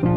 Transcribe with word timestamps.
بسم 0.00 0.12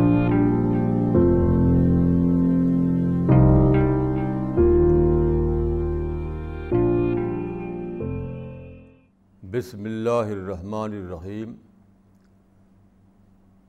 اللہ 9.85 10.31
الرحمن 10.31 10.93
الرحیم 10.93 11.55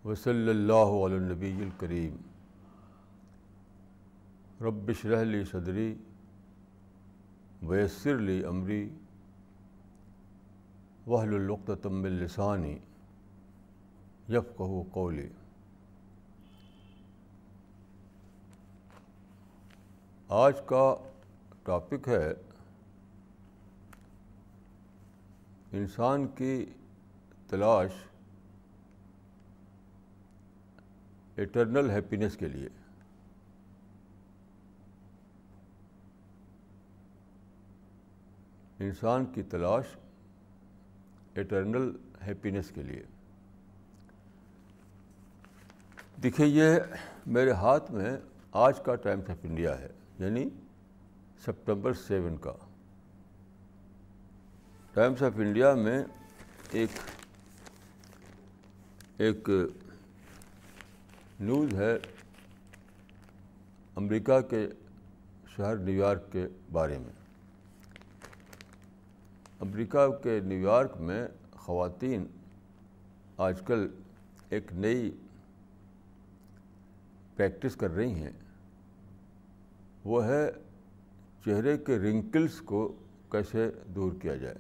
وصلی 0.05 0.50
اللہ 0.50 0.95
علی 1.07 1.14
النبی 1.14 1.53
الکریم 1.63 2.17
رب 4.65 4.89
اشرح 4.89 5.23
لی 5.23 5.45
صدری 5.45 5.95
ویسر 7.62 8.19
لی 8.19 8.45
امری 8.45 8.89
وحل 11.07 11.51
من 11.85 12.12
لسانی 12.12 12.79
یفقہ 14.29 14.82
قولی 14.93 15.29
آج 20.29 20.55
کا 20.67 20.96
ٹاپک 21.63 22.09
ہے 22.09 22.32
انسان 25.73 26.27
کی 26.27 26.67
تلاش 27.49 27.91
ایٹرنل 31.37 31.91
ہیپینس 31.91 32.37
کے 32.37 32.48
لیے۔ 32.48 32.69
انسان 38.79 39.25
کی 39.25 39.43
تلاش 39.43 39.84
ایٹرنل 41.34 41.97
ہیپینس 42.27 42.70
کے 42.75 42.83
لیے۔ 42.83 43.03
دیکھیے 46.23 46.47
یہ 46.47 46.81
میرے 47.27 47.51
ہاتھ 47.51 47.93
میں 47.93 48.17
آج 48.53 48.81
کا 48.85 48.95
ٹائمس 48.95 49.31
آف 49.31 49.37
انڈیا 49.43 49.79
ہے۔ 49.79 49.89
یعنی 50.19 50.48
سپٹمبر 51.45 51.93
سیون 51.93 52.37
کا۔ 52.37 52.53
ٹائمس 54.93 55.23
آف 55.23 55.33
انڈیا 55.37 55.75
میں 55.75 56.03
ایک 56.70 56.91
ایک 59.17 59.48
نیوز 61.41 61.75
ہے 61.75 61.97
امریکہ 63.97 64.41
کے 64.41 64.67
شہر 65.57 65.77
نیو 65.77 65.95
یارک 65.95 66.33
کے 66.33 66.47
بارے 66.73 66.98
میں۔ 66.98 67.12
امریکہ 69.61 70.07
کے 70.23 70.41
نیو 70.41 70.59
یارک 70.59 70.97
میں 71.01 71.27
خواتین 71.57 72.27
آج 73.37 73.62
کل 73.67 73.87
ایک 74.48 74.73
نئی 74.73 75.11
پریکٹس 77.37 77.77
کر 77.77 77.91
رہی 77.91 78.15
ہیں۔ 78.15 78.33
وہ 80.05 80.27
ہے 80.27 80.51
چہرے 81.45 81.79
کے 81.79 81.99
رنکلس 81.99 82.61
کو 82.61 82.97
کیسے 83.33 83.71
دور 83.95 84.13
کیا 84.23 84.37
جائے۔ 84.37 84.55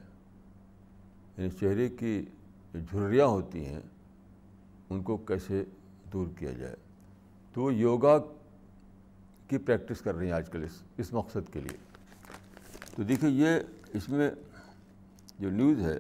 یعنی 1.38 1.50
چہرے 1.50 1.88
کی 1.88 2.24
جھریاں 2.72 3.26
ہوتی 3.26 3.66
ہیں، 3.66 3.80
ان 4.90 5.02
کو 5.02 5.16
کیسے 5.16 5.64
دور 6.12 6.26
کیا 6.38 6.52
جائے۔ 6.52 6.74
تو 7.52 7.62
وہ 7.62 7.74
یوگا 7.74 8.18
کی 9.48 9.58
پریکٹس 9.58 10.00
کر 10.00 10.14
رہی 10.14 10.26
ہیں 10.26 10.32
آج 10.32 10.50
کل 10.50 10.62
اس 10.62 10.82
اس 10.96 11.12
مقصد 11.12 11.52
کے 11.52 11.60
لیے۔ 11.60 11.76
تو 12.96 13.02
دیکھیے 13.02 13.30
یہ 13.30 13.48
اس 13.92 14.08
میں 14.08 14.30
جو 15.38 15.50
نیوز 15.50 15.80
ہے، 15.80 15.98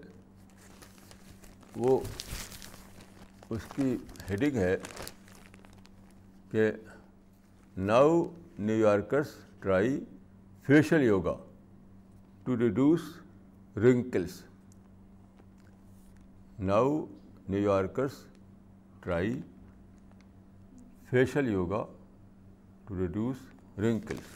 وہ 1.76 2.00
اس 3.50 3.62
کی 3.76 3.96
ہیڈنگ 4.30 4.56
ہے 4.56 4.76
کہ 6.50 6.72
now 7.76 8.24
New 8.58 8.76
Yorkers 8.78 9.26
try 9.60 9.98
facial 10.66 11.02
yoga 11.02 11.34
to 12.44 12.56
reduce 12.58 13.00
wrinkles 13.76 14.42
now 16.58 17.04
New 17.48 17.60
Yorkers 17.60 18.12
try 19.00 19.40
facial 21.10 21.48
yoga 21.52 21.84
to 22.88 22.98
reduce 22.98 23.78
wrinkles 23.78 24.32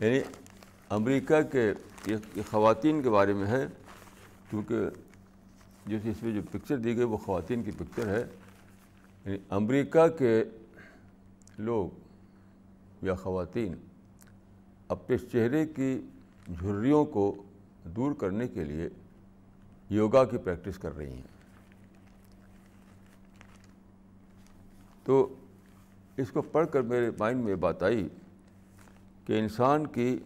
یعنی 0.00 0.20
امریکہ 0.90 1.40
کے 1.52 1.72
یہ 2.06 2.42
خواتین 2.50 3.02
کے 3.02 3.10
بارے 3.10 3.32
میں 3.32 3.46
ہے، 3.46 3.64
کیونکہ 4.50 4.76
جس 5.86 6.00
اس 6.04 6.22
میں 6.22 6.32
جو 6.34 6.40
پکچر 6.50 6.76
دی 6.76 6.96
گئی 6.96 7.04
وہ 7.04 7.16
خواتین 7.16 7.62
کی 7.62 7.70
پکچر 7.78 8.08
ہے۔ 8.08 8.24
یعنی 9.24 9.38
امریکہ 9.50 10.08
کے 10.08 10.44
لوگ 11.58 11.88
یا 13.04 13.14
خواتین 13.14 13.74
اپنے 14.88 15.18
چہرے 15.18 15.66
کی 15.66 16.00
جھریوں 16.60 17.04
کو 17.04 17.42
دور 17.84 18.12
کرنے 18.14 18.48
کے 18.48 18.64
لیے 18.64 18.88
یوگا 19.90 20.24
کی 20.24 20.38
پریکٹس 20.38 20.78
کر 20.78 20.96
رہی 20.96 21.12
ہیں۔ 21.12 21.28
تو 25.04 25.34
اس 26.16 26.30
کو 26.30 26.42
پڑھ 26.42 26.66
کر 26.72 26.82
میرے 26.82 27.10
مائنڈ 27.18 27.44
میں 27.44 27.54
بات 27.54 27.82
آئی 27.82 28.08
کہ 29.26 29.38
انسان 29.38 29.86
کی 29.86 30.18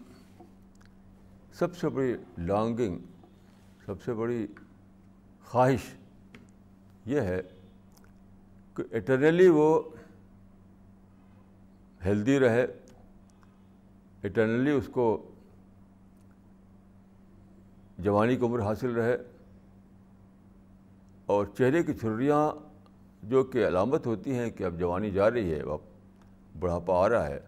سب 1.53 1.77
سے 1.77 1.89
بڑی 1.89 2.15
لانگنگ 2.39 2.99
سب 3.87 4.03
سے 4.03 4.13
بڑی 4.13 4.47
خواہش 5.45 5.81
یہ 7.07 7.21
ہے 7.21 7.43
کہ 8.77 8.83
اٹرنلی 8.97 9.49
وہ 9.49 9.69
ہیلدی 12.01 12.39
رہے 12.41 12.65
اٹرنلی 14.23 14.71
اس 14.71 14.89
کو 14.93 15.07
جوانی 17.99 18.37
کی 18.37 18.45
عمر 18.45 18.61
حاصل 18.63 18.93
رہے، 18.93 19.17
اور 21.29 21.47
چہرے 21.59 21.83
کی 21.83 21.93
چھریاں 21.95 22.51
جو 23.23 23.43
کہ 23.45 23.67
علامت 23.67 24.07
ہوتی 24.07 24.35
ہیں 24.35 24.51
کہ 24.51 24.65
اب 24.65 24.79
جوانی 24.79 25.11
جا 25.11 25.31
رہی 25.31 25.53
ہے، 25.53 25.61
اب 25.63 25.79
بڑھاپا 26.61 26.95
آ 27.05 27.09
رہا 27.09 27.27
ہے، 27.29 27.41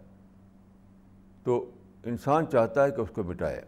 تو 1.43 1.71
انسان 2.05 2.45
چاہتا 2.51 2.85
ہے 2.85 2.91
کہ 2.91 3.01
اس 3.01 3.09
کو 3.15 3.23
مٹائے۔ 3.23 3.61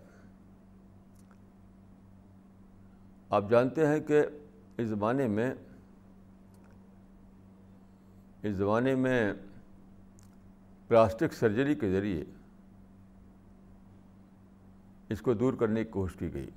آپ 3.30 3.50
جانتے 3.50 3.88
ہیں 3.88 4.00
کہ 4.00 4.22
اس 4.78 4.88
زمانے 4.88 5.28
میں 5.28 5.54
اس 8.44 8.56
زمانے 8.56 8.96
میں 8.96 9.34
پلاسٹک 10.88 11.34
سرجری 11.34 11.76
کے 11.76 11.92
ذریعے 11.92 12.24
اس 15.10 15.22
کو 15.22 15.34
دور 15.34 15.54
کرنے 15.54 15.84
کی 15.84 15.90
کوشش 15.90 16.16
کی 16.16 16.34
گئی۔ 16.34 16.50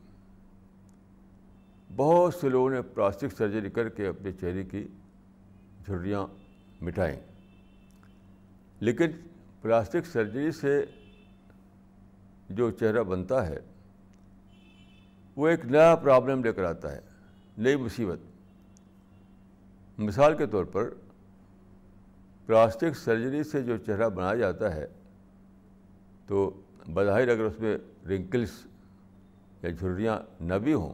بہت 1.97 2.34
سے 2.34 2.48
لوگوں 2.48 2.70
نے 2.70 2.82
پلاسٹک 2.82 3.32
سرجری 3.37 3.70
کر 3.70 3.88
کے 3.88 4.06
اپنے 4.06 4.32
چہرے 4.32 4.65
کی 4.65 4.88
جھریاں 5.87 6.26
مٹائیں۔ 6.81 7.20
لیکن 8.81 9.06
پلاسٹک 9.62 10.06
سرجری 10.06 10.50
سے 10.50 10.84
جو 12.50 12.70
چہرہ 12.70 13.03
بنتا 13.03 13.47
ہے، 13.47 13.59
وہ 15.37 15.49
ایک 15.49 15.64
نیا 15.64 15.97
پرابلم 15.97 16.44
لے 16.44 16.53
کر 16.53 16.64
آتا 16.64 16.93
ہے، 16.93 17.00
نئی 17.59 17.76
مصیبت۔ 17.76 18.19
مثال 19.99 20.37
کے 20.37 20.47
طور 20.47 20.64
پر 20.64 20.94
پلاسٹک 22.47 22.97
سرجری 22.97 23.42
سے 23.44 23.62
جو 23.62 23.76
چہرہ 23.76 24.08
بنایا 24.08 24.34
جاتا 24.34 24.75
ہے، 24.75 24.86
تو 26.26 26.60
بظاہر 26.94 27.28
اگر 27.28 27.44
اس 27.44 27.60
میں 27.60 27.78
رنکلس 28.08 28.66
یا 29.62 29.70
جھریاں 29.70 30.19
نہ 30.41 30.54
بھی 30.54 30.75
ہوں، 30.75 30.92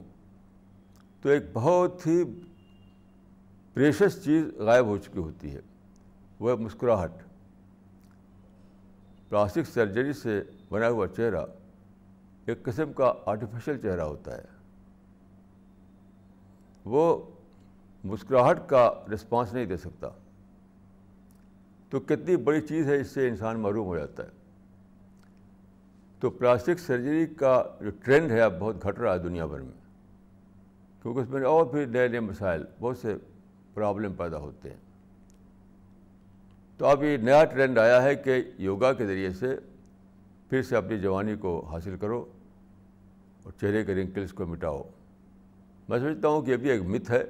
تو 1.23 1.29
ایک 1.29 1.43
بہت 1.53 2.07
ہی 2.07 2.25
پریشس 3.75 4.25
چیز 4.25 4.45
غائب 4.57 4.87
ہو 4.87 4.99
چکی 4.99 5.19
ہوتی 5.19 5.55
ہے، 5.55 5.61
وہ 6.41 6.57
مسکراہٹ۔ 6.57 7.13
پلاسٹک 9.29 9.69
سرجری 9.69 10.13
سے 10.13 10.43
بنا 10.71 10.89
ہوا 10.89 11.09
چہرہ 11.09 11.47
ایک 12.45 12.63
قسم 12.63 12.93
کا 12.93 13.13
آرٹیفیشل 13.27 13.79
چہرہ 13.79 14.01
ہوتا 14.01 14.39
ہے۔ 14.39 14.45
وہ 16.85 17.31
مسکراہٹ 18.05 18.59
کا 18.67 18.93
رسپانس 19.15 19.53
نہیں 19.53 19.65
دے 19.65 19.77
سکتا۔ 19.77 20.09
تو 21.91 22.01
کتنی 22.01 22.37
بڑی 22.37 22.61
چیز 22.61 22.87
ہے، 22.87 23.01
اس 23.01 23.07
سے 23.07 23.29
انسان 23.29 23.59
معروم 23.59 23.87
ہو 23.87 23.97
جاتا 23.97 24.23
ہے۔ 24.23 24.29
تو 26.21 26.31
پلاسٹک 26.31 26.79
سرجری 26.79 27.27
کا 27.27 27.65
جو 27.81 27.91
ٹرینڈ 28.05 28.31
ہے، 28.31 28.41
اب 28.41 28.59
بہت 28.59 28.83
گھٹ 28.83 28.99
رہا 28.99 29.15
ہے 29.15 29.19
دنیا 29.19 29.47
بھر 29.47 29.61
میں۔ 29.61 29.79
کیونکہ 31.03 31.21
اس 31.21 31.29
میں 31.29 31.45
اور 31.45 31.67
پھر 31.67 31.87
نئے 31.87 32.09
نئے 32.09 32.21
مسائل، 32.21 32.65
بہت 32.81 32.99
سے 32.99 33.17
پرابلم 33.75 34.13
پیدا 34.13 34.39
ہوتے 34.39 34.71
ہیں۔ 34.71 34.77
تو 36.79 36.87
اب 36.87 37.03
یہ 37.03 37.17
نیا 37.17 37.45
ٹرینڈ 37.45 37.79
آیا 37.79 38.03
ہے 38.03 38.15
کہ 38.15 38.43
یوگا 38.59 38.93
کے 38.93 39.07
ذریعے 39.07 39.31
سے 39.31 39.57
پھر 40.51 40.63
سے 40.63 40.77
اپنی 40.77 40.99
جوانی 40.99 41.37
کو 41.37 41.61
حاصل 41.61 41.97
کرو 41.97 42.25
اور 43.43 43.53
چہرے 43.61 43.85
کے 43.85 43.95
رنکلس 43.95 44.33
کو 44.33 44.47
مٹاؤ۔ 44.47 44.83
میں 45.89 45.99
سمجھتا 45.99 46.29
ہوں 46.29 46.43
کہ 46.43 46.51
یہ 46.51 46.57
بھی 46.57 46.71
ایک 46.71 46.83
مت 46.83 47.11
ہے۔ 47.11 47.25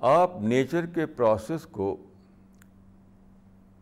آپ 0.00 0.30
نیچر 0.40 0.86
کے 0.86 1.06
پروسیس 1.06 1.66
کو 1.66 2.03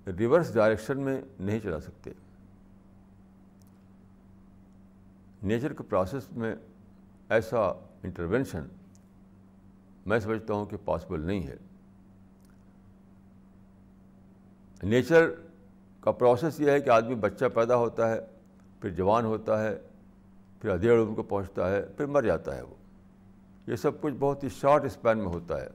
ریورس 0.06 0.54
ڈائریکشن 0.54 1.00
میں 1.00 1.22
نہیں 1.40 1.60
چلا 1.60 1.81
سکتے۔ 1.81 2.10
نیچر 5.43 5.72
کے 5.72 5.82
پروسیس 5.82 6.32
میں 6.32 6.56
ایسا 7.28 7.58
انٹروینشن 8.02 8.62
میں 10.06 10.19
سمجھتا 10.19 10.54
ہوں 10.54 10.66
کہ 10.66 10.76
پاسبل 10.84 11.20
نہیں 11.20 11.46
ہے۔ 11.46 11.56
نیچر 14.82 15.31
کا 16.00 16.12
پروسیس 16.12 16.60
یہ 16.60 16.70
ہے 16.70 16.81
کہ 16.81 16.90
آدمی 16.90 17.14
بچہ 17.14 17.44
پیدا 17.55 17.76
ہوتا 17.76 18.10
ہے، 18.10 18.20
پھر 18.81 18.90
جوان 18.90 19.25
ہوتا 19.25 19.64
ہے، 19.64 19.78
پھر 20.60 20.70
ادھیڑ 20.70 21.02
عمر 21.02 21.14
کو 21.14 21.22
پہنچتا 21.22 21.70
ہے، 21.70 21.82
پھر 21.82 22.06
مر 22.06 22.22
جاتا 22.22 22.56
ہے 22.56 22.62
وہ۔ 22.62 22.75
یہ 23.66 23.76
سب 23.76 24.00
کچھ 24.00 24.14
بہت 24.19 24.44
ہی 24.44 24.48
شارٹ 24.48 24.84
اسپین 24.84 25.19
میں 25.19 25.26
ہوتا 25.26 25.60
ہے۔ 25.60 25.69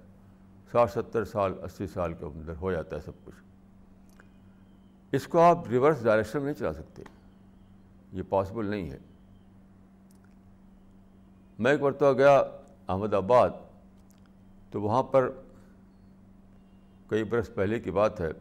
ساٹھ 0.72 0.92
ستر 0.92 1.26
سال، 1.26 1.54
اسی 1.64 1.88
سال 1.88 2.14
کے 2.14 2.26
اندر 2.26 2.54
ہو 2.62 2.72
جاتا 2.72 2.96
ہے 2.96 3.02
سب 3.02 3.12
کچھ۔ 3.24 3.47
اس 5.12 5.28
کو 5.28 5.40
آپ 5.40 5.68
ریورس 5.70 6.04
ڈائریکشن 6.04 6.38
میں 6.38 6.46
نہیں 6.46 6.60
چلا 6.60 6.74
سکتے۔ 6.74 7.04
یہ 8.14 8.24
پاسبل 8.30 8.66
نہیں 8.66 8.90
ہے۔ 8.90 8.98
میں 11.60 11.72
ایک 11.72 11.82
مرتبہ 11.82 12.14
گیا 12.14 12.38
احمد 12.88 13.14
آباد، 13.14 13.50
تو 14.72 14.82
وہاں 14.82 15.04
پر 15.04 15.32
کئی 17.08 17.24
برس 17.24 17.56
پہلے 17.56 17.80
کی 17.80 17.92
بات 17.92 18.22
ہے، 18.22 18.32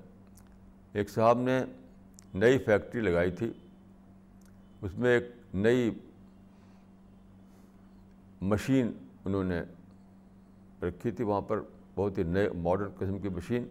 ایک 0.92 1.10
صاحب 1.10 1.38
نے 1.38 1.64
نئی 2.34 2.58
فیکٹری 2.58 3.00
لگائی 3.00 3.30
تھی۔ 3.30 3.52
اس 4.82 4.98
میں 4.98 5.10
ایک 5.10 5.24
نئی 5.54 5.90
مشین 8.40 8.92
انہوں 9.24 9.44
نے 9.44 9.62
رکھی 10.82 11.10
تھی۔ 11.10 11.24
وہاں 11.24 11.40
پر 11.40 11.60
بہت 11.94 12.18
ہی 12.18 12.22
نئے 12.22 12.50
ماڈرن 12.50 12.88
قسم 12.98 13.18
کی 13.18 13.28
مشین 13.28 13.64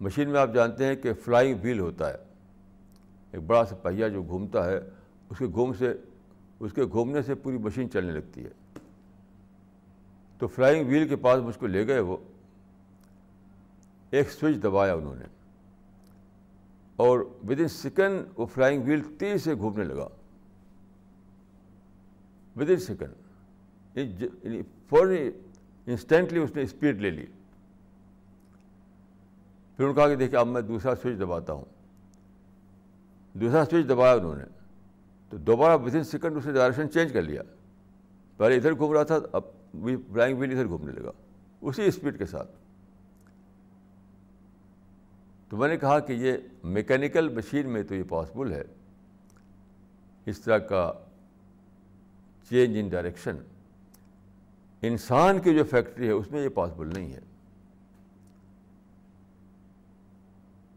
مشین 0.00 0.30
میں 0.30 0.40
آپ 0.40 0.54
جانتے 0.54 0.84
ہیں 0.86 0.96
کہ 0.96 1.12
فلائنگ 1.12 1.58
ویل 1.62 1.80
ہوتا 1.80 2.10
ہے۔ 2.10 2.16
ایک 3.32 3.42
بڑا 3.42 3.64
سا 3.64 3.76
پہیا 3.76 4.08
جو 4.08 4.22
گھومتا 4.22 4.70
ہے، 4.70 4.80
اس 5.30 5.38
کے 5.38 5.46
گھوم 5.46 5.72
سے، 5.72 5.94
اس 6.60 6.72
کے 6.72 6.84
گھومنے 6.84 7.22
سے 7.22 7.34
پوری 7.34 7.58
مشین 7.58 7.90
چلنے 7.90 8.12
لگتی 8.12 8.44
ہے۔ 8.44 8.78
تو 10.38 10.46
فلائنگ 10.46 10.86
ویل 10.86 11.08
کے 11.08 11.16
پاس 11.16 11.42
مجھ 11.42 11.58
کو 11.58 11.66
لے 11.66 11.86
گئے 11.86 12.00
وہ۔ 12.00 12.16
ایک 14.10 14.30
سوئچ 14.30 14.56
دبایا 14.62 14.94
انہوں 14.94 15.14
نے۔ 15.14 15.24
اور 16.96 17.18
ود 17.18 17.60
ان 17.60 17.68
سیکنڈ 17.68 18.20
وہ 18.36 18.46
فلائنگ 18.46 18.82
ویل 18.82 19.00
تیز 19.18 19.44
سے 19.44 19.54
گھومنے 19.54 19.84
لگا۔ 19.84 20.08
ود 22.56 22.70
ان 22.70 22.76
سیکنڈ 22.76 23.12
یعنی 23.98 24.62
فوراً 24.88 25.16
انسٹینٹلی 25.86 26.38
اس 26.38 26.56
نے 26.56 26.62
اسپیڈ 26.62 27.00
لے 27.00 27.10
لی۔ 27.10 27.26
پھر 29.76 29.84
انہوں 29.84 29.94
نے 29.94 30.00
کہا 30.00 30.08
کہ 30.08 30.16
دیکھیے 30.16 30.38
اب 30.38 30.46
میں 30.46 30.62
دوسرا 30.62 30.94
سوئچ 30.94 31.18
دباتا 31.18 31.52
ہوں۔ 31.52 31.64
دوسرا 33.32 33.64
سوئچ 33.64 33.88
دبایا 33.88 34.12
انہوں 34.12 34.36
نے۔ 34.36 34.44
تو 35.28 35.36
دوبارہ 35.36 35.82
ود 35.82 35.94
ان 35.94 36.04
سیکنڈ 36.04 36.36
اس 36.36 36.46
نے 36.46 36.52
ڈائریکشن 36.52 36.90
چینج 36.90 37.12
کر 37.12 37.22
لیا۔ 37.22 37.42
پہلے 38.36 38.56
ادھر 38.56 38.74
گھوم 38.74 38.92
رہا 38.92 39.02
تھا، 39.02 39.18
اب 39.32 39.42
فلائنگ 40.12 40.38
ویل 40.38 40.50
ادھر 40.50 40.66
گھومنے 40.66 40.92
لگا۔ 40.92 41.10
اسی 41.60 41.84
اسپیڈ 41.84 42.18
کے 42.18 42.26
ساتھ۔ 42.26 42.50
تو 45.48 45.56
میں 45.56 45.68
نے 45.68 45.76
کہا 45.76 45.98
کہ 45.98 46.12
یہ 46.12 46.32
میکینیکل 46.64 47.28
مشین 47.28 47.68
میں 47.68 47.82
تو 47.82 47.94
یہ 47.94 48.02
پاسبل 48.08 48.52
ہے۔ 48.52 48.64
اس 50.26 50.40
طرح 50.40 50.58
کا 50.58 50.92
چینج 52.50 52.76
ان 52.78 52.88
ڈائریکشن 52.88 53.36
انسان 54.82 55.40
کی 55.40 55.54
جو 55.54 55.64
فیکٹری 55.64 56.06
ہے، 56.06 56.12
اس 56.12 56.30
میں 56.30 56.44
یہ 56.44 56.48
پاسبل 56.48 56.88
نہیں 56.92 57.12
ہے۔ 57.12 57.20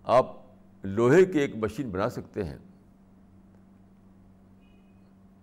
آپ 0.07 0.35
لوہے 0.83 1.25
کی 1.25 1.39
ایک 1.39 1.55
مشین 1.55 1.89
بنا 1.89 2.09
سکتے 2.09 2.43
ہیں۔ 2.43 2.57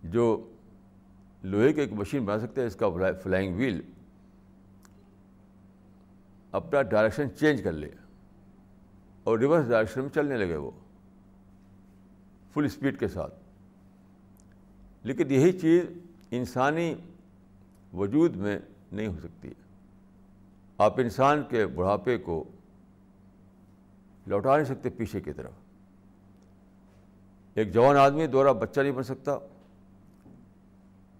جو 0.03 0.51
لوہے 1.43 1.73
کی 1.73 1.81
ایک 1.81 1.93
مشین 1.93 2.25
بنا 2.25 2.39
سکتے 2.39 2.61
ہیں، 2.61 2.69
اس 2.69 2.77
کا 2.77 2.87
فلائنگ 3.23 3.57
ویل۔ 3.57 3.83
اپنا 6.53 6.83
ڈائریکشن 6.83 7.29
چینج 7.41 7.63
کر 7.63 7.73
لے۔ 7.73 7.91
اور 9.25 9.39
ریورس 9.39 9.69
ڈائریکشن 9.69 10.01
میں 10.01 10.11
چلنے 10.15 10.37
لگے 10.37 10.57
وہ۔ 10.57 10.71
فل 12.55 12.65
اسپیڈ 12.65 13.01
کے 13.01 13.09
ساتھ۔ 13.09 13.35
لیکن 15.03 15.31
یہی 15.31 15.53
چیز 15.53 15.85
انسانی 16.31 16.95
وجود 17.93 18.37
میں 18.37 18.59
نہیں 18.93 19.07
ہو 19.07 19.17
سکتی۔ 19.23 19.53
آپ 20.79 21.01
انسان 21.01 21.43
کے 21.49 21.67
بڑھاپے 21.67 22.19
کو 22.19 22.45
لوٹا 24.27 24.57
نہیں 24.57 24.67
سکتے 24.67 24.91
پیچھے 24.91 25.21
کی 25.21 25.33
طرف۔ 25.33 25.53
ایک 27.55 27.73
جوان 27.75 27.97
آدمی 27.97 28.27
دوبارہ 28.27 28.53
بچہ 28.53 28.81
نہیں 28.81 28.93
بن 28.93 29.03
سکتا۔ 29.03 29.39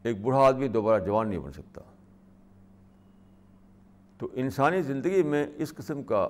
ایک 0.03 0.21
بوڑھا 0.21 0.39
آدمی 0.39 0.69
دوبارہ 0.69 1.05
جوان 1.05 1.29
نہیں 1.29 1.39
بن 1.39 1.53
سکتا۔ 1.53 1.81
تو 4.19 4.29
انسانی 4.33 4.83
زندگی 4.83 5.23
میں 5.23 5.47
اس 5.57 5.75
قسم 5.75 6.03
کا 6.03 6.29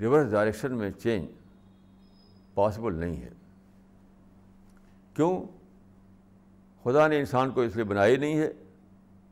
ریورس 0.00 0.30
ڈائریکشن 0.30 0.76
میں 0.76 0.90
چینج 0.90 1.28
پاسبل 2.54 2.94
نہیں 2.94 3.22
ہے۔ 3.22 3.30
کیوں؟ 5.14 5.44
خدا 6.84 7.06
نے 7.06 7.18
انسان 7.18 7.50
کو 7.50 7.60
اس 7.60 7.74
لیے 7.74 7.84
بنایا 7.84 8.18
نہیں 8.18 8.38
ہے۔ 8.38 8.52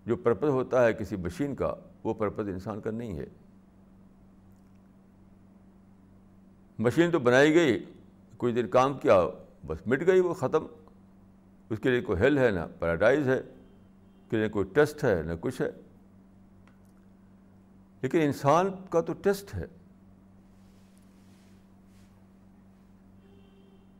جو 0.06 0.16
پرپز 0.16 0.48
ہوتا 0.48 0.84
ہے 0.84 0.92
کسی 0.92 1.16
مشین 1.16 1.54
کا، 1.54 1.74
وہ 2.04 2.14
پرپز 2.14 2.48
انسان 2.48 2.80
کا 2.80 2.90
نہیں 2.90 3.18
ہے۔ 3.18 3.26
مشین 6.78 7.10
تو 7.10 7.18
بنائی 7.18 7.54
گئی، 7.54 7.84
کچھ 8.36 8.54
دن 8.54 8.68
کام 8.68 8.98
کیا، 8.98 9.26
بس 9.66 9.86
مٹ 9.86 10.06
گئی 10.06 10.20
وہ 10.20 10.34
ختم۔ 10.34 10.66
اس 11.70 11.78
کے 11.78 11.90
لیے 11.90 12.00
کوئی 12.00 12.18
ہیل 12.20 12.38
ہے، 12.38 12.50
نہ 12.50 12.60
پیراڈائز 12.78 13.28
ہے، 13.28 13.38
اس 13.38 14.30
کے 14.30 14.36
لیے 14.36 14.48
کوئی 14.48 14.66
ٹیسٹ 14.72 15.04
ہے، 15.04 15.22
نہ 15.22 15.32
کچھ 15.40 15.62
ہے۔ 15.62 15.70
لیکن 18.02 18.20
انسان 18.20 18.70
کا 18.90 19.00
تو 19.00 19.12
ٹیسٹ 19.12 19.54
ہے۔ 19.54 19.66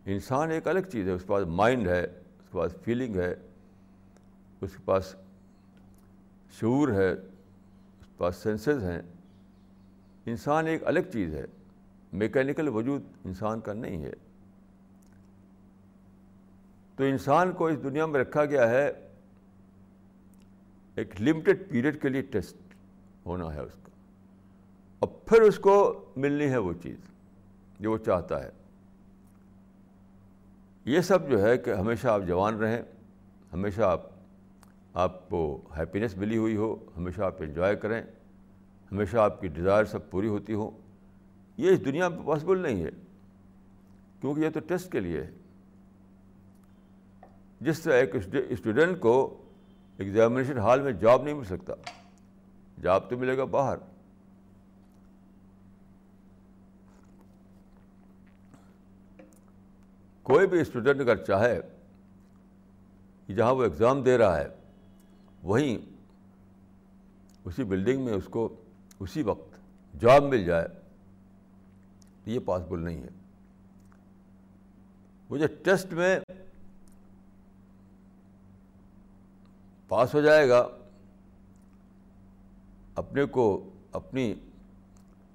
انسان 0.05 0.51
ایک 0.51 0.69
الگ 0.69 0.81
چیز 0.93 1.07
ہے، 1.07 1.13
اس 1.13 1.23
کے 1.23 1.29
پاس 1.29 1.47
مائنڈ 1.47 1.89
ہے، 1.89 2.05
اس 2.05 2.49
کے 2.51 2.59
پاس 2.59 2.75
فیلنگ 2.85 3.17
ہے، 3.17 3.35
اس 4.61 4.73
کے 4.73 4.83
پاس 4.85 5.15
شعور 6.61 6.89
ہے، 6.89 7.13
اس 7.13 8.07
کے 8.07 8.15
پاس 8.17 8.37
سینسز 8.37 8.85
ہیں۔ 8.85 9.03
انسان 10.27 10.67
ایک 10.67 10.87
الگ 10.87 11.01
چیز 11.13 11.35
ہے۔ 11.35 11.45
میکینیکل 12.15 12.69
وجود 12.69 13.03
انسان 13.25 13.61
کا 13.61 13.73
نہیں 13.73 14.03
ہے۔ 14.03 14.13
تو 16.97 17.05
انسان 17.05 17.53
کو 17.53 17.67
اس 17.67 17.83
دنیا 17.83 18.07
میں 18.07 18.21
رکھا 18.21 18.45
گیا 18.45 18.71
ہے، 18.71 18.93
ایک 20.97 21.21
لمیٹڈ 21.21 21.69
پیریڈ 21.71 22.03
کے 22.03 22.09
لیے 22.09 22.23
ٹیسٹ 22.23 22.57
ہونا 23.27 23.55
ہے 23.55 23.61
اس 23.61 23.73
کا 23.73 23.91
اور 24.99 25.09
پھر 25.25 25.43
اس 25.43 25.59
کو 25.59 25.75
ملنی 26.17 26.47
ہے 26.47 26.59
وہ 26.59 26.73
چیز 26.83 26.97
جو 27.81 27.93
وہ 27.93 27.99
چاہتا 27.99 28.43
ہے۔ 28.45 28.51
یہ 30.85 31.01
سب 31.01 31.29
جو 31.29 31.43
ہے 31.43 31.59
کہ 31.59 31.71
ہمیشہ 31.71 32.09
آپ 32.09 32.21
جوان 32.27 32.59
رہیں، 32.59 32.83
ہمیشہ 33.53 33.83
آپ 33.83 34.01
آپ 34.95 35.29
کو 35.29 35.61
ہیپینس 35.79 36.17
ملی 36.17 36.37
ہوئی 36.37 36.57
ہو، 36.57 36.75
ہمیشہ 36.97 37.23
آپ 37.23 37.43
انجوائے 37.43 37.77
کریں، 37.77 38.03
ہمیشہ 38.93 39.17
آپ 39.17 39.41
کی 39.41 39.49
ڈیزائر 39.49 39.85
سب 39.85 40.11
پوری 40.11 40.29
ہوتی 40.29 40.55
ہوں 40.55 40.84
یہ 41.57 41.71
اس 41.71 41.85
دنیا 41.85 42.09
میں 42.09 42.27
پاسبل 42.27 42.59
نہیں 42.59 42.85
ہے، 42.85 42.91
کیونکہ 44.21 44.41
یہ 44.41 44.51
تو 44.51 44.61
ٹیسٹ 44.61 44.93
کے 44.93 45.01
لیے 45.01 45.21
ہے۔ 45.23 45.31
جس 47.61 47.81
طرح 47.81 47.95
ایک 47.95 48.15
اسٹوڈنٹ 48.15 49.01
کو 49.01 49.15
ایگزامینیشن 49.99 50.59
ہال 50.59 50.81
میں 50.83 50.93
جاب 50.93 51.23
نہیں 51.23 51.35
مل 51.35 51.45
سکتا 51.45 51.75
جاب 52.83 53.09
تو 53.11 53.19
ملے 53.19 53.37
گا 53.37 53.45
باہر۔ 53.45 53.77
کوئی 60.27 60.47
بھی 60.47 60.61
اسٹوڈنٹ 60.61 61.01
اگر 61.01 61.25
چاہے 61.25 61.61
جہاں 63.29 63.55
وہ 63.55 63.63
ایگزام 63.63 64.03
دے 64.03 64.17
رہا 64.19 64.39
ہے، 64.39 64.49
وہیں 65.43 65.77
اسی 67.45 67.65
بلڈنگ 67.65 68.05
میں 68.05 68.13
اس 68.13 68.29
کو 68.31 68.49
اسی 69.01 69.23
وقت 69.23 70.01
جاب 70.01 70.23
مل 70.25 70.45
جائے۔ 70.45 70.67
یہ 72.27 72.39
پاسبل 72.45 72.81
نہیں 72.81 73.03
ہے۔ 73.03 73.09
وہ 75.31 75.37
جو 75.37 75.47
ٹیسٹ 75.63 75.93
میں 75.93 76.19
پاس 79.89 80.15
ہو 80.15 80.21
جائے 80.21 80.49
گا، 80.49 80.69
اپنے 82.95 83.25
کو 83.25 83.71
اپنی 83.93 84.35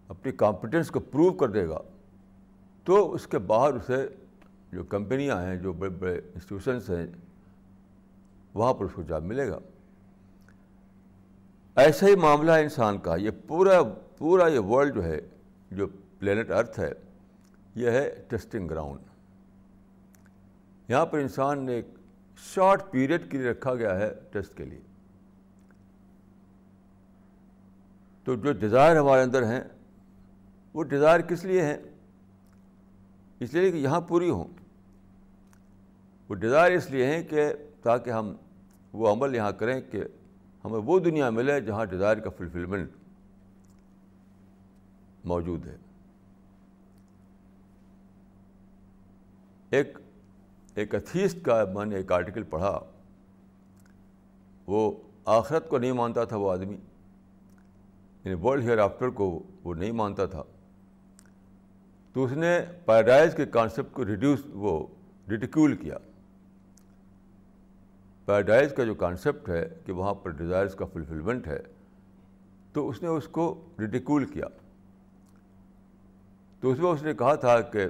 اپنی 0.08 0.32
کمپٹنس 0.32 0.92
کو 0.92 1.00
پروو 1.00 1.32
کر 1.34 1.50
دے 1.50 1.68
گا، 1.68 1.80
تو 2.84 3.14
اس 3.14 3.28
کے 3.28 3.38
باہر 3.38 3.74
اسے 3.74 4.08
جو 4.72 4.84
کمپنیاں 4.84 5.42
ہیں، 5.42 5.56
جو 5.56 5.74
بڑے 5.74 5.90
بڑے 5.90 6.18
انسٹیٹیوشنس 6.18 6.90
ہیں، 6.90 7.08
وہاں 8.54 8.74
پر 8.74 8.86
اس 8.86 8.92
کو 8.96 9.02
جاب 9.02 9.24
ملے 9.24 9.48
گا۔ 9.50 9.60
ایسا 11.76 12.08
ہی 12.08 12.16
معاملہ 12.16 12.52
ہے 12.52 12.64
انسان 12.64 12.98
کا، 12.98 13.16
یہ 13.16 13.32
پورا 13.48 13.82
پورا 14.18 14.48
یہ 14.48 14.60
ورلڈ 14.60 14.96
جو 14.96 15.04
ہے، 15.04 15.20
جو 15.72 15.88
پلینٹ 16.20 16.52
ارتھ 16.52 16.80
ہے، 16.80 16.92
یہ 17.76 17.90
ہے 17.92 18.10
ٹیسٹنگ 18.30 18.68
گراؤنڈ 18.70 19.08
یہاں 20.90 21.06
پر 21.06 21.20
انسان 21.20 21.66
نے 21.66 21.74
ایک 21.74 21.88
شارٹ 22.44 22.92
پیریڈ 22.92 23.30
کے 23.32 23.38
لیے 23.38 23.50
رکھا 23.50 23.74
گیا 23.76 23.98
ہے 24.00 24.10
ٹیسٹ 24.32 24.56
کے 24.58 24.66
لیے. 24.66 24.80
تو 28.28 28.36
جو 28.36 28.52
ڈیزائر 28.52 29.00
ہمارے 29.00 29.22
اندر 29.24 29.44
ہیں، 29.48 29.62
وہ 30.76 30.84
ڈیزائر 30.84 31.20
کس 31.30 31.44
لیے 31.46 31.66
ہیں؟ 31.66 31.78
اس 33.40 33.54
لیے 33.54 33.72
کہ 33.72 33.78
یہاں 33.78 34.02
پوری 34.08 34.30
ہوں. 34.30 34.48
وہ 36.30 36.36
ڈیزائر 36.36 36.72
اس 36.72 36.90
لیے 36.92 37.06
ہیں 37.06 37.22
کہ 37.30 37.52
تاکہ 37.84 38.10
ہم 38.10 38.34
وہ 38.94 39.12
عمل 39.12 39.36
یہاں 39.36 39.52
کریں 39.60 39.80
کہ 39.92 40.04
ہمیں 40.64 40.80
وہ 40.86 41.00
دنیا 41.00 41.30
ملے 41.30 41.60
جہاں 41.62 41.86
ڈیزائر 41.86 42.18
کا 42.18 42.30
فلفلمنٹ 42.38 42.92
موجود 45.26 45.68
ہے. 45.68 45.76
ایک 49.70 49.98
ایک 50.76 50.96
اتھیسٹ 50.96 51.46
کا 51.46 51.66
میں 51.74 51.86
نے 51.86 51.96
ایک 51.96 52.12
آرٹیکل 52.12 52.44
پڑھا، 52.44 52.80
وہ 54.68 54.92
آخرت 55.26 55.70
کو 55.70 55.78
نہیں 55.78 55.92
مانتا 55.92 56.24
تھا 56.24 56.38
وہ 56.38 56.52
آدمی 56.52 56.78
یعنی 58.26 58.34
ورلڈ 58.34 58.64
ہیئر 58.64 58.78
آفٹر 58.78 59.10
کو 59.10 59.44
وہ 59.64 59.74
نہیں 59.74 59.92
مانتا 59.92 60.26
تھا۔ 60.26 60.44
تو 62.14 62.24
اس 62.24 62.32
نے 62.32 62.60
پیراڈائز 62.86 63.36
کے 63.36 63.46
کانسیپٹ 63.46 63.94
کو 63.94 64.06
ریڈیوس، 64.06 64.40
وہ 64.50 64.88
ریڈیکیول 65.30 65.76
کیا۔ 65.76 65.98
پیراڈائز 68.26 68.74
کا 68.78 68.84
جو 68.84 68.96
کانسیپٹ 68.96 69.50
ہے 69.50 69.70
کہ 69.86 69.92
وہاں 69.92 70.14
پر 70.14 70.30
ڈیزائرس 70.30 70.76
کا 70.76 70.86
فلفلمنٹ 70.86 71.48
ہے، 71.48 71.60
تو 72.74 72.90
اس 72.90 73.02
نے 73.02 73.08
اس 73.08 73.28
کو 73.28 73.66
ریڈیکول 73.80 74.26
کیا۔ 74.26 74.46
تو 76.60 76.72
اس 76.72 76.80
میں 76.80 76.92
اس 76.92 77.04
نے 77.04 77.14
کہا 77.14 77.36
تھا 77.36 77.62
کہ 77.62 77.86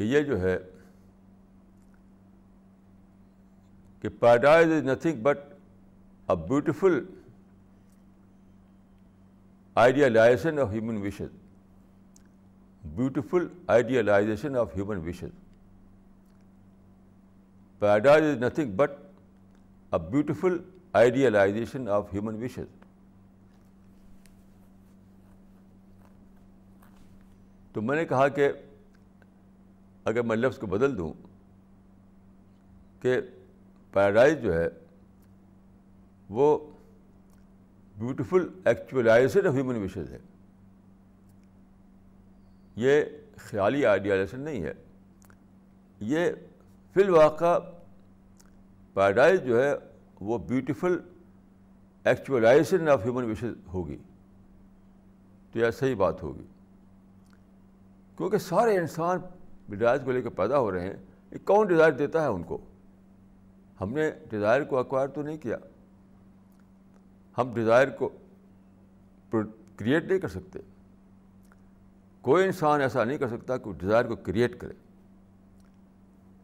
کہ 0.00 0.04
یہ 0.04 0.22
جو 0.22 0.40
ہے 0.40 0.56
کہ 4.02 4.08
paradise 4.08 4.70
is 4.72 4.84
nothing 4.84 5.22
but 5.22 5.38
a 6.28 6.36
beautiful 6.48 6.98
idealisation 9.76 10.58
of 10.58 10.70
human 10.72 11.02
wishes 11.02 11.28
beautiful 12.84 13.46
idealisation 13.66 14.56
of 14.56 14.76
human 14.76 15.06
wishes 15.08 15.30
paradise 17.82 18.24
is 18.24 18.42
nothing 18.42 18.72
but 18.76 18.90
a 19.92 19.98
beautiful 20.10 20.58
idealisation 20.92 21.88
of 21.88 22.14
human 22.14 22.42
wishes 22.44 22.74
تو 27.72 27.82
میں 27.82 27.96
نے 27.96 28.04
کہا 28.04 28.28
کہ 28.28 28.52
اگر 30.10 30.22
میں 30.22 30.36
لفظ 30.36 30.58
کو 30.58 30.66
بدل 30.66 30.98
دوں 30.98 31.12
کہ 33.02 33.20
پیراڈائز 33.92 34.42
جو 34.42 34.54
ہے، 34.54 34.68
وہ 36.30 36.70
beautiful 37.98 38.48
actualisation 38.64 39.46
of 39.46 39.54
human 39.54 39.76
wishes 39.76 40.10
ہے۔ 40.10 40.18
یہ 42.76 43.02
خیالی 43.36 43.86
آئیڈیالائزیشن 43.86 44.40
نہیں 44.40 44.62
ہے۔ 44.62 44.72
یہ 46.00 46.30
فی 46.94 47.02
الواقع 47.02 47.58
پیراڈائز 48.94 49.42
جو 49.42 49.62
ہے، 49.62 49.74
وہ 50.20 50.38
beautiful 50.38 50.98
actualisation 52.04 52.88
of 52.88 53.04
human 53.04 53.30
wishes 53.30 53.54
ہوگی۔ 53.72 53.96
تو 55.52 55.58
یہ 55.58 55.70
صحیح 55.70 55.96
بات 55.96 56.22
ہوگی۔ 56.22 56.46
کیونکہ 58.16 58.38
سارے 58.38 58.78
انسان 58.78 59.18
ڈیزائر 59.70 59.98
کو 59.98 60.12
لے 60.12 60.22
کے 60.22 60.30
پیدا 60.30 60.58
ہو 60.58 60.72
رہے 60.72 60.80
ہیں، 60.80 60.94
یہ 61.30 61.38
کون 61.44 61.66
ڈیزائر 61.66 61.92
دیتا 61.92 62.22
ہے 62.22 62.26
ان 62.26 62.42
کو؟ 62.42 62.58
ہم 63.80 63.92
نے 63.92 64.10
ڈیزائر 64.30 64.64
کو 64.64 64.78
اکوائر 64.78 65.08
تو 65.08 65.22
نہیں 65.22 65.38
کیا۔ 65.38 65.56
ہم 67.38 67.54
ڈیزائر 67.54 67.88
کو 67.88 68.08
کریٹ 69.76 70.04
نہیں 70.04 70.18
کر 70.18 70.28
سکتے۔ 70.28 70.58
کوئی 72.20 72.46
انسان 72.46 72.80
ایسا 72.80 73.04
نہیں 73.04 73.18
کر 73.18 73.28
سکتا 73.28 73.56
کہ 73.56 73.68
وہ 73.68 73.74
ڈیزائر 73.78 74.04
کو 74.04 74.16
کریٹ 74.16 74.60
کرے۔ 74.60 74.72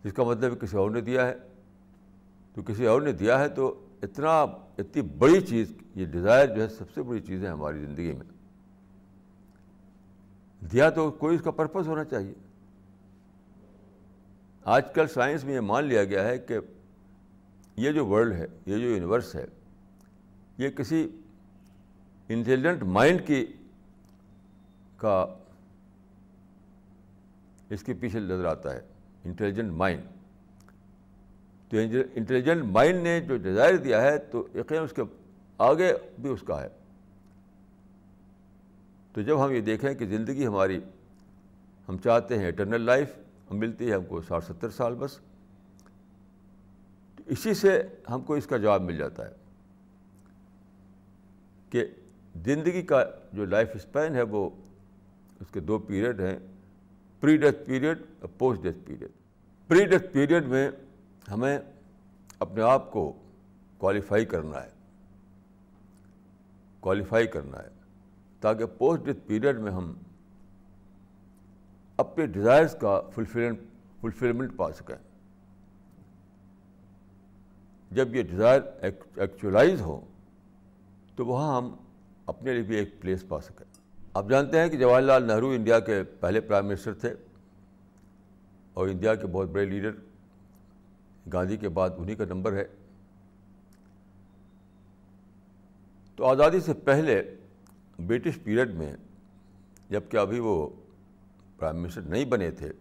جس 0.04 0.12
کا 0.12 0.22
مطلب 0.22 0.60
کسی 0.60 0.76
اور 0.76 0.90
نے 0.90 1.00
دیا 1.00 1.26
ہے۔ 1.26 1.34
تو 2.54 2.62
کسی 2.62 2.86
اور 2.86 3.02
نے 3.02 3.12
دیا 3.12 3.38
ہے 3.38 3.48
تو 3.48 3.86
اتنا، 4.02 4.40
اتنی 4.78 5.02
بڑی 5.02 5.40
چیز، 5.40 5.76
یہ 5.94 6.06
ڈیزائر 6.06 6.56
جو 6.56 6.62
ہے 6.62 6.68
سب 6.68 6.90
سے 6.94 7.02
بڑی 7.02 7.20
چیز 7.20 7.42
ہے 7.44 7.48
ہماری 7.48 7.78
زندگی 7.78 8.12
میں۔ 8.12 8.26
دیا 10.66 10.90
تو 10.90 11.10
کوئی 11.10 11.34
اس 11.34 11.42
کا 11.42 11.50
پرپز 11.50 11.88
ہونا 11.88 12.04
چاہیے۔ 12.04 12.34
آج 14.66 14.82
کل 14.94 15.06
سائنس 15.06 15.44
میں 15.44 15.54
یہ 15.54 15.60
مان 15.60 15.84
لیا 15.84 16.04
گیا 16.04 16.24
ہے 16.24 16.38
کہ 16.38 16.58
یہ 17.76 17.92
جو 17.92 18.06
ورلڈ 18.06 18.32
ہے، 18.32 18.46
یہ 18.66 18.78
جو 18.78 18.88
یونیورس 18.88 19.34
ہے، 19.34 19.44
یہ 20.58 20.68
کسی 20.68 21.08
انٹیلیجنٹ 22.28 22.82
مائنڈ 22.82 23.26
کی 23.26 23.46
کا 24.96 25.26
اس 27.70 27.82
کے 27.82 27.94
پیچھے 27.94 28.20
نظر 28.20 28.44
آتا 28.44 28.74
ہے، 28.74 28.80
انٹیلیجنٹ 29.24 29.72
مائنڈ۔ 29.72 30.02
تو 31.68 31.76
انٹیلیجنٹ 31.76 32.64
مائنڈ 32.64 33.02
نے 33.02 33.20
جو 33.20 33.36
ڈیزائر 33.36 33.76
دیا 33.76 34.02
ہے 34.02 34.18
تو 34.18 34.48
یقین 34.54 34.82
اس 34.82 34.92
کے 34.92 35.02
آگے 35.58 35.92
بھی 36.22 36.30
اس 36.30 36.42
کا 36.46 36.62
ہے۔ 36.62 36.68
تو 39.12 39.22
جب 39.22 39.44
ہم 39.44 39.50
یہ 39.50 39.60
دیکھیں 39.60 39.94
کہ 39.94 40.06
زندگی 40.06 40.46
ہماری، 40.46 40.80
ہم 41.88 41.98
چاہتے 41.98 42.38
ہیں 42.38 42.48
اٹرنل 42.48 42.80
لائف 42.80 43.16
ملتی 43.54 43.90
ہے 43.90 43.94
ہم 43.94 44.04
کو 44.04 44.22
ساٹھ 44.22 44.44
ستر 44.44 44.70
سال 44.70 44.94
بس۔ 44.94 45.18
تو 47.16 47.22
اسی 47.26 47.54
سے 47.54 47.82
ہم 48.10 48.20
کو 48.20 48.34
اس 48.34 48.46
کا 48.46 48.56
جواب 48.56 48.82
مل 48.82 48.96
جاتا 48.96 49.24
ہے 49.26 49.32
کہ 51.70 51.86
زندگی 52.44 52.82
کا 52.82 53.04
جو 53.32 53.44
لائف 53.44 53.68
اسپین 53.74 54.14
ہے 54.14 54.22
وہ 54.22 54.50
اس 55.40 55.46
کے 55.52 55.60
دو 55.60 55.78
پیریڈ 55.78 56.20
ہیں 56.20 56.38
پری 57.20 57.36
ڈیتھ 57.36 57.66
پیریڈ 57.66 58.02
اور 58.20 58.28
post 58.38 58.62
death 58.62 58.78
period 58.84 59.10
pre 59.66 59.84
death 59.84 60.06
period 60.12 60.46
میں 60.46 60.70
ہمیں 61.30 61.58
اپنے 62.38 62.62
آپ 62.62 62.90
کو 62.90 63.12
کوالیفائی 63.78 64.24
کرنا 64.24 64.62
ہے۔ 64.64 64.70
کوالیفائی 66.80 67.26
کرنا 67.26 67.58
ہے 67.58 67.68
تاکہ 68.40 68.66
پوسٹ 68.66 69.04
ڈیتھ 69.04 69.18
پیریڈ 69.26 69.58
میں 69.58 69.72
ہم 69.72 69.92
اپنے 71.96 72.26
ڈیزائرس 72.26 72.76
کا 72.80 73.00
فلفلمنٹ 73.14 73.60
فلفلمنٹ 74.00 74.56
پا 74.56 74.72
سکیں۔ 74.72 74.96
جب 77.90 78.14
یہ 78.14 78.22
ڈیزائر 78.22 78.60
ایکچولائز 79.16 79.80
ہو، 79.80 80.00
تو 81.16 81.26
وہاں 81.26 81.56
ہم 81.56 81.76
اپنے 82.26 82.52
لیے 82.52 82.62
بھی 82.62 82.76
ایک 82.76 83.00
پلیس 83.00 83.24
پا 83.28 83.40
سکیں۔ 83.40 83.64
آپ 84.14 84.28
جانتے 84.28 84.60
ہیں 84.60 84.68
کہ 84.68 84.78
جواہر 84.78 85.02
لال 85.02 85.24
نہرو 85.24 85.50
انڈیا 85.50 85.80
کے 85.80 86.02
پہلے 86.02 86.40
پرائم 86.40 86.66
منسٹر 86.66 86.94
تھے 86.94 87.14
اور 88.72 88.88
انڈیا 88.88 89.14
کے 89.14 89.26
بہت 89.26 89.48
بڑے 89.48 89.64
لیڈر 89.64 89.90
گاندھی 91.32 91.56
کے 91.56 91.68
بعد 91.68 91.90
انہی 91.98 92.14
کا 92.14 92.24
نمبر 92.24 92.52
ہے۔ 92.52 92.64
تو 96.16 96.24
آزادی 96.24 96.60
سے 96.60 96.74
پہلے 96.74 97.36
برٹش 97.98 98.38
پیریڈ 98.44 98.74
میں 98.74 98.96
جبکہ 99.90 100.16
ابھی 100.16 100.38
وہ 100.38 100.68
پرائم 101.58 101.76
منسٹر 101.76 102.00
نہیں 102.00 102.24
بنے 102.24 102.50
تھے۔ 102.50 102.72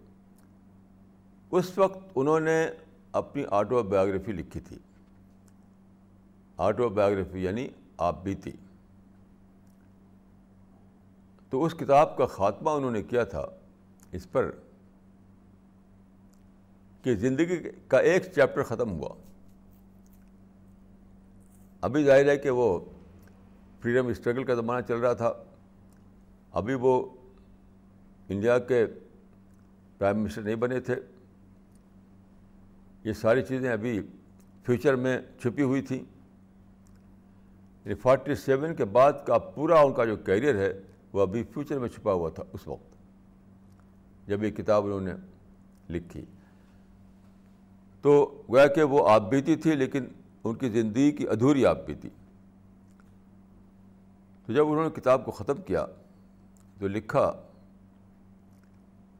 اس 1.52 1.78
وقت 1.78 1.98
انہوں 2.16 2.40
نے 2.40 2.68
اپنی 3.12 3.44
آٹو 3.52 3.84
بایوگرافی 3.84 4.32
لکھی 4.32 4.60
تھی۔ 4.60 4.78
آٹو 6.58 6.90
بایوگرافی 6.90 7.44
یعنی 7.44 7.68
آپ 7.98 8.24
بیتی۔ 8.24 8.52
تو 11.50 11.64
اس 11.64 11.74
کتاب 11.74 12.18
کا 12.18 12.26
خاتمہ 12.26 12.70
انہوں 12.70 12.92
نے 12.92 13.04
کیا 13.04 13.24
تھا۔ 13.24 13.46
اس 14.12 14.32
پر 14.32 14.52
کہ 17.04 17.16
زندگی 17.16 17.70
کا 17.88 17.98
ایک 17.98 18.24
چیپٹر 18.24 18.64
ختم 18.64 18.92
ہوا۔ 18.92 19.10
ابھی 21.82 22.04
ظاہر 22.04 22.30
ہے 22.30 22.38
کہ 22.38 22.50
وہ 22.50 22.80
فریڈم 23.80 24.08
اسٹرگل 24.08 24.44
کا 24.44 24.54
زمانہ 24.54 24.86
چل 24.86 24.98
رہا 24.98 25.14
تھا۔ 25.14 25.34
ابھی 26.52 26.74
وہ 26.74 27.10
انڈیا 28.30 28.60
کے 28.60 28.86
پرائم 29.98 30.20
منسٹر 30.20 30.42
نہیں 30.42 30.56
بنے 30.56 30.80
تھے۔ 30.80 30.96
یہ 33.04 33.14
ساری 33.14 33.42
چیزیں 33.42 33.72
ابھی 33.72 34.02
فیوچر 34.64 34.96
میں 34.96 35.20
چھپی 35.42 35.62
ہوئی 35.62 35.82
تھیں۔ 35.82 36.00
یعنی 37.86 37.94
فورٹی 37.94 38.36
سیون 38.36 38.76
کے 38.76 38.86
بعد 38.86 39.14
کا 39.28 39.38
پورا 39.38 39.80
ان 39.80 39.94
کا 39.94 40.06
جو 40.06 40.16
کیریئر 40.16 40.56
ہے 40.56 40.74
وہ 41.14 41.22
ابھی 41.22 41.44
فیوچر 41.44 41.80
میں 41.80 41.90
چھپا 41.90 42.14
ہوا 42.14 42.30
تھا 42.30 42.44
اس 42.54 42.68
وقت۔ 42.68 42.96
جب 44.28 44.44
یہ 44.44 44.50
کتاب 44.50 44.86
انہوں 44.86 45.02
نے 45.02 45.14
لکھی۔ 45.90 46.26
تو 48.02 48.42
گویا 48.50 48.68
کہ 48.68 48.84
وہ 48.84 49.10
آپ 49.10 49.22
بیتی 49.30 49.56
تھی 49.56 49.76
لیکن 49.76 50.06
ان 50.44 50.56
کی 50.56 50.70
زندگی 50.70 51.12
کی 51.12 51.30
ادھوری 51.30 51.66
آپ 51.66 51.86
بھی 51.86 51.94
تھی 51.94 52.10
تو 54.46 54.54
جب 54.54 54.68
انہوں 54.68 54.84
نے 54.84 54.90
کتاب 54.90 55.26
کو 55.26 55.32
ختم 55.32 55.62
کیا 55.62 55.86
تو 56.80 56.88
لکھا 56.88 57.34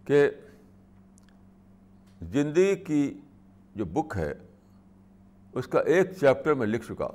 کہ 0.06 0.30
زندگی 2.22 2.76
کی 2.76 3.20
جو 3.76 3.86
بک 3.86 4.18
ہے، 4.18 4.34
اس 5.54 5.68
کا 5.68 5.80
ایک 5.80 6.12
چیپٹر 6.20 6.54
میں 6.54 6.68
لکھ 6.68 6.86
چکا۔ 6.86 7.08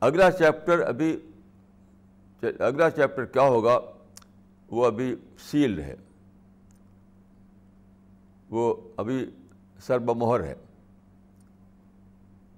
اگلا 0.00 0.30
چیپٹر 0.30 0.78
ابھی، 0.78 1.30
اگلا 2.40 2.90
چیپٹر 2.90 3.24
کیا 3.24 3.42
ہوگا؟ 3.42 3.78
وہ 4.70 4.86
ابھی 4.86 5.16
سیلڈ 5.38 5.80
ہے۔ 5.80 5.94
وہ 8.50 8.74
ابھی 8.96 9.30
سر 9.86 9.98
بمہر 9.98 10.44
ہے۔ 10.44 10.54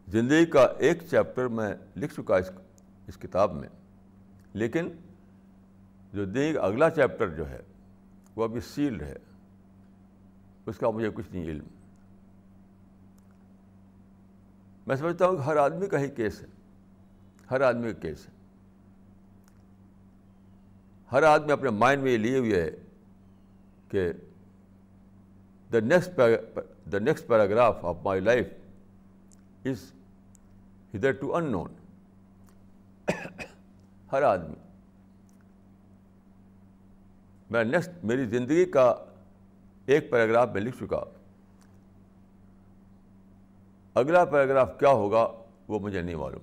زندگی 0.08 0.46
کا 0.46 0.66
ایک 0.78 1.02
چیپٹر 1.10 1.48
میں 1.48 1.74
لکھ 1.96 2.14
چکا 2.14 2.36
اس 2.36 2.50
اس 3.06 3.16
کتاب 3.16 3.54
میں۔ 3.54 3.68
لیکن 4.52 4.88
جو 6.12 6.24
زندگی 6.24 6.52
کا 6.52 6.60
اگلا 6.60 6.90
چیپٹر 6.90 7.28
جو 7.28 7.50
ہے 7.50 7.60
وہ 8.36 8.44
ابھی 8.44 8.60
سیلڈ 8.60 9.02
ہے۔ 9.02 9.16
اس 10.66 10.78
کا 10.78 10.90
مجھے 10.90 11.10
کچھ 11.14 11.32
نہیں 11.32 11.44
علم۔ 11.44 11.64
میں 14.86 14.96
سمجھتا 14.96 15.26
ہوں 15.26 15.36
کہ 15.36 15.42
ہر 15.42 15.56
آدمی 15.56 15.86
کا 15.86 16.00
ہی 16.00 16.08
کیس 16.08 16.42
ہے۔ 16.42 16.46
ہر 17.50 17.60
آدمی 17.60 17.92
کا 17.92 18.00
کیس 18.00 18.28
ہے۔ 18.28 18.32
ہر 21.12 21.22
آدمی 21.22 21.52
اپنے 21.52 21.70
مائنڈ 21.70 22.02
میں 22.02 22.12
یہ 22.12 22.16
لیے 22.16 22.38
ہوئے 22.38 22.62
ہے 22.62 22.70
کہ 23.88 24.12
the 25.72 25.80
next 25.80 26.20
the 26.92 26.98
next 26.98 27.26
paragraph 27.26 27.84
of 27.84 27.96
my 28.04 28.20
life 28.20 28.46
is 29.64 29.92
ادھر 30.94 31.12
ٹو 31.12 31.36
ان 31.36 31.52
نون 31.52 31.74
ہر 34.12 34.22
آدمی۔ 34.22 34.65
میں 37.50 37.64
نیکسٹ 37.64 38.04
میری 38.04 38.26
زندگی 38.26 38.64
کا 38.64 38.94
ایک 39.86 40.10
پیراگراف 40.10 40.48
میں 40.54 40.60
لکھ 40.60 40.76
چکا 40.76 41.04
اگلا 43.94 44.24
پیراگراف 44.24 44.78
کیا 44.78 44.88
ہوگا 44.88 45.26
وہ 45.68 45.78
مجھے 45.78 46.02
نہیں 46.02 46.14
معلوم۔ 46.14 46.42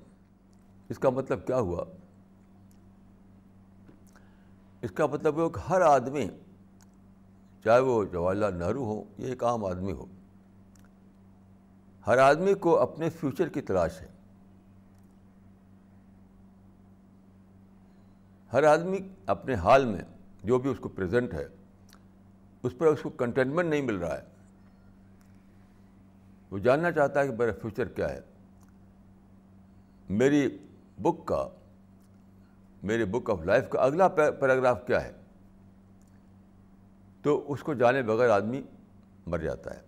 اس 0.90 1.00
کا 1.00 1.10
مطلب 1.10 1.46
کیا 1.48 1.58
ہوا؟ 1.58 1.86
اس 4.82 4.92
کا 4.92 5.06
مطلب 5.06 5.38
یہ 5.38 5.50
کہ 5.50 5.60
ہر 5.70 5.82
آدمی، 5.82 6.28
چاہے 7.64 7.80
وہ 7.80 8.04
جواہر 8.06 8.36
لال 8.36 8.58
نہرو 8.58 8.84
ہو 8.84 9.04
یا 9.18 9.28
ایک 9.28 9.44
عام 9.44 9.66
آدمی 9.66 9.92
ہو، 9.92 10.06
ہر 12.08 12.18
آدمی 12.18 12.54
کو 12.54 12.80
اپنے 12.80 13.10
فیوچر 13.10 13.50
کی 13.50 13.62
تلاش 13.62 14.02
ہے۔ 14.02 14.08
ہر 18.54 18.64
آدمی 18.64 18.98
اپنے 19.26 19.54
حال 19.56 19.86
میں 19.86 20.02
جو 20.44 20.60
بھی 20.60 20.70
اس 20.70 20.78
کو 20.80 20.90
پریزنٹ 20.90 21.34
ہے، 21.34 21.48
اس 22.64 22.72
پر 22.78 22.86
اس 22.86 23.02
کو 23.02 23.10
کنٹینمنٹ 23.10 23.70
نہیں 23.70 23.82
مل 23.82 23.96
رہا 23.96 24.18
ہے۔ 24.18 24.24
وہ 26.52 26.58
جاننا 26.58 26.92
چاہتا 26.92 27.20
ہے 27.22 27.28
کہ 27.28 27.34
میرا 27.34 27.52
فیوچر 27.62 27.88
کیا 27.88 28.10
ہے۔ 28.10 28.20
میری 30.10 30.58
بک 31.02 31.28
کا، 31.28 31.48
میری 32.84 33.06
بک 33.06 33.30
آف 33.30 33.42
لائف 33.46 33.70
کا 33.70 33.80
اگلا 33.80 34.08
پیراگراف 34.08 34.88
کیا 34.88 35.04
ہے۔ 35.04 35.12
تو 37.22 37.52
اس 37.52 37.62
کو 37.62 37.74
جانے 37.74 38.02
بغیر 38.02 38.30
آدمی 38.30 38.62
مر 39.28 39.38
جاتا 39.38 39.74
ہے۔ 39.74 39.82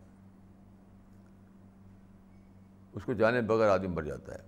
اس 2.94 3.04
کو 3.04 3.14
جانے 3.14 3.42
بغیر 3.42 3.70
آدمی 3.70 3.88
مر 3.88 4.04
جاتا 4.04 4.36
ہے۔ 4.36 4.40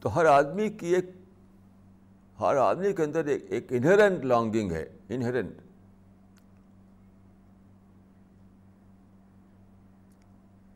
تو 0.00 0.16
ہر 0.16 0.24
آدمی 0.24 0.68
کی 0.68 0.86
ایک 0.86 1.10
ہر 2.40 2.56
آدمی 2.56 2.92
کے 2.92 3.02
اندر 3.02 3.24
ایک 3.24 3.44
ایک 3.48 3.66
انہرنٹ 3.70 4.24
لانگنگ 4.24 4.72
ہے 4.72 4.86
انہرنٹ 5.08 5.50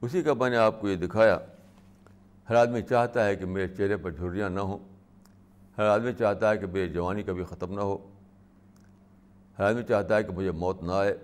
اسی 0.01 0.23
کا 0.23 0.35
میں 0.35 0.51
نے 0.51 0.57
آپ 0.57 0.81
کو 0.81 0.89
یہ 0.89 0.97
دکھایا، 0.97 1.39
ہر 2.49 2.55
آدمی 2.55 2.83
چاہتا 2.83 3.27
ہے 3.27 3.37
کہ 3.37 3.47
میرے 3.47 3.69
چہرے 3.69 3.97
پر 3.97 4.11
جھریاں 4.11 4.51
نہ 4.51 4.61
ہوں، 4.61 4.79
ہر 5.79 5.85
آدمی 5.85 6.13
چاہتا 6.13 6.51
ہے 6.51 6.59
کہ 6.59 6.67
میری 6.67 6.89
جوانی 6.89 7.23
کبھی 7.23 7.45
ختم 7.45 7.75
نہ 7.75 7.81
ہو، 7.81 7.99
ہر 9.59 9.65
آدمی 9.65 9.83
چاہتا 9.83 10.17
ہے 10.17 10.23
کہ 10.23 10.33
مجھے 10.33 10.51
موت 10.51 10.83
نہ 10.83 10.93
آئے، 10.93 11.17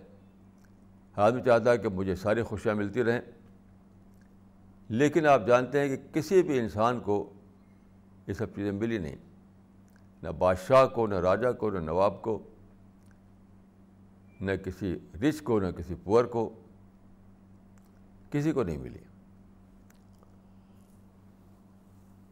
ہر 1.16 1.22
آدمی 1.22 1.42
چاہتا 1.42 1.70
ہے 1.70 1.79
کہ 1.79 1.88
مجھے 1.88 2.16
ساری 2.16 2.42
خوشیاں 2.42 2.75
ملتی 2.75 3.05
رہیں۔ 3.05 3.20
لیکن 4.88 5.27
آپ 5.27 5.46
جانتے 5.46 5.81
ہیں 5.81 5.96
کہ 5.96 6.14
کسی 6.14 6.42
بھی 6.42 6.59
انسان 6.59 7.01
کو 7.01 7.33
یہ 8.27 8.33
سب 8.33 8.55
چیزیں 8.57 8.72
ملی 8.72 8.99
نہیں۔ 8.99 9.16
نہ 10.22 10.29
بادشاہ 10.29 10.87
کو، 10.87 11.07
نہ 11.07 11.14
راجا 11.14 11.52
کو، 11.52 11.70
نہ 11.70 11.79
نواب 11.79 12.22
کو، 12.22 12.42
نہ 14.40 14.52
کسی 14.52 14.98
رچ 15.14 15.42
کو، 15.42 15.61
نہ 15.61 15.66
کسی 15.66 15.94
پور 16.05 16.24
کو، 16.24 16.62
کسی 18.31 18.52
کو 18.52 18.62
نہیں 18.62 18.76
ملی۔ 18.76 18.98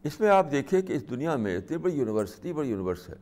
اس 0.03 0.19
میں 0.19 0.29
آپ 0.29 0.51
دیکھیے 0.51 0.81
کہ 0.81 0.93
اس 0.93 1.09
دنیا 1.09 1.35
میں 1.35 1.57
اتنی 1.57 1.77
بڑی 1.77 1.97
یونیورسٹی، 1.97 2.53
بڑی 2.53 2.69
یونیورس 2.69 3.09
ہے۔ 3.09 3.15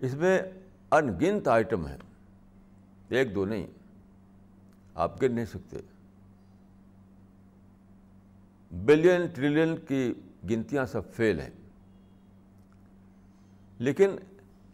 اس 0.00 0.14
میں 0.14 0.42
ان 0.90 1.08
گنت 1.20 1.48
آئٹم 1.48 1.86
ہیں۔ 1.86 1.98
ایک 3.08 3.34
دو 3.34 3.44
نہیں، 3.44 3.66
آپ 4.94 5.22
گن 5.22 5.34
نہیں 5.34 5.44
سکتے۔ 5.44 5.76
بلین 8.72 9.26
ٹریلین 9.26 9.76
کی 9.88 10.14
گنتیاں 10.50 10.86
سب 10.86 11.12
فیل 11.12 11.40
ہیں۔ 11.40 11.50
لیکن 13.78 14.10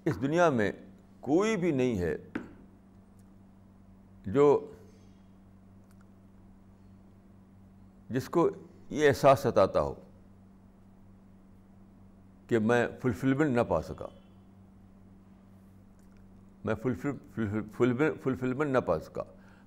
اس 0.05 0.21
دنیا 0.21 0.51
میں 0.51 0.73
کوئی 1.21 1.57
بھی 1.57 1.71
نہیں 1.71 1.99
ہے 1.99 2.17
جو 4.27 4.73
جس 8.11 8.29
کو 8.29 8.51
یہ 8.91 9.09
احساس 9.09 9.41
ستاتا 9.41 9.81
ہو 9.81 9.95
کہ 12.49 12.59
میں 12.59 12.89
فلفلمنٹ 13.03 13.57
نہ 13.57 13.61
پا 13.69 13.83
سکا۔ 13.83 14.07
میں 16.65 16.75
فلفلمنٹ 18.23 18.71
نہ 18.71 18.79
پا 18.79 19.01
سکا۔ 19.01 19.23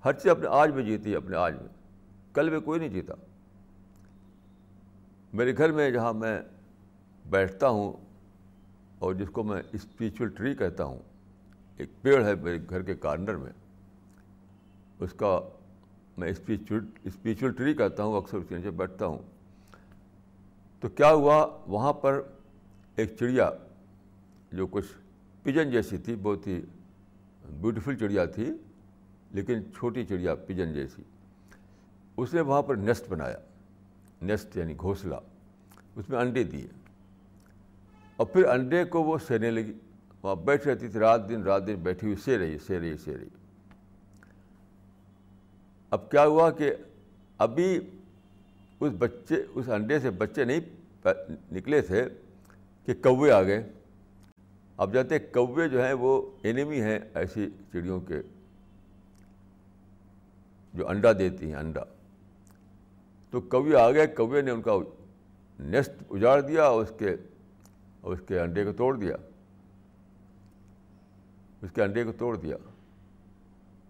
ہر 0.06 0.14
چیز 0.14 0.32
اپنے 0.32 0.48
آج 0.48 0.72
میں 0.72 0.84
جیتی 0.84 1.12
ہے، 1.12 1.16
اپنے 1.16 1.38
آج 1.38 1.54
میں۔ 1.54 1.68
کل 2.34 2.50
میں 2.50 2.60
کوئی 2.60 2.80
نہیں 2.80 2.90
جیتا۔ 2.90 3.14
میرے 5.34 5.58
گھر 5.58 5.72
میں 5.72 5.92
جہاں 5.92 6.14
میں 6.14 6.42
بیٹھتا 7.26 7.68
ہوں 7.68 8.07
اور 9.00 9.14
جس 9.14 9.30
کو 9.30 9.44
میں 9.44 9.62
اسپریچول 9.74 10.30
ٹری 10.30 10.56
کہتا 10.56 10.84
ہوں، 10.84 11.00
ایک 11.78 11.90
پیڑ 12.02 12.24
ہے 12.24 12.36
میرے 12.36 12.58
گھر 12.70 12.82
کے 12.82 12.96
کارنر 12.96 13.36
میں، 13.36 13.52
اس 15.00 15.14
کا 15.14 15.40
میں 16.18 16.30
اسپریچول 16.30 16.86
اسپریچول 17.04 17.52
ٹری 17.52 17.74
کہتا 17.74 18.04
ہوں، 18.04 18.18
اکثر 18.18 18.38
اس 18.38 18.44
کے 18.50 18.56
نیچے 18.56 18.72
بیٹھتا 18.72 19.06
ہوں۔ 19.06 19.18
تو 20.80 20.90
کیا 20.90 21.12
ہوا؟ 21.12 21.58
وہاں 21.68 21.94
پر 21.94 22.22
ایک 22.96 23.16
چڑیا، 23.20 23.50
جو 24.52 24.68
کچھ 24.68 24.86
پجن 25.44 25.72
جیسی 25.72 25.98
تھی، 25.98 26.16
بہت 26.16 26.48
ہی 26.48 26.62
بیوٹیفل 27.62 27.96
چڑیا 27.96 28.26
تھی، 28.26 28.52
لیکن 29.32 29.62
چھوٹی 29.78 30.06
چڑیا 30.06 30.36
پجن 30.36 30.74
جیسی۔ 30.74 31.02
اس 32.18 32.34
نے 32.34 32.42
وہاں 32.42 32.62
پر 32.62 32.76
نیسٹ 32.76 33.10
بنایا 33.10 33.38
نیسٹ 34.22 34.58
یعنی 34.58 34.74
گھونسلہ، 34.80 35.16
اس 35.96 36.10
میں 36.10 36.20
انڈے 36.20 36.44
دیے۔ 36.44 36.68
اور 38.18 38.28
پھر 38.28 38.46
انڈے 38.46 38.86
کو 38.86 39.04
وہ 39.04 39.18
سہنے 39.18 39.52
لگی۔ 39.52 39.74
وہاں 40.22 40.36
بیٹھ 40.36 40.68
رہتی 40.68 40.88
تھی 40.88 41.00
رات 41.00 41.30
دن 41.30 41.44
رات 41.44 41.68
دن 41.68 41.76
بیٹھی 41.76 42.08
ہوئی، 42.08 42.16
سہ 42.16 42.32
رہی 42.32 42.58
سہ 42.58 42.74
رہی 42.74 42.98
سہ 42.98 43.10
رہی۔ 43.10 43.28
اب 45.90 46.12
کیا 46.12 46.26
ہوا 46.26 46.52
کہ 46.52 46.72
ابھی 47.38 47.80
اس 48.80 48.92
بچے، 48.98 49.44
اس 49.56 49.70
انڈے 49.70 50.00
سے 50.00 50.10
بچے 50.10 50.46
نہیں، 50.46 50.60
نکلے 51.52 51.82
تھے 51.82 52.10
کہ 52.86 52.94
کوے 52.94 53.32
آ 53.32 53.44
گئے۔ 53.44 53.72
اب 54.78 54.94
جاتے 54.94 55.20
کوے 55.20 55.70
جو 55.70 55.84
ہیں 55.84 55.94
وہ 55.94 56.32
اینیمی 56.42 56.82
ہیں 56.82 57.00
ایسی 57.14 57.50
چڑیوں 57.74 58.02
کے۔ 58.02 58.22
جو 60.74 60.90
انڈا 60.90 61.12
دیتی 61.14 61.48
ہیں، 61.48 61.56
انڈا۔ 61.56 61.84
تو 63.30 63.42
کوے 63.42 63.76
آ 63.76 63.92
گئے، 63.92 64.08
کوے 64.08 64.42
نے 64.42 64.52
ان 64.52 64.62
کا 64.62 64.72
نیسٹ 65.60 65.92
اجاڑ 66.10 66.42
دیا 66.42 66.64
اور 66.64 66.82
اس 66.82 66.92
کے 67.00 67.16
اور 68.02 68.14
اس 68.14 68.20
کے 68.28 68.40
انڈے 68.40 68.66
کو 68.66 68.72
توڑ 68.72 68.98
دیا۔ 68.98 69.16
اس 71.62 71.72
کے 71.72 71.84
انڈے 71.84 72.04
کو 72.04 72.12
توڑ 72.12 72.38
دیا۔ 72.38 72.56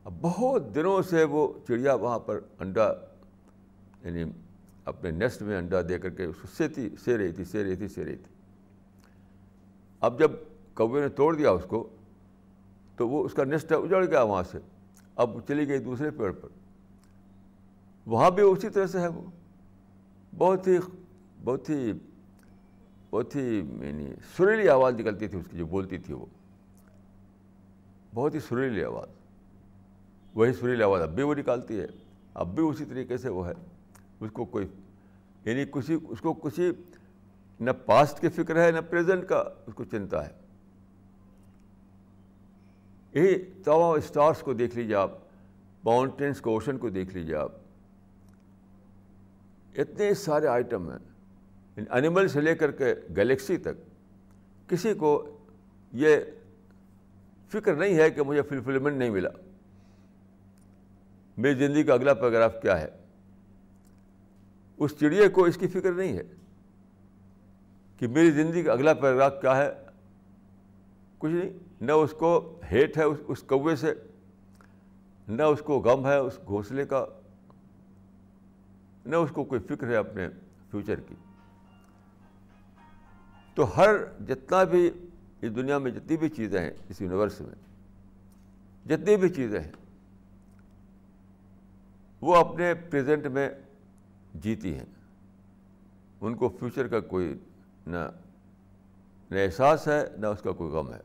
اب 0.03 0.13
بہت 0.21 0.75
دنوں 0.75 1.01
سے 1.01 1.23
وہ 1.23 1.53
چڑیا 1.67 1.93
وہاں 1.93 2.19
پر 2.19 2.39
انڈا 2.59 2.93
یعنی 4.03 4.23
اپنے 4.85 5.11
نیسٹ 5.11 5.41
میں 5.41 5.57
انڈا 5.57 5.81
دے 5.89 5.99
کر 5.99 6.09
کے 6.09 6.23
اس 6.23 6.35
کو 6.41 6.47
سیتی 6.57 6.89
سہ 7.05 7.11
رہی 7.11 7.31
تھی 7.31 7.43
سہ 7.43 7.57
رہی 7.57 7.75
تھی 7.75 7.87
سہ 7.87 7.99
رہی 7.99 8.15
تھی۔ 8.15 8.35
اب 9.99 10.19
جب 10.19 10.31
کوے 10.73 11.01
نے 11.01 11.09
توڑ 11.09 11.35
دیا 11.35 11.51
اس 11.51 11.65
کو، 11.67 11.89
تو 12.95 13.09
وہ 13.09 13.25
اس 13.25 13.33
کا 13.33 13.43
نیسٹ 13.43 13.71
اجڑ 13.71 14.05
گیا 14.05 14.21
وہاں 14.21 14.43
سے۔ 14.51 14.57
اب 15.15 15.39
چلی 15.47 15.67
گئی 15.67 15.79
دوسرے 15.79 16.11
پیڑ 16.11 16.31
پر۔ 16.31 16.49
وہاں 18.05 18.31
بھی 18.31 18.43
اسی 18.43 18.69
طرح 18.69 18.87
سے 18.87 18.99
ہے 18.99 19.07
وہ۔ 19.07 19.21
بہت 20.37 20.67
ہی 20.67 20.77
بہت 21.43 21.69
ہی 21.69 21.91
بہت 23.11 23.35
ہی 23.35 23.57
یعنی 23.57 24.13
سریلی 24.37 24.69
آواز 24.69 24.93
نکلتی 24.93 25.27
تھی 25.27 25.39
اس 25.39 25.47
کی 25.51 25.57
جو 25.57 25.65
بولتی 25.65 25.97
تھی 25.97 26.13
وہ۔ 26.13 26.25
بہت 28.13 28.35
ہی 28.35 28.39
سریلی 28.39 28.83
آواز۔ 28.83 29.07
وہی 30.35 30.53
سریلی 30.53 30.83
آواز 30.83 31.01
اب 31.01 31.09
بھی 31.09 31.23
وہ 31.23 31.35
نکالتی 31.35 31.79
ہے۔ 31.79 31.85
اب 32.33 32.55
بھی 32.55 32.63
اسی 32.63 32.85
طریقے 32.85 33.17
سے 33.17 33.29
وہ 33.29 33.47
ہے۔ 33.47 33.53
اس 34.19 34.31
کو 34.31 34.45
کوئی 34.45 34.67
یعنی 35.45 35.65
کسی، 35.65 35.97
اس 36.09 36.21
کو 36.21 36.33
کسی 36.33 36.71
نہ 37.59 37.71
پاسٹ 37.85 38.21
کی 38.21 38.29
فکر 38.29 38.65
ہے، 38.65 38.71
نہ 38.71 38.79
پریزنٹ 38.89 39.27
کا 39.27 39.43
اس 39.67 39.73
کو 39.73 39.83
چنتا 39.83 40.27
ہے۔ 40.27 40.31
یہی 43.13 43.35
تمام 43.63 43.91
اسٹارس 43.91 44.39
کو 44.39 44.53
دیکھ 44.53 44.77
لیجیے 44.77 44.95
آپ۔ 44.95 45.11
ماؤنٹینس 45.83 46.41
کو 46.41 46.49
اوشن 46.49 46.77
کو 46.77 46.89
دیکھ 46.89 47.15
لیجیے 47.15 47.35
آپ۔ 47.35 47.51
اتنے 49.75 50.13
سارے 50.13 50.47
آئٹم 50.47 50.89
ہیں۔ 50.89 51.16
انیمل 51.77 52.27
سے 52.27 52.41
لے 52.41 52.55
کر 52.55 52.71
کے 52.71 52.95
گلیکسی 53.17 53.57
تک، 53.57 54.69
کسی 54.69 54.93
کو 54.93 55.37
یہ 55.93 56.17
فکر 57.49 57.75
نہیں 57.75 57.95
ہے 57.95 58.09
کہ 58.11 58.23
مجھے 58.23 58.41
فلفلمنٹ 58.41 58.97
نہیں 58.97 59.09
ملا۔ 59.09 59.29
میری 61.37 61.67
زندگی 61.67 61.83
کا 61.83 61.93
اگلا 61.93 62.13
پیراگراف 62.13 62.55
کیا 62.61 62.81
ہے؟ 62.81 62.87
اس 64.77 64.95
چڑیے 64.99 65.29
کو 65.29 65.43
اس 65.43 65.57
کی 65.57 65.67
فکر 65.67 65.91
نہیں 65.91 66.17
ہے 66.17 66.23
کہ 67.99 68.07
میری 68.07 68.31
زندگی 68.31 68.63
کا 68.63 68.73
اگلا 68.73 68.93
پیراگراف 68.93 69.33
کیا 69.41 69.57
ہے۔ 69.57 69.69
کچھ 71.17 71.31
نہیں، 71.31 71.49
نہ 71.81 71.91
اس 71.91 72.11
کو 72.11 72.61
ہیٹ 72.71 72.97
ہے 72.97 73.03
اس 73.03 73.43
کوے 73.43 73.75
سے، 73.75 73.93
نہ 75.27 75.43
اس 75.43 75.59
کو 75.59 75.79
غم 75.79 76.07
ہے 76.07 76.17
اس 76.17 76.39
گھونسلے 76.45 76.85
کا، 76.85 77.05
نہ 79.05 79.15
اس 79.15 79.29
کو 79.33 79.43
کوئی 79.43 79.61
فکر 79.61 79.87
ہے 79.87 79.95
اپنے 79.95 80.29
فیوچر 80.71 80.99
کی۔ 80.99 81.15
تو 83.57 83.77
ہر 83.77 83.95
جتنا 84.27 84.63
بھی 84.63 84.91
اس 85.41 85.55
دنیا 85.55 85.77
میں 85.77 85.91
جتنی 85.91 86.17
بھی 86.17 86.29
چیزیں 86.29 86.61
ہیں 86.61 86.71
اس 86.89 87.01
یونیورس 87.01 87.41
میں، 87.41 87.55
جتنی 88.87 89.15
بھی 89.17 89.29
چیزیں 89.29 89.59
ہیں، 89.59 89.71
وہ 92.21 92.35
اپنے 92.35 92.73
پریزنٹ 92.73 93.25
میں 93.25 93.49
جیتی 94.33 94.75
ہیں۔ 94.75 94.85
ان 96.21 96.35
کو 96.35 96.49
فیوچر 96.49 96.87
کا 96.87 96.99
کوئی 96.99 97.33
نہ 97.87 98.09
نہ 99.31 99.35
احساس 99.35 99.87
ہے، 99.87 100.07
نہ 100.17 100.27
اس 100.27 100.41
کا 100.41 100.51
کوئی 100.51 100.71
غم 100.71 100.93
ہے۔ 100.93 100.99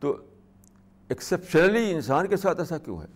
تو 0.00 0.16
ایکسیپشنلی 1.08 1.92
انسان 1.92 2.26
کے 2.26 2.36
ساتھ 2.36 2.58
ایسا 2.58 2.78
کیوں 2.78 3.00
ہے؟ 3.00 3.06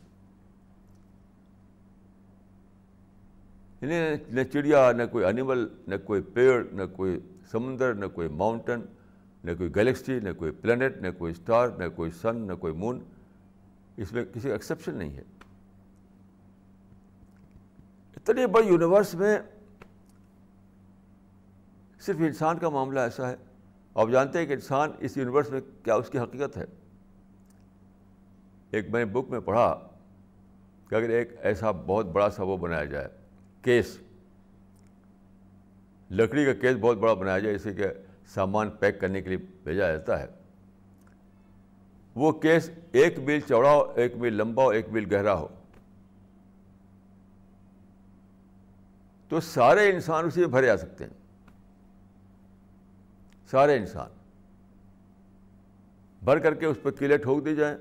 نہ 3.83 4.43
چڑیا 4.53 4.91
نہ 4.93 5.03
کوئی 5.13 5.25
اینیمل 5.25 5.67
نہ 5.87 5.95
کوئی 6.05 6.23
پیڑ 6.23 6.63
نہ 6.73 6.83
کوئی 6.97 7.19
سمندر 7.51 7.95
نہ 7.95 8.07
کوئی 8.07 8.29
ماؤنٹن 8.29 8.81
نہ 9.45 9.51
کوئی 9.59 9.77
گلیکسی 9.77 10.19
نہ 10.21 10.33
کوئی 10.33 10.51
پلانٹ 10.51 10.97
نہ 10.97 11.09
کوئی 11.19 11.33
اسٹار 11.33 11.69
نہ 11.69 11.89
کوئی 11.97 12.11
سن 12.11 12.37
نہ 12.37 12.53
کوئی 12.53 12.73
مون 12.73 12.99
اس 13.97 14.13
میں 14.13 14.25
کسی 14.25 14.51
ایکسیپشن 14.53 14.95
نہیں 14.95 15.17
ہے 15.17 15.23
اتنے 18.17 18.47
بڑے 18.47 18.67
یونیورس 18.67 19.15
میں 19.15 19.39
صرف 22.01 22.17
انسان 22.19 22.59
کا 22.59 22.69
معاملہ 22.69 23.01
ایسا 23.01 23.31
ہے 23.31 23.37
آپ 23.95 24.09
جانتے 24.09 24.39
ہیں 24.39 24.47
کہ 24.47 24.53
انسان 24.53 24.91
اس 24.99 25.17
یونیورس 25.17 25.51
میں 25.51 25.61
کیا 25.85 25.95
اس 25.95 26.11
کی 26.11 26.19
حقیقت 26.19 26.57
ہے 26.57 26.65
ایک 28.71 28.91
میں 28.91 29.05
نے 29.05 29.11
بک 29.13 29.31
میں 29.31 29.41
پڑھا 29.41 29.89
کہ 30.91 30.95
اگر 30.95 31.09
ایک 31.09 31.33
ایسا 31.43 31.71
بہت 31.71 32.07
بڑا 32.07 32.31
سا 32.31 32.43
وہ 32.43 32.57
بنایا 32.57 32.85
جائے 32.85 33.20
کیس۔ 33.63 33.99
لکڑی 36.11 36.45
کا 36.45 36.53
کیس 36.53 36.77
بہت 36.81 36.97
بڑا 36.97 37.15
بنایا 37.15 37.39
جائے 37.39 37.53
جیسے 37.53 37.75
کہ 37.75 37.85
سامان 38.27 38.71
پیک 38.71 39.01
کرنے 39.01 39.23
کے 39.23 39.29
لیے 39.29 39.39
بھیجا 39.65 39.93
جاتا 39.93 40.21
ہے۔ 40.21 40.27
وہ 42.15 42.33
کیس 42.33 42.71
ایک 42.93 43.19
میل 43.19 43.41
چوڑا 43.41 43.71
ہو، 43.71 43.93
ایک 43.97 44.17
میل 44.17 44.35
لمبا 44.35 44.63
ہو، 44.63 44.69
ایک 44.69 44.89
میل 44.89 45.15
گہرا 45.15 45.35
ہو۔ 45.35 45.49
تو 49.29 49.41
سارے 49.41 49.91
انسان 49.91 50.25
اسی 50.25 50.41
میں 50.41 50.49
بھرے 50.49 50.71
آ 50.71 50.77
سکتے 50.77 51.05
ہیں۔ 51.05 51.13
سارے 53.51 53.77
انسان۔ 53.77 54.09
بھر 56.25 56.39
کر 56.39 56.55
کے 56.55 56.67
اس 56.67 56.77
پہ 56.83 56.91
کیلے 56.91 57.17
ٹھوک 57.17 57.45
دی 57.45 57.57
جائیں 57.57 57.79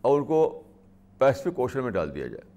اور 0.00 0.20
ان 0.20 0.24
کو 0.24 0.62
پیسفک 1.18 1.58
اوشن 1.58 1.82
میں 1.82 1.90
ڈال 1.90 2.14
دیا 2.14 2.26
جائے۔ 2.26 2.51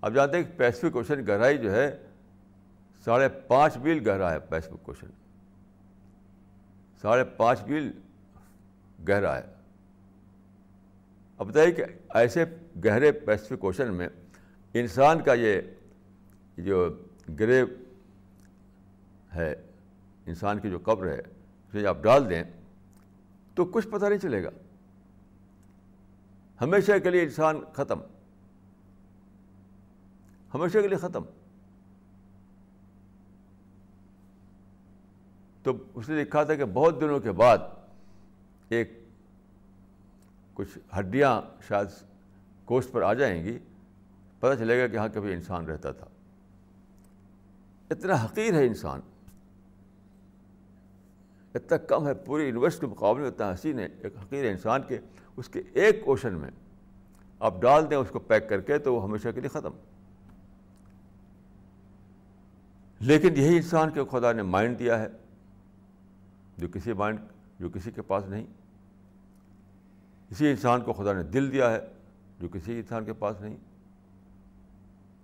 اب 0.00 0.14
جانتے 0.14 0.36
ہیں 0.36 0.44
کہ 0.44 0.58
پیسفک 0.58 0.96
اوشن 0.96 1.26
گہرائی 1.26 1.58
جو 1.58 1.74
ہے، 1.74 2.06
ساڑھے 3.04 3.28
پانچ 3.28 3.76
میل 3.76 4.08
گہرا 4.08 4.32
ہے 4.32 4.40
پیسفک 4.40 4.88
اوشن۔ 4.88 5.06
ساڑھے 7.00 7.24
پانچ 7.24 7.62
میل 7.62 7.92
گہرا 9.08 9.36
ہے۔ 9.36 9.42
اب 11.38 11.46
بتائیے 11.46 11.72
کہ 11.72 11.84
ایسے 12.14 12.44
گہرے 12.84 13.12
پیسفک 13.12 13.64
اوشن 13.64 13.94
میں 13.94 14.08
انسان 14.74 15.22
کا 15.22 15.34
یہ، 15.34 15.60
جو 16.56 17.02
گریو 17.38 17.66
ہے، 19.34 19.54
انسان 20.26 20.58
کی 20.58 20.70
جو 20.70 20.78
قبر 20.82 21.06
ہے 21.06 21.18
اسے 21.18 21.86
آپ 21.86 21.98
ڈال 22.02 22.30
دیں 22.30 22.42
تو 23.54 23.64
کچھ 23.64 23.88
پتہ 23.88 24.06
نہیں 24.06 24.18
چلے 24.18 24.44
گا۔ 24.44 24.50
ہمیشہ 26.60 26.92
کے 27.02 27.10
لیے 27.10 27.22
انسان 27.22 27.60
ختم۔ 27.72 28.00
ہمیشہ 30.54 30.78
کے 30.78 30.88
لیے 30.88 30.98
ختم۔ 30.98 31.22
تو 35.62 35.72
اس 35.94 36.08
نے 36.08 36.22
لکھا 36.22 36.44
تھا 36.44 36.54
کہ 36.54 36.64
بہت 36.64 37.00
دنوں 37.00 37.20
کے 37.20 37.32
بعد 37.32 37.58
ایک 38.68 38.92
کچھ 40.54 40.78
ہڈیاں 40.98 41.40
شاید 41.68 41.88
کوشت 42.64 42.92
پر 42.92 43.02
آ 43.02 43.14
جائیں 43.14 43.44
گی، 43.44 43.58
پتہ 44.38 44.54
چلے 44.58 44.80
گا 44.80 44.86
کہ 44.86 44.96
ہاں 44.96 45.08
کبھی 45.14 45.32
انسان 45.32 45.66
رہتا 45.66 45.92
تھا۔ 45.92 46.06
اتنا 47.90 48.14
حقیر 48.24 48.54
ہے 48.54 48.66
انسان، 48.66 49.00
اتنا 51.54 51.76
کم 51.76 52.06
ہے، 52.06 52.14
پوری 52.14 52.44
یونیورس 52.44 52.78
کے 52.80 52.86
مقابلے 52.86 53.22
میں 53.22 53.30
اتنا 53.30 53.52
حسین 53.52 53.78
ہے، 53.78 53.84
ایک 53.84 54.16
حقیر 54.16 54.50
انسان 54.50 54.82
کے۔ 54.88 54.98
اس 55.36 55.48
کے 55.48 55.62
ایک 55.74 56.04
کوشن 56.04 56.34
میں 56.34 56.50
آپ 57.38 57.60
ڈال 57.60 57.90
دیں، 57.90 57.96
اس 57.96 58.10
کو 58.10 58.18
پیک 58.18 58.48
کر 58.48 58.60
کے 58.60 58.78
تو 58.78 58.94
وہ 58.94 59.02
ہمیشہ 59.02 59.28
کے 59.34 59.40
لیے 59.40 59.48
ختم۔ 59.48 59.70
لیکن 63.00 63.36
یہی 63.36 63.56
انسان 63.56 63.90
کے 63.90 64.00
خدا 64.10 64.32
نے 64.32 64.42
مائنڈ 64.42 64.78
دیا 64.78 64.98
ہے، 64.98 65.08
جو 66.58 66.68
کسی 66.68 66.92
مائنڈ 66.92 67.18
جو 67.58 67.68
کسی 67.68 67.90
کے 67.90 68.02
پاس 68.02 68.24
نہیں۔ 68.26 68.46
اسی 70.30 70.50
انسان 70.50 70.80
کو 70.80 70.92
خدا 70.92 71.12
نے 71.12 71.22
دل 71.22 71.52
دیا 71.52 71.70
ہے، 71.70 71.80
جو 72.40 72.48
کسی 72.48 72.76
انسان 72.76 73.04
کے 73.04 73.12
پاس 73.12 73.40
نہیں۔ 73.40 73.56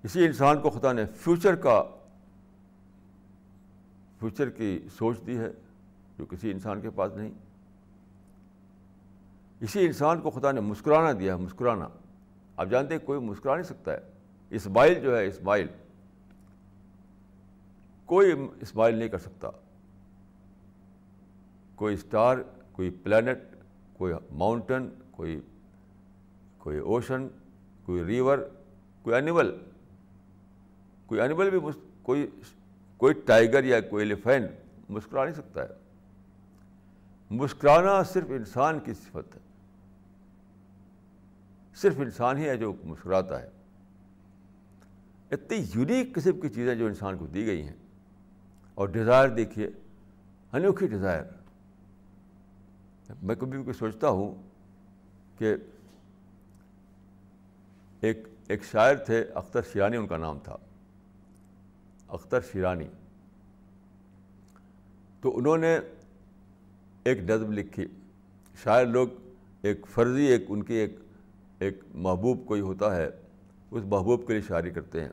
اسی 0.03 0.27
انسان 0.27 0.61
کو 0.61 0.71
خدا 0.71 0.93
نے 0.93 1.07
فیوچر 1.07 1.55
کا 1.55 1.83
فیوچر 4.19 4.51
کی 4.51 4.89
سوچ 4.99 5.17
دی 5.27 5.39
ہے، 5.39 5.51
جو 6.19 6.27
کسی 6.27 6.51
انسان 6.51 6.81
کے 6.81 6.91
پاس 6.91 7.13
نہیں۔ 7.17 7.31
اسی 9.61 9.87
انسان 9.87 10.21
کو 10.21 10.31
خدا 10.31 10.53
نے 10.53 10.61
مسکرانا 10.61 11.13
دیا 11.19 11.35
ہے، 11.35 11.39
مسکرانا۔ 11.39 11.89
آپ 12.57 12.67
جانتے 12.71 12.95
ہیں، 12.95 13.07
کوئی 13.07 13.21
مسکرا 13.21 13.55
نہیں 13.55 13.63
سکتا 13.63 13.93
ہے۔ 13.93 13.99
اسمائل 14.51 15.01
جو 15.01 15.19
ہے 15.19 15.27
اسمائل 15.27 15.67
کوئی 18.07 18.33
اسمائل 18.61 18.95
نہیں 18.95 19.09
کر 19.09 19.19
سکتا۔ 19.19 19.51
کوئی 21.75 21.95
اسٹار، 21.95 22.37
کوئی 22.73 22.91
پلانٹ، 22.91 23.39
کوئی 23.93 24.15
ماؤنٹن 24.33 24.89
کوئی 25.11 25.41
کوئی 26.59 26.79
اوشن، 26.79 27.29
کوئی 27.85 28.05
ریور، 28.05 28.39
کوئی 29.03 29.15
اینیمل۔ 29.15 29.59
کوئی 31.07 31.21
اینیمل 31.21 31.51
بھی 31.51 31.59
کوئی 32.03 32.31
کوئی 32.97 33.15
ٹائیگر 33.15 33.65
یا 33.65 33.81
کوئی 33.81 34.03
ایلیفینٹ 34.03 34.51
مسکرا 34.89 35.25
نہیں 35.25 35.35
سکتا 35.35 35.63
ہے۔ 35.63 35.69
مسکرانا 37.31 38.03
صرف 38.03 38.25
انسان 38.29 38.81
کی 38.81 38.95
صفت 38.95 39.37
ہے۔ 39.37 39.41
صرف 41.75 41.95
انسان 41.99 42.37
ہی 42.37 42.49
ہے 42.49 42.57
جو 42.57 42.73
مسکراتا 42.85 43.43
ہے۔ 43.43 43.51
اتنی 45.31 45.65
یونیک 45.75 46.15
قسم 46.15 46.41
کی 46.41 46.49
چیزیں 46.49 46.75
جو 46.75 46.87
انسان 46.87 47.19
کو 47.19 47.27
دی 47.27 47.47
گئی 47.47 47.63
ہیں۔ 47.63 47.84
اور 48.75 48.89
ڈیزائر 48.89 49.29
دیکھیے، 49.29 49.71
انوکھی 50.53 50.87
ڈیزائر 50.87 51.23
میں 53.23 53.35
کبھی 53.35 53.63
بھی 53.63 53.73
سوچتا 53.73 54.09
ہوں 54.09 54.35
کہ 55.39 55.55
ایک 58.01 58.19
ایک 58.49 58.65
شاعر 58.65 58.95
تھے، 58.95 59.23
اختر 59.35 59.61
شیرانی، 59.73 59.97
ان 59.97 60.07
کا 60.07 60.17
نام 60.17 60.39
تھا۔ 60.39 60.57
اختر 62.09 62.41
شیرانی۔ 62.41 62.89
تو 65.21 65.39
انہوں 65.39 65.57
نے 65.57 65.79
ایک 67.05 67.19
نظم 67.19 67.53
لکھی۔ 67.53 67.87
شاعر 68.63 68.87
لوگ 68.87 69.09
ایک 69.63 69.87
فرضی، 69.91 70.25
ایک، 70.25 70.45
ان 70.49 70.63
کی 70.63 70.75
ایک 70.75 70.97
ایک 71.59 71.81
محبوب 71.95 72.47
کوئی 72.47 72.61
ہوتا 72.61 72.97
ہے، 72.97 73.11
اس 73.71 73.85
محبوب 73.85 74.27
کے 74.27 74.33
لیے 74.33 74.43
شاعری 74.43 74.71
کرتے 74.71 75.01
ہیں۔ 75.01 75.09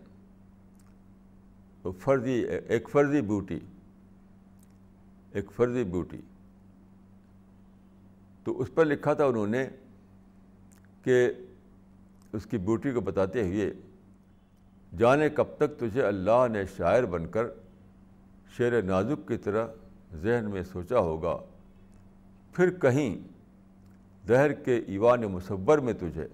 فرضی، 1.89 2.33
ایک 2.67 2.89
فرضی 2.89 3.21
بیوٹی 3.21 3.59
ایک 5.31 5.51
فرضی 5.55 5.83
بیوٹی 5.83 6.17
تو 8.43 8.59
اس 8.61 8.73
پر 8.73 8.85
لکھا 8.85 9.13
تھا 9.13 9.25
انہوں 9.25 9.47
نے 9.47 9.67
کہ 11.03 11.31
اس 12.33 12.45
کی 12.45 12.57
بیوٹی 12.57 12.91
کو 12.91 13.01
بتاتے 13.01 13.43
ہوئے، 13.47 13.73
جانے 14.97 15.29
کب 15.29 15.45
تک 15.57 15.79
تجھے 15.79 16.03
اللہ 16.03 16.47
نے 16.51 16.65
شاعر 16.77 17.03
بن 17.03 17.27
کر 17.27 17.45
شعر 18.57 18.81
نازک 18.81 19.27
کی 19.27 19.37
طرح 19.37 19.67
ذہن 20.21 20.49
میں 20.49 20.63
سوچا 20.63 20.99
ہوگا۔ 20.99 21.37
پھر 22.53 22.69
کہیں 22.69 23.15
دہر 24.27 24.53
کے 24.53 24.77
ایوان 24.77 25.21
مصور 25.21 25.77
میں 25.77 25.93
تجھے 25.93 26.27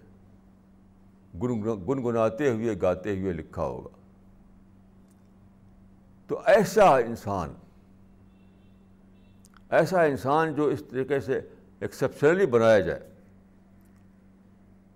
گنگناتے 1.44 2.50
ہوئے، 2.52 2.76
گاتے 2.82 3.20
ہوئے 3.20 3.34
لکھا 3.34 3.64
ہوگا۔ 3.64 3.97
تو 6.28 6.40
ایسا 6.46 6.86
انسان 6.98 7.54
ایسا 9.70 10.02
انسان 10.04 10.54
جو 10.56 10.66
اس 10.66 10.84
طریقے 10.90 11.20
سے 11.20 11.40
ایکسیپشنلی 11.80 12.46
بنایا 12.46 12.80
جائے، 12.80 13.00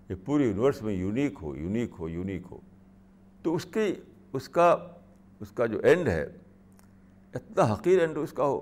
یہ 0.09 0.15
پوری 0.25 0.43
یونیورس 0.43 0.81
میں 0.81 0.93
یونیک 0.93 1.37
ہو 1.41 1.55
یونیک 1.55 1.91
ہو 1.99 2.09
یونیک 2.09 2.43
ہو، 2.51 2.59
تو 3.43 3.55
اس 3.55 3.65
کی، 3.73 3.93
اس 4.33 4.49
کا 4.49 4.75
اس 5.41 5.51
کا 5.51 5.65
جو 5.65 5.79
اینڈ 5.79 6.07
ہے، 6.07 6.23
اتنا 7.33 7.73
حقیر 7.73 7.99
اینڈ 7.99 8.17
اس 8.17 8.33
کا 8.33 8.43
ہو 8.43 8.59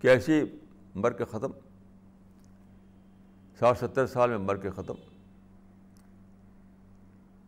کہ 0.00 0.08
ایسی 0.08 0.42
مر 0.94 1.12
کے 1.12 1.24
ختم، 1.24 1.52
ساٹھ 3.58 3.78
ستر 3.78 4.06
سال 4.06 4.30
میں 4.30 4.38
مر 4.38 4.56
کے 4.56 4.70
ختم۔ 4.70 4.94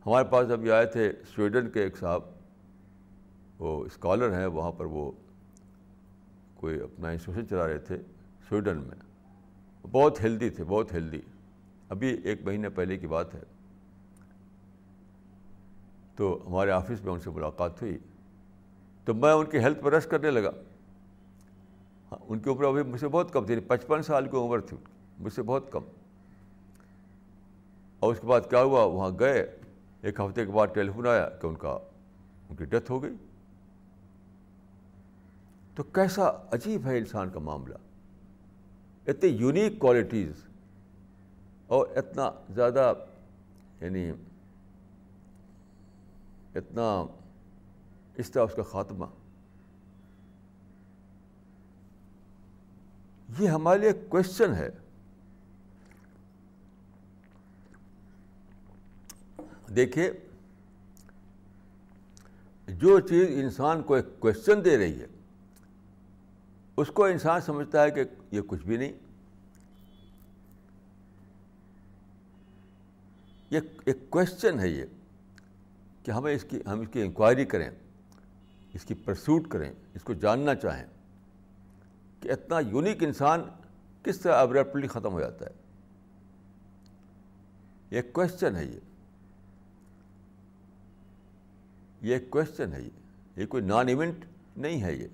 ہمارے 0.07 0.25
پاس 0.31 0.51
ابھی 0.51 0.71
آئے 0.71 0.87
تھے 0.87 1.11
سویڈن 1.35 1.71
کے 1.71 1.83
ایک 1.83 1.99
صاحب 1.99 2.23
وہ 3.59 3.85
اسکالر 3.85 4.39
ہیں، 4.39 4.47
وہاں 4.47 4.73
پر 4.73 4.85
وہ 4.85 5.13
کوئی 6.55 6.81
اپنا 6.81 7.09
انسٹیٹیوشن 7.09 7.49
چلا 7.49 7.67
رہے 7.67 7.79
تھے 7.79 7.97
سویڈن 8.49 8.79
میں۔ 8.79 9.09
بہت 9.93 10.21
ہیلدی 10.21 10.51
تھے، 10.51 10.65
بہت 10.65 10.93
ہیلدی 10.93 11.21
ابھی 11.89 12.09
ایک 12.25 12.43
مہینے 12.43 12.69
پہلے 12.69 12.99
کی 12.99 13.07
بات 13.07 13.35
ہے۔ 13.35 13.43
تو 16.17 16.45
ہمارے 16.47 16.71
آفس 16.71 17.05
میں 17.05 17.13
ان 17.13 17.21
سے 17.21 17.31
ملاقات 17.31 17.83
ہوئی۔ 17.83 17.99
تو 19.05 19.15
میں 19.15 19.33
ان 19.33 19.47
کی 19.47 19.59
ہیلتھ 19.59 19.79
پر 19.83 19.93
رش 19.93 20.05
کرنے 20.05 20.31
لگا۔ 20.31 20.51
ہاں 22.13 22.19
ان 22.29 22.39
کی 22.39 22.51
عمر 22.51 22.65
ابھی 22.65 22.83
مجھ 22.83 23.01
سے 23.01 23.09
بہت 23.09 23.33
کم 23.33 23.45
تھی، 23.45 23.61
پچپن 23.61 24.03
سال 24.03 24.25
کی 24.25 24.37
عمر 24.37 24.61
تھی۔ 24.61 24.77
مجھ 25.19 25.33
سے 25.33 25.43
بہت 25.43 25.73
کم۔ 25.73 25.81
اور 28.01 28.13
اس 28.13 28.21
کے 28.21 28.27
بعد 28.27 28.41
کیا 28.51 28.63
ہوا؟ 28.63 28.85
وہاں 28.85 29.11
گئے۔ 29.21 29.57
ایک 30.03 30.21
ہفتے 30.21 30.47
کے 30.47 30.53
بعد 30.53 30.67
ٹیلیفون 30.75 31.07
آیا 31.07 31.29
کہ 31.29 31.47
ان 31.47 31.55
کا، 31.55 31.79
ان 32.51 32.57
کی 32.57 32.65
ڈیتھ 32.65 32.91
ہو 32.91 33.03
گئی۔ 33.03 33.15
تو 35.79 35.85
کیسا 35.85 36.31
عجیب 36.53 36.87
ہے 36.87 36.99
انسان 36.99 37.31
کا 37.31 37.39
معاملہ۔ 37.39 37.75
اتنی 39.07 39.29
یونیک 39.29 39.79
کوالٹیز 39.79 40.33
اور 41.67 41.87
اتنا 41.97 42.31
زیادہ 42.55 42.95
یعنی 43.81 44.11
اتنا 46.55 47.05
اس 48.15 48.31
طرح 48.31 48.43
اس 48.43 48.53
کا 48.57 48.63
خاتمہ۔ 48.63 49.05
یہ 53.39 53.49
ہمارے 53.49 53.79
لیے 53.79 53.93
کوشچن 54.09 54.55
ہے۔ 54.55 54.71
دیکھیے، 59.75 60.13
جو 62.69 63.01
چیز 63.01 63.29
انسان 63.31 63.83
کو 63.83 63.95
ایک 63.95 64.07
کوشچن 64.19 64.65
دے 64.65 64.79
رہی 64.79 65.01
ہے 65.01 65.07
اس 66.79 66.89
کو 66.89 67.05
انسان 67.05 67.41
سمجھتا 67.41 67.83
ہے 67.83 67.91
کہ 67.91 68.05
یہ 68.31 68.41
کچھ 68.47 68.67
بھی 68.67 68.77
نہیں۔ 68.77 68.93
یہ 73.51 73.61
ایک 73.85 73.97
کوشچن 74.11 74.61
ہے 74.61 74.69
یہ 74.69 74.85
کہ 76.03 76.11
ہمیں 76.11 76.35
اس 76.35 76.45
کی، 76.51 76.59
ہم 76.67 76.81
اس 76.81 76.89
کی 76.93 77.03
انکوائری 77.03 77.45
کریں، 77.45 77.71
اس 78.75 78.85
کی 78.85 78.95
پرسوٹ 78.95 79.49
کریں، 79.49 79.73
اس 79.95 80.03
کو 80.03 80.15
جاننا 80.15 80.55
چاہیں 80.55 80.87
کہ 82.21 82.33
اتنا 82.33 82.61
یونیک 82.61 83.05
انسان 83.05 83.43
کس 84.03 84.21
طرح 84.21 84.35
ابرپٹلی 84.35 84.87
ختم 84.87 85.13
ہو 85.13 85.21
جاتا 85.21 85.47
ہے۔ 85.47 85.51
یہ 87.91 87.97
ایک 87.97 88.13
کوشچن 88.13 88.57
ہے 88.57 88.65
یہ۔ 88.65 88.81
یہ 92.03 92.15
ایک 92.15 92.31
کوشچن 92.31 92.73
ہے 92.73 92.83
یہ۔ 92.83 92.91
یہ 93.37 93.47
کوئی 93.47 93.63
نان 93.63 93.89
ایونٹ 93.89 94.25
نہیں 94.57 94.83
ہے 94.83 94.95
یہ۔ 94.95 95.09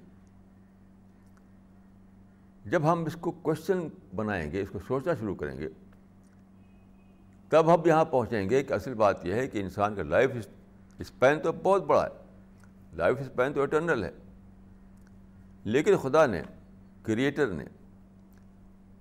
جب 2.64 2.92
ہم 2.92 3.05
اس 3.05 3.16
کو 3.20 3.31
کوشچن 3.31 3.79
بنائیں 4.16 4.53
گے، 4.53 4.61
اس 4.61 4.68
کو 4.70 4.79
سوچنا 4.87 5.14
شروع 5.14 5.35
کریں 5.35 5.59
گے، 5.59 5.68
تب 7.48 7.74
ہم 7.74 7.81
یہاں 7.87 8.05
پہنچیں 8.05 8.50
گے 8.50 8.62
کہ 8.62 8.72
اصل 8.72 8.94
بات 8.94 9.27
یہ 9.27 9.35
ہے 9.35 9.48
کہ 9.48 9.59
انسان 9.59 9.94
کا 9.94 10.03
لائف 10.03 10.31
اسپین 10.98 11.40
تو 11.40 11.53
بہت 11.53 11.85
بڑا 11.85 12.05
ہے۔ 12.05 12.40
لائف 12.92 13.16
اسپین 13.20 13.53
تو 13.53 13.62
اٹرنل 13.62 14.05
ہے۔ 14.05 14.11
لیکن 15.64 15.96
خدا 15.96 16.27
نے 16.27 16.42
کریٹر 17.03 17.46
نے 17.46 17.64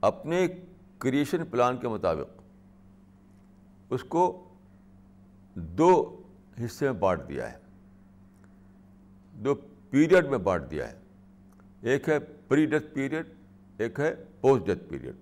اپنے 0.02 0.48
کریشن 0.98 1.46
پلان 1.46 1.78
کے 1.78 1.88
مطابق 1.88 2.42
اس 3.90 4.04
کو 4.04 4.50
دو 5.56 6.22
حصے 6.66 6.86
میں 6.86 7.00
بانٹ 7.00 7.22
دیا 7.28 7.52
ہے۔ 7.52 7.58
دو 9.34 9.56
پیریڈ 9.90 10.26
میں 10.26 10.38
بانٹ 10.38 10.72
دیا 10.72 10.92
ہے۔ 10.92 10.98
ایک 11.82 12.10
ہے 12.10 12.20
پری 12.20 12.66
ڈیتھ 12.66 12.88
پیریڈ 12.94 13.28
ایک 13.78 14.00
ہے 14.00 14.16
post 14.42 14.66
death 14.66 14.84
period. 14.90 15.16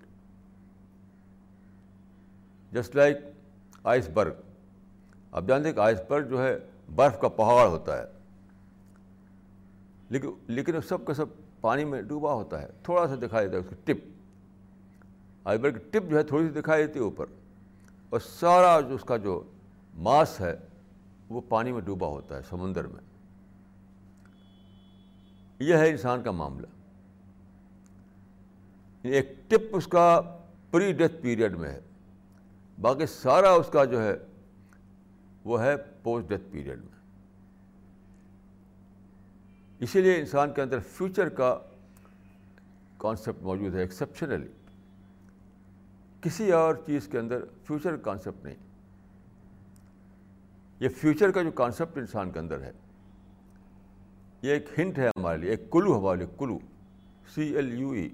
Just 2.72 2.96
like 2.96 3.18
iceberg. 4.10 4.34
آپ 5.32 5.44
جانتے 5.48 5.68
ہیں 5.70 5.76
کہ 5.76 5.80
آئس 5.80 5.98
برگ 6.10 6.28
جو 6.28 6.44
ہے 6.44 6.60
برف 6.96 7.20
کا 7.20 7.28
پہاڑ 7.30 7.68
ہوتا 7.68 7.98
ہے۔ 7.98 8.04
لیکن 10.10 10.28
لیکن 10.48 10.82
سب 10.88 11.06
کا 11.06 11.14
سب 11.14 11.26
پانی 11.62 11.86
میں 11.86 12.02
ڈوبا 12.02 12.34
ہوتا 12.34 12.62
ہے۔ 12.62 12.68
تھوڑا 12.84 13.08
سا 13.08 13.16
دکھائی 13.16 13.48
دیتا 13.48 13.58
ہے 13.58 13.62
اس 13.62 13.76
کی 13.86 13.94
ٹپ۔ 13.94 14.08
آئس 15.48 15.60
برگ 15.60 15.74
کی 15.74 16.00
ٹپ 16.00 16.10
جو 16.10 16.18
ہے 16.18 16.24
تھوڑی 16.24 16.50
سی 16.54 16.62
دکھائی 16.62 16.86
دیتی 16.86 17.00
ہے 17.00 17.04
اوپر۔ 17.04 17.26
اور 18.10 18.20
سارا 18.20 18.80
جو 18.80 18.96
اس 18.96 19.04
کا 19.04 19.18
جو 19.18 19.44
ماس 19.94 20.42
ہے، 20.42 20.56
وہ 21.30 21.42
پانی 21.50 21.72
میں 21.72 21.82
ڈوبا 21.82 22.08
ہوتا 22.08 22.38
ہے 22.38 22.42
سمندر 22.50 22.88
میں۔ 22.88 23.02
یہ 25.60 25.76
ہے 25.76 25.90
انسان 25.90 26.24
کا 26.24 26.32
معاملہ۔ 26.32 26.81
ایک 29.04 29.36
ٹپ 29.48 29.76
اس 29.76 29.88
کا 29.88 30.22
پری 30.72 30.92
ڈیتھ 30.94 31.16
پیریڈ 31.22 31.56
میں 31.58 31.70
ہے۔ 31.70 31.80
باقی 32.82 33.06
سارا 33.06 33.52
اس 33.52 33.70
کا 33.74 33.86
جو 33.86 34.02
ہے، 34.02 34.14
وہ 35.46 35.62
ہے 35.62 35.76
پوسٹ 36.04 36.30
ڈیتھ 36.30 36.44
پیریڈ 36.52 36.80
میں۔ 36.80 37.00
اسی 39.80 40.02
لیے 40.02 40.20
انسان 40.20 40.54
کے 40.54 40.62
اندر 40.62 40.80
فیوچر 40.80 41.30
کا 41.30 41.60
کانسیپٹ 42.98 43.44
موجود 43.44 43.76
ہے 43.76 43.80
ایکسیپشنلی 43.80 44.48
کسی 46.22 46.52
اور 46.52 46.76
چیز 46.86 47.08
کے 47.08 47.20
اندر 47.20 47.44
فیوچر 47.66 47.98
کانسیپٹ 47.98 48.46
نہیں۔ 48.46 48.56
یہ 50.80 50.90
فیوچر 50.90 51.32
کا 51.32 51.42
جو 51.42 51.52
کانسیپٹ 51.52 51.98
انسان 51.98 52.32
کے 52.32 52.40
اندر 52.40 52.62
ہے، 52.62 52.72
یہ 54.42 54.52
ایک 54.52 54.68
ہنٹ 54.78 55.00
ہے 55.00 55.08
ہمارے 55.08 55.38
لیے، 55.38 55.50
ایک 55.50 55.72
کلو 55.72 56.00
ہمارے 56.00 56.18
لیے، 56.18 56.28
clue 56.38 56.60
C 57.36 57.56
L 57.56 57.80
U 57.80 57.92
E 57.92 58.10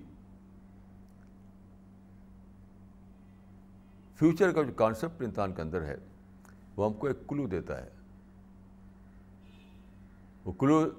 future 4.20 4.52
کا 4.52 4.62
جو 4.62 4.74
کانسیپٹ 4.74 5.24
انسان 5.24 5.54
کے 5.54 5.62
اندر 5.62 5.82
ہے، 5.82 5.96
وہ 6.76 6.86
ہم 6.86 6.94
کو 6.94 7.08
ایک 7.08 7.18
کلو 7.28 7.48
دیتا 7.48 7.84
ہے۔ 7.84 7.90
وہ 10.46 10.52
کلو 10.52 10.90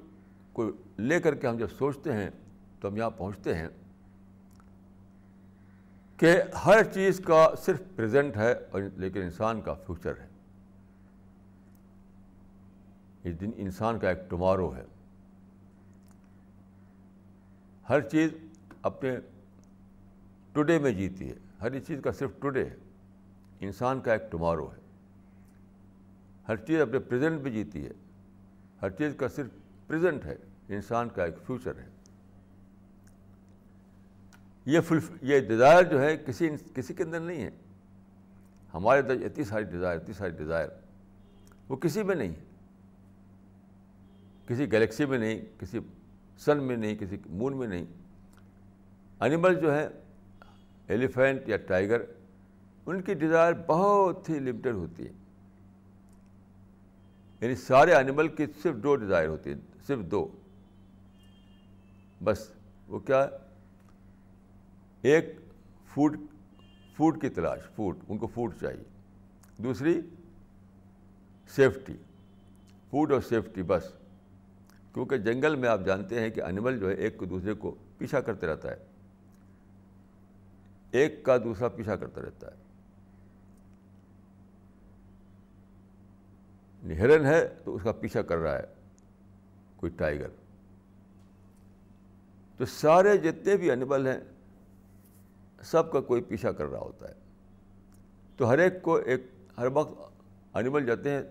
کو 0.52 0.70
لے 0.98 1.20
کر 1.20 1.34
کے 1.34 1.46
ہم 1.46 1.56
جب 1.56 1.68
سوچتے 1.68 2.12
ہیں، 2.12 2.30
تو 2.80 2.88
ہم 2.88 2.96
یہاں 2.96 3.10
پہنچتے 3.10 3.54
ہیں 3.54 3.68
کہ 6.16 6.42
ہر 6.66 6.84
چیز 6.84 7.20
کا 7.24 7.48
صرف 7.58 7.82
پریزنٹ 7.96 8.36
ہے 8.36 8.52
اور 8.52 8.82
لیکن 8.96 9.22
انسان 9.22 9.60
کا 9.60 9.74
فیوچر 9.74 10.12
ہے۔ 10.20 10.28
اس 13.24 13.40
دن 13.40 13.50
انسان 13.56 13.98
کا 13.98 14.08
ایک 14.08 14.30
ٹمارو 14.30 14.76
ہے۔ 14.76 14.84
ہر 17.88 18.00
چیز 18.00 18.30
اپنے 18.82 19.16
ٹوڈے 20.52 20.78
میں 20.78 20.92
جیتی 20.92 21.28
ہے۔ 21.28 21.34
ہر 21.60 21.78
چیز 21.78 22.00
کا 22.04 22.12
صرف 22.12 22.30
ٹوڈے 22.40 22.64
ہے۔ 22.64 22.76
انسان 23.60 24.00
کا 24.00 24.12
ایک 24.12 24.32
ٹمارو 24.32 24.72
ہے۔ 24.72 24.80
ہر 26.48 26.56
چیز 26.56 26.80
اپنے 26.80 26.98
پریزنٹ 26.98 27.40
بھی 27.40 27.50
جیتی 27.50 27.86
ہے۔ 27.86 27.90
ہر 28.82 28.90
چیز 28.90 29.14
کا 29.16 29.28
صرف 29.28 29.46
پریزنٹ 29.86 30.24
ہے۔ 30.24 30.36
انسان 30.68 31.08
کا 31.08 31.24
ایک 31.24 31.34
فیوچر 31.46 31.78
ہے۔ 31.78 31.88
یہ 34.66 34.80
فل 34.80 34.98
یہ 35.22 35.40
ڈیزائر 35.40 35.82
جو 35.82 36.02
ہے 36.02 36.16
کسی 36.16 36.48
کسی 36.74 36.94
کے 36.94 37.02
اندر 37.02 37.20
نہیں 37.20 37.42
ہے۔ 37.42 37.50
ہمارے 38.74 39.00
اندر 39.00 39.14
اتنی 39.14 39.44
ساری 39.44 39.64
ڈیزائر 39.64 39.96
اتنی 39.96 40.14
ساری 40.14 40.30
ڈیزائر 40.30 40.68
وہ 41.68 41.76
کسی 41.76 42.02
میں 42.02 42.14
نہیں 42.14 42.28
ہے۔ 42.28 42.44
کسی 44.46 44.72
گلیکسی 44.72 45.04
میں 45.04 45.18
نہیں، 45.18 45.40
کسی 45.58 45.78
سن 46.38 46.62
میں 46.62 46.76
نہیں، 46.76 46.96
کسی 46.96 47.16
مون 47.26 47.56
میں 47.56 47.66
نہیں۔ 47.66 47.84
انیمل 49.20 49.60
جو 49.60 49.74
ہے 49.74 49.88
ایلیفینٹ 50.88 51.48
یا 51.48 51.56
ٹائیگر 51.56 52.00
ان 52.88 53.02
کی 53.02 53.14
ڈیزائر 53.14 53.52
بہت 53.66 54.30
ہی 54.30 54.38
لمیٹڈ 54.38 54.74
ہوتی 54.74 55.06
ہے۔ 55.06 55.12
یعنی 57.40 57.54
سارے 57.54 57.94
انیمل 57.94 58.28
کی 58.28 58.46
صرف 58.62 58.76
دو 58.76 58.96
ڈیزائر 58.96 59.28
ہوتی 59.28 59.50
ہیں، 59.50 59.58
صرف 59.86 59.98
دو۔ 59.98 60.28
بس، 62.24 62.50
وہ 62.88 62.98
کیا؟ 62.98 63.24
ہے 63.24 63.38
ایک 65.02 65.36
فوڈ 65.94 66.20
فوڈ 66.96 67.20
کی 67.20 67.28
تلاش 67.28 67.58
فوڈ 67.76 67.96
ان 68.08 68.18
کو 68.18 68.26
فوڈ 68.26 68.54
چاہیے۔ 68.60 68.84
دوسری 69.58 70.00
سیفٹی 71.48 71.96
فوڈ 72.90 73.12
اور 73.12 73.20
سیفٹی 73.20 73.62
بس۔ 73.62 73.92
کیونکہ 74.94 75.16
جنگل 75.16 75.56
میں 75.56 75.68
آپ 75.68 75.80
جانتے 75.86 76.20
ہیں 76.20 76.30
کہ 76.30 76.42
انیمل 76.42 76.78
جو 76.78 76.88
ہے، 76.88 76.94
ایک 76.94 77.16
کو 77.16 77.24
دوسرے 77.24 77.54
کو 77.54 77.74
پیچھا 77.98 78.20
کرتے 78.20 78.46
رہتا 78.46 78.70
ہے۔ 78.70 78.76
ایک 80.90 81.24
کا 81.24 81.36
دوسرا 81.36 81.68
پیچھا 81.68 81.96
کرتا 81.96 82.20
رہتا 82.22 82.46
ہے۔ 82.46 82.67
ہرن 86.94 87.26
ہے 87.26 87.54
تو 87.64 87.74
اس 87.74 87.82
کا 87.82 87.92
پیچھا 87.92 88.22
کر 88.22 88.38
رہا 88.38 88.58
ہے 88.58 88.64
کوئی 89.76 89.92
ٹائیگر۔ 89.96 90.28
تو 92.56 92.64
سارے 92.64 93.16
جتنے 93.16 93.56
بھی 93.56 93.70
انیمل 93.70 94.06
ہیں، 94.06 94.20
سب 95.62 95.92
کا 95.92 96.00
کوئی 96.00 96.22
پیچھا 96.22 96.52
کر 96.52 96.66
رہا 96.66 96.78
ہوتا 96.78 97.08
ہے۔ 97.08 97.14
تو 98.36 98.48
ہر 98.48 98.58
ایک 98.58 98.82
کو 98.82 98.94
ایک، 98.94 99.26
ہر 99.58 99.66
وقت 99.72 100.12
انیمل 100.54 100.86
جاتے 100.86 101.10
ہیں، 101.10 101.22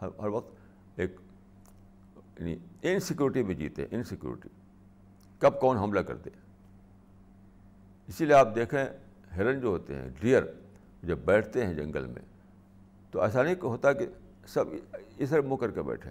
ہر 0.00 0.28
وقت 0.28 0.54
ایک 0.96 1.16
یعنی 2.38 2.56
انسیکورٹی 2.82 3.42
میں 3.42 3.54
جیتے 3.54 3.82
ہیں 3.82 3.88
انسیکورٹی 3.92 4.48
کب 5.38 5.60
کون 5.60 5.76
حملہ 5.76 6.00
کرتے 6.00 6.30
اسی 8.06 8.24
لیے 8.24 8.34
آپ 8.34 8.48
دیکھیں، 8.54 8.84
ہرن 9.36 9.60
جو 9.60 9.68
ہوتے 9.68 9.94
ہیں، 9.94 10.08
ڈیئر 10.20 10.42
جب 11.02 11.18
بیٹھتے 11.18 11.66
ہیں 11.66 11.74
جنگل 11.74 12.06
میں، 12.06 12.22
تو 13.10 13.20
ایسا 13.20 13.42
نہیں 13.42 13.54
ہوتا 13.62 13.92
کہ 13.92 14.06
سب 14.48 14.64
اس 15.18 15.30
طرح 15.30 15.40
منہ 15.40 15.56
کر 15.56 15.70
کے 15.70 15.82
بیٹھے 15.82 16.10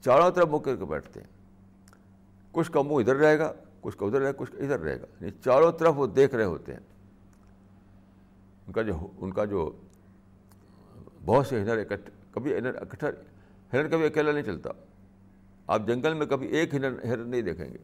چاروں 0.00 0.30
طرف 0.30 0.48
منہ 0.48 0.58
کر 0.58 0.76
کے 0.76 0.84
بیٹھتے 0.84 1.20
ہیں۔ 1.20 1.28
کچھ 2.52 2.72
کا 2.72 2.82
منہ 2.82 2.94
ادھر 2.94 3.16
رہے 3.16 3.38
گا، 3.38 3.52
کچھ 3.80 3.96
کا 3.96 4.06
ادھر 4.06 4.18
رہے 4.18 4.26
گا، 4.26 4.32
کچھ 4.36 4.54
ادھر 4.54 4.80
رہے 4.80 5.00
گا۔ 5.00 5.06
یعنی 5.20 5.30
چاروں 5.44 5.72
طرف 5.72 5.94
وہ 5.96 6.06
دیکھ 6.06 6.34
رہے 6.34 6.44
ہوتے 6.44 6.72
ہیں۔ 6.72 6.80
ان 8.66 8.72
کا 8.72 8.82
جو 8.82 9.06
ان 9.16 9.32
کا 9.32 9.44
جو 9.44 9.82
بہت 11.24 11.46
سے 11.46 11.60
ہنر 11.60 11.78
اکٹھے 11.78 12.10
کبھی 12.30 12.58
ہنر 12.58 12.74
اکٹھا 12.74 13.08
ہرن 13.72 13.90
کبھی 13.90 14.06
اکیلا 14.06 14.32
نہیں 14.32 14.42
چلتا۔ 14.42 14.70
آپ 15.66 15.82
جنگل 15.86 16.14
میں 16.14 16.26
کبھی 16.26 16.46
ایک 16.46 16.74
ہرن 16.74 16.94
ہرن 17.08 17.28
نہیں 17.28 17.42
دیکھیں 17.42 17.66
گے۔ 17.66 17.78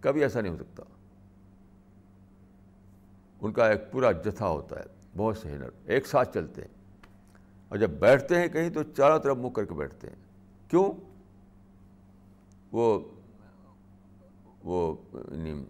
کبھی 0.00 0.22
ایسا 0.22 0.40
نہیں 0.40 0.52
ہو 0.52 0.56
سکتا۔ 0.56 0.82
ان 3.40 3.52
کا 3.52 3.68
ایک 3.68 3.92
پورا 3.92 4.12
جتھا 4.12 4.48
ہوتا 4.48 4.80
ہے، 4.80 4.84
بہت 5.16 5.36
سے 5.36 5.52
ہنر 5.52 5.68
ایک 5.84 6.06
ساتھ 6.06 6.34
چلتے 6.34 6.62
ہیں۔ 6.62 6.77
اور 7.68 7.78
جب 7.78 7.90
بیٹھتے 7.90 8.38
ہیں 8.38 8.48
کہیں 8.48 8.70
تو 8.70 8.82
چاروں 8.82 9.18
طرف 9.18 9.36
منہ 9.36 9.48
کر 9.48 9.64
کے 9.64 9.74
بیٹھتے 9.74 10.08
ہیں۔ 10.08 10.16
کیوں؟ 10.70 10.92
وہ 12.72 13.00
وہ 14.64 14.96
یعنی 15.14 15.64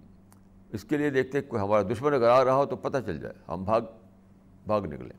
اس 0.73 0.85
کے 0.85 0.97
لیے 0.97 1.11
دیکھتے 1.11 1.39
ہیں 1.39 1.51
کوئی 1.51 1.63
ہمارا 1.63 1.83
دشمن 1.83 2.15
اگر 2.15 2.29
آ 2.29 2.45
رہا 2.45 2.55
ہو 2.55 2.67
تو 2.67 2.77
پتہ 2.77 2.97
چل 3.07 3.21
جائے، 3.21 3.35
ہم 3.49 3.65
بھاگ 3.65 3.81
بھاگ 4.67 4.83
نکلیں 4.83 5.17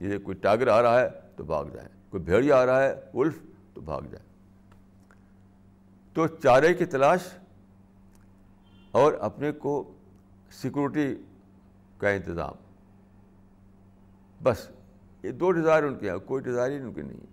جیسے 0.00 0.18
کوئی 0.18 0.36
ٹاگر 0.36 0.68
آ 0.68 0.82
رہا 0.82 1.00
ہے 1.00 1.08
تو 1.36 1.44
بھاگ 1.44 1.64
جائیں 1.64 1.88
کوئی 2.10 2.22
بھیڑیا 2.22 2.56
آ 2.56 2.66
رہا 2.66 2.82
ہے، 2.82 2.94
ولف 3.14 3.38
تو 3.74 3.80
بھاگ 3.80 4.02
جائیں 4.02 4.32
تو 6.14 6.26
چارے 6.26 6.74
کی 6.74 6.84
تلاش 6.84 7.20
اور 8.90 9.12
اپنے 9.12 9.52
کو 9.52 9.94
سیکورٹی 10.50 11.14
کا 11.98 12.08
انتظام۔ 12.08 12.54
بس۔ 14.42 14.70
یہ 15.22 15.32
دو 15.32 15.52
ڈیزائر 15.52 15.82
ان 15.82 15.98
کے 15.98 16.10
ہیں، 16.10 16.18
کوئی 16.18 16.42
ڈیزائر 16.42 16.70
ہی 16.70 16.76
ان 16.76 16.92
کے 16.92 17.02
نہیں 17.02 17.26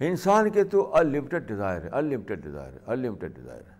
انسان 0.00 0.50
کے 0.50 0.64
تو 0.64 0.96
انلمیٹیڈ 0.96 1.48
ڈیزائر 1.48 1.82
ہے 1.82 1.88
انلمیٹیڈ 1.88 2.42
ڈیزائر 2.42 2.72
ہے 2.72 2.78
انلمیٹیڈ 2.86 3.34
ڈیزائر 3.36 3.62
ہے۔ 3.70 3.74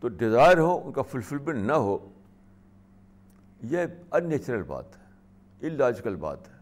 تو 0.00 0.08
ڈیزائر 0.08 0.58
ہو، 0.58 0.86
ان 0.86 0.92
کا 0.92 1.02
فلفلمنٹ 1.02 1.66
نہ 1.66 1.72
ہو، 1.72 2.08
یہ 3.62 3.78
ان 4.12 4.28
نیچرل 4.28 4.62
بات 4.62 4.84
ہے 4.98 5.66
ان 5.66 5.74
لاجیکل 5.74 6.16
بات 6.16 6.48
ہے۔ 6.48 6.58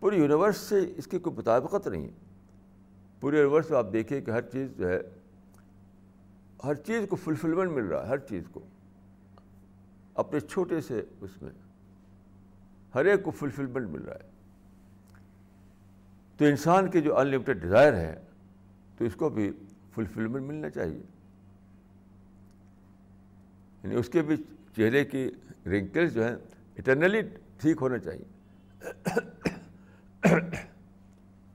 پورے 0.00 0.16
یونیورس 0.16 0.56
سے 0.56 0.92
اس 0.96 1.06
کی 1.06 1.18
کوئی 1.18 1.36
مطابقت 1.36 1.88
نہیں 1.88 2.08
پورے 3.20 3.38
یونیورس 3.38 3.70
میں 3.70 3.78
آپ 3.78 3.86
دیکھیے 3.92 4.20
کہ 4.20 4.30
ہر 4.30 4.40
چیز 4.40 4.70
جو 4.76 4.88
ہے، 4.88 5.00
ہر 6.64 6.74
چیز 6.74 7.06
کو 7.10 7.16
فلفلمنٹ 7.16 7.70
مل 7.70 7.84
رہا 7.84 8.02
ہے، 8.02 8.08
ہر 8.08 8.18
چیز 8.18 8.44
کو۔ 8.52 8.60
اپنے 10.14 10.40
چھوٹے 10.40 10.80
سے 10.80 11.02
اس 11.20 11.42
میں 11.42 11.50
ہر 12.94 13.04
ایک 13.04 13.22
کو 13.22 13.30
فلفلمنٹ 13.30 13.88
مل 13.88 14.02
رہا 14.02 14.14
ہے۔ 14.14 14.30
تو 16.36 16.44
انسان 16.44 16.90
کے 16.90 17.00
جو 17.00 17.18
انلمیٹیڈ 17.18 17.62
ڈیزائر 17.62 17.92
ہے، 17.92 18.20
تو 18.98 19.04
اس 19.04 19.14
کو 19.14 19.28
بھی 19.28 19.52
فلفلمنٹ 19.94 20.42
ملنا 20.42 20.70
چاہیے۔ 20.70 21.02
یعنی 23.82 23.94
اس 23.94 24.08
کے 24.08 24.22
بھی 24.22 24.36
چہرے 24.76 25.04
کی 25.04 25.30
رنکلس 25.66 26.14
جو 26.14 26.28
ہیں 26.28 26.36
اٹرنلی 26.78 27.20
ٹھیک 27.60 27.76
ہونا 27.80 27.98
چاہیے۔ 27.98 28.24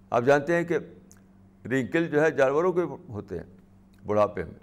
آپ 0.09 0.23
جانتے 0.23 0.55
ہیں 0.55 0.63
کہ 0.63 0.77
رنکل 1.65 2.07
جو 2.07 2.21
ہے 2.21 2.31
جانوروں 2.31 2.73
کے 2.73 2.81
ہوتے 3.09 3.37
ہیں، 3.37 3.45
بڑھاپے 4.07 4.43
میں۔ 4.43 4.59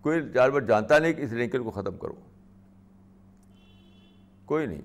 کوئی 0.00 0.28
جانور 0.32 0.60
جانتا 0.60 0.98
نہیں 0.98 1.12
کہ 1.12 1.22
اس 1.22 1.32
رنکل 1.32 1.62
کو 1.62 1.70
ختم 1.70 1.96
کرو۔ 1.96 2.14
کوئی 4.46 4.66
نہیں۔ 4.66 4.80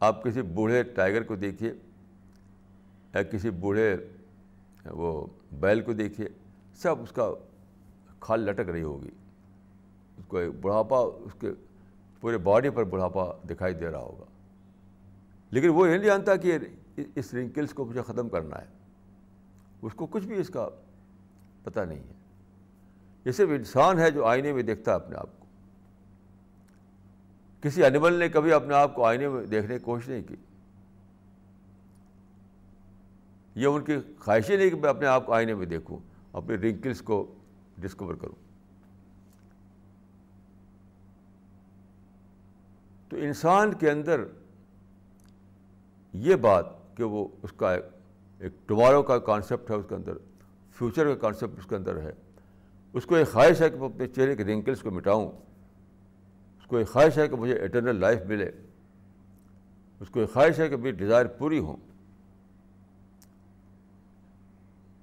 آپ 0.00 0.24
کسی 0.24 0.42
بوڑھے 0.42 0.82
ٹائیگر 0.82 1.22
کو 1.22 1.36
دیکھیے 1.36 1.72
یا 3.14 3.22
کسی 3.22 3.50
بوڑھے 3.50 3.96
وہ 4.86 5.26
بیل 5.52 5.80
کو 5.80 5.92
دیکھیے، 5.92 6.28
سب 6.76 7.02
اس 7.02 7.12
کا 7.12 7.30
کھال 8.20 8.40
لٹک 8.40 8.68
رہی 8.68 8.82
ہوگی۔ 8.82 9.10
اس 10.18 10.24
کو 10.26 10.36
ایک 10.36 10.52
بڑھاپا، 10.60 10.98
اس 10.98 11.32
کے 11.40 11.50
پورے 12.20 12.38
باڈی 12.38 12.70
پر 12.70 12.84
بڑھاپا 12.84 13.24
دکھائی 13.50 13.74
دے 13.74 13.90
رہا 13.90 13.98
ہوگا۔ 13.98 14.24
لیکن 15.50 15.68
وہ 15.68 15.86
یہ 15.86 15.94
نہیں 15.94 16.04
جانتا 16.04 16.36
کہ 16.36 16.58
اس 17.14 17.34
رنکلس 17.34 17.72
کو 17.72 17.84
مجھے 17.84 18.02
ختم 18.02 18.28
کرنا 18.28 18.58
ہے۔ 18.58 18.66
اس 19.82 19.92
کو 19.94 20.06
کچھ 20.06 20.26
بھی 20.26 20.40
اس 20.40 20.48
کا 20.48 20.68
پتہ 21.62 21.80
نہیں 21.80 21.98
ہے۔ 21.98 22.12
یہ 23.24 23.32
صرف 23.32 23.48
انسان 23.48 23.98
ہے 23.98 24.10
جو 24.10 24.26
آئینے 24.26 24.52
میں 24.52 24.62
دیکھتا 24.62 24.90
ہے 24.90 24.96
اپنے 24.96 25.16
آپ 25.16 25.37
کو۔ 25.37 25.37
کسی 27.60 27.84
انیمل 27.84 28.12
نے 28.12 28.28
کبھی 28.28 28.52
اپنے 28.52 28.74
آپ 28.74 28.94
کو 28.94 29.04
آئینے 29.04 29.28
میں 29.28 29.46
دیکھنے 29.46 29.78
کی 29.78 29.84
کوشش 29.84 30.08
نہیں 30.08 30.22
کی۔ 30.22 30.36
یہ 33.54 33.66
ان 33.66 33.84
کی 33.84 33.96
خواہش 34.18 34.50
ہی 34.50 34.56
نہیں 34.56 34.70
کہ 34.70 34.76
میں 34.76 34.90
اپنے 34.90 35.06
آپ 35.06 35.26
کو 35.26 35.32
آئینے 35.32 35.54
میں 35.54 35.66
دیکھوں 35.66 35.98
اپنے 36.32 36.54
رنکلس 36.54 37.00
کو 37.02 37.34
ڈسکور 37.78 38.14
کروں۔ 38.14 38.34
تو 43.08 43.16
انسان 43.16 43.74
کے 43.74 43.90
اندر 43.90 44.24
یہ 46.12 46.36
بات 46.36 46.66
کہ 46.96 47.04
وہ 47.04 47.28
اس 47.42 47.52
کا 47.52 47.74
ایک 47.74 48.52
ٹمارو 48.66 49.02
کا 49.02 49.18
کانسیپٹ 49.18 49.70
ہے، 49.70 49.76
اس 49.76 49.84
کے 49.88 49.94
اندر 49.94 50.12
فیوچر 50.72 51.06
کا 51.06 51.14
کانسیپٹ 51.14 51.58
اس 51.58 51.66
کے 51.66 51.76
اندر 51.76 52.02
ہے، 52.02 52.12
اس 52.92 53.06
کو 53.06 53.14
ایک 53.14 53.28
خواہش 53.28 53.60
ہے 53.60 53.70
کہ 53.70 53.76
میں 53.76 53.88
اپنے 53.88 54.06
چہرے 54.06 54.36
کے 54.36 54.44
رنکلس 54.44 54.80
کو 54.80 54.90
مٹاؤں۔ 54.90 55.47
کو 56.68 56.76
ایک 56.76 56.88
خواہش 56.88 57.18
ہے 57.18 57.28
کہ 57.28 57.36
مجھے 57.36 57.54
اٹرنل 57.64 57.96
لائف 57.96 58.22
ملے، 58.22 58.50
اس 60.00 60.10
کو 60.10 60.20
ایک 60.20 60.32
خواہش 60.32 60.60
ہے 60.60 60.68
کہ 60.68 60.76
میری 60.76 60.96
ڈیزائر 60.96 61.26
پوری 61.26 61.58
ہوں 61.58 61.76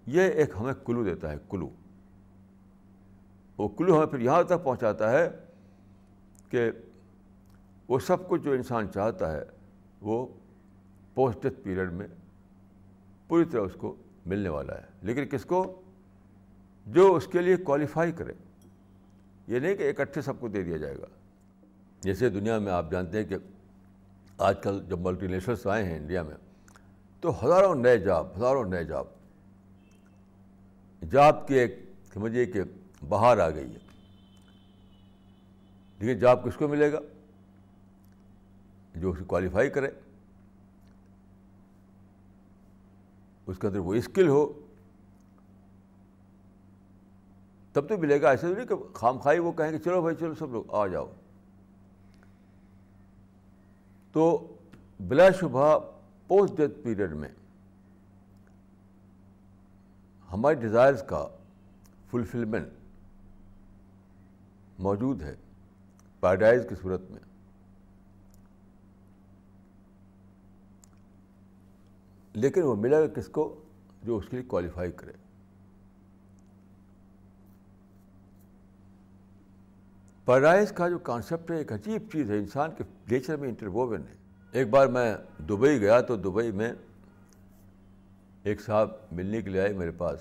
یہ 0.05 0.21
ایک 0.21 0.49
ہمیں 0.59 0.73
کلو 0.85 1.03
دیتا 1.03 1.31
ہے، 1.31 1.35
کلو۔ 1.49 1.69
وہ 3.57 3.67
کلو 3.67 3.95
ہمیں 3.95 4.05
پھر 4.05 4.19
یہاں 4.19 4.43
تک 4.43 4.63
پہنچاتا 4.63 5.11
ہے 5.11 5.29
کہ 6.49 6.71
وہ 7.87 7.99
سب 7.99 8.29
کچھ 8.29 8.41
جو 8.41 8.51
انسان 8.51 8.91
چاہتا 8.91 9.31
ہے، 9.31 9.43
وہ 10.01 10.27
پوسٹ 11.13 11.43
ڈیتھ 11.43 11.59
پیریڈ 11.63 11.93
میں 11.93 12.07
پوری 13.27 13.45
طرح 13.45 13.61
اس 13.61 13.73
کو 13.73 13.95
ملنے 14.25 14.49
والا 14.49 14.73
ہے۔ 14.73 14.85
لیکن 15.01 15.25
کس 15.25 15.45
کو؟ 15.45 15.81
جو 16.87 17.15
اس 17.15 17.27
کے 17.27 17.41
لیے 17.41 17.57
کوالیفائی 17.57 18.11
کرے۔ 18.11 18.33
یہ 19.47 19.59
نہیں 19.59 19.75
کہ 19.75 19.89
اکٹھے 19.89 20.21
سب 20.21 20.39
کو 20.39 20.47
دے 20.47 20.63
دیا 20.63 20.77
جائے 20.77 20.97
گا۔ 20.97 21.05
جیسے 22.05 22.29
دنیا 22.29 22.59
میں 22.59 22.71
آپ 22.71 22.91
جانتے 22.91 23.17
ہیں 23.17 23.25
کہ 23.25 23.35
آج 24.37 24.63
کل 24.63 24.85
جب 24.89 24.99
ملٹی 24.99 25.27
نیشنلس 25.27 25.67
آئے 25.67 25.83
ہیں 25.83 25.97
انڈیا 25.97 26.23
میں، 26.23 26.35
تو 27.19 27.45
ہزاروں 27.45 27.75
نئے 27.75 27.97
جاب، 27.97 28.37
ہزاروں 28.37 28.63
نئے 28.63 28.83
جاب۔ 28.83 29.07
جاب 31.11 31.47
کی 31.47 31.53
ایک، 31.53 31.75
سمجھیے 32.13 32.45
کہ 32.45 32.61
بہار 33.09 33.37
آ 33.37 33.49
گئی 33.49 33.73
ہے۔ 33.73 33.79
لیکن 35.99 36.19
جاب 36.19 36.43
کس 36.43 36.55
کو 36.55 36.67
ملے 36.67 36.91
گا؟ 36.91 36.99
جو 38.95 39.11
اسے 39.11 39.23
کوالیفائی 39.23 39.69
کرے۔ 39.69 39.89
اس 43.47 43.57
کے 43.59 43.67
اندر 43.67 43.79
وہ 43.79 43.93
اسکل 43.93 44.27
ہو۔ 44.27 44.67
تب 47.73 47.89
تو 47.89 47.97
ملے 47.97 48.21
گا 48.21 48.29
ایسے 48.29 48.47
نہیں 48.47 48.65
کہ 48.65 48.93
خام 48.93 49.17
خائی 49.17 49.39
وہ 49.39 49.51
کہیں 49.51 49.71
کہ 49.71 49.77
چلو 49.77 50.01
بھائی، 50.01 50.15
چلو 50.15 50.35
سب 50.35 50.51
لوگ 50.51 50.63
آ 50.69 50.87
جاؤ۔ 50.87 51.11
تو 54.15 54.55
بلا 54.99 55.31
شبہ 55.31 55.79
پوسٹ 56.27 56.57
ڈیتھ 56.57 56.73
پیریڈ 56.83 57.11
میں 57.11 57.29
ہمارے 60.31 60.55
ڈیزائرز 60.55 61.03
کا 61.07 61.27
فلفلمنٹ 62.11 62.67
موجود 64.79 65.21
ہے 65.21 65.35
پیراڈائز 66.19 66.65
کی 66.69 66.75
صورت 66.81 67.01
میں۔ 67.09 67.19
لیکن 72.33 72.61
وہ 72.61 72.75
ملے 72.75 72.95
گا 72.95 73.21
کس 73.21 73.27
کو 73.27 73.63
جو 74.03 74.17
اس 74.17 74.23
کے 74.29 74.37
لیے 74.37 74.45
کوالیفائی 74.45 74.91
کرے؟ 74.91 75.24
پیراڈائز 80.25 80.71
کا 80.71 80.89
جو 80.89 80.99
کانسیپٹ 80.99 81.51
ہے، 81.51 81.57
ایک 81.57 81.73
عجیب 81.73 82.01
چیز 82.11 82.31
ہے۔ 82.31 82.37
انسان 82.37 82.71
کے 82.77 82.83
نیچر 83.11 83.35
میں 83.35 83.49
انٹرووین 83.49 84.01
ہے۔ 84.01 84.15
ایک 84.51 84.69
بار 84.69 84.87
میں 84.87 85.15
دبئی 85.49 85.79
گیا 85.79 86.01
تو 86.01 86.15
دبئی 86.15 86.51
میں 86.51 86.73
ایک 88.43 88.61
صاحب 88.61 88.89
ملنے 89.11 89.41
کے 89.41 89.49
لیے 89.49 89.61
آئے 89.61 89.73
میرے 89.73 89.91
پاس۔ 89.91 90.19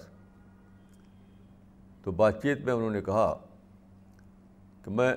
تو 2.03 2.11
بات 2.11 2.43
چیت 2.43 2.61
میں 2.61 2.73
انہوں 2.73 2.91
نے 2.91 3.03
کہا 3.03 3.39
کہ 4.85 4.91
میں 4.91 5.15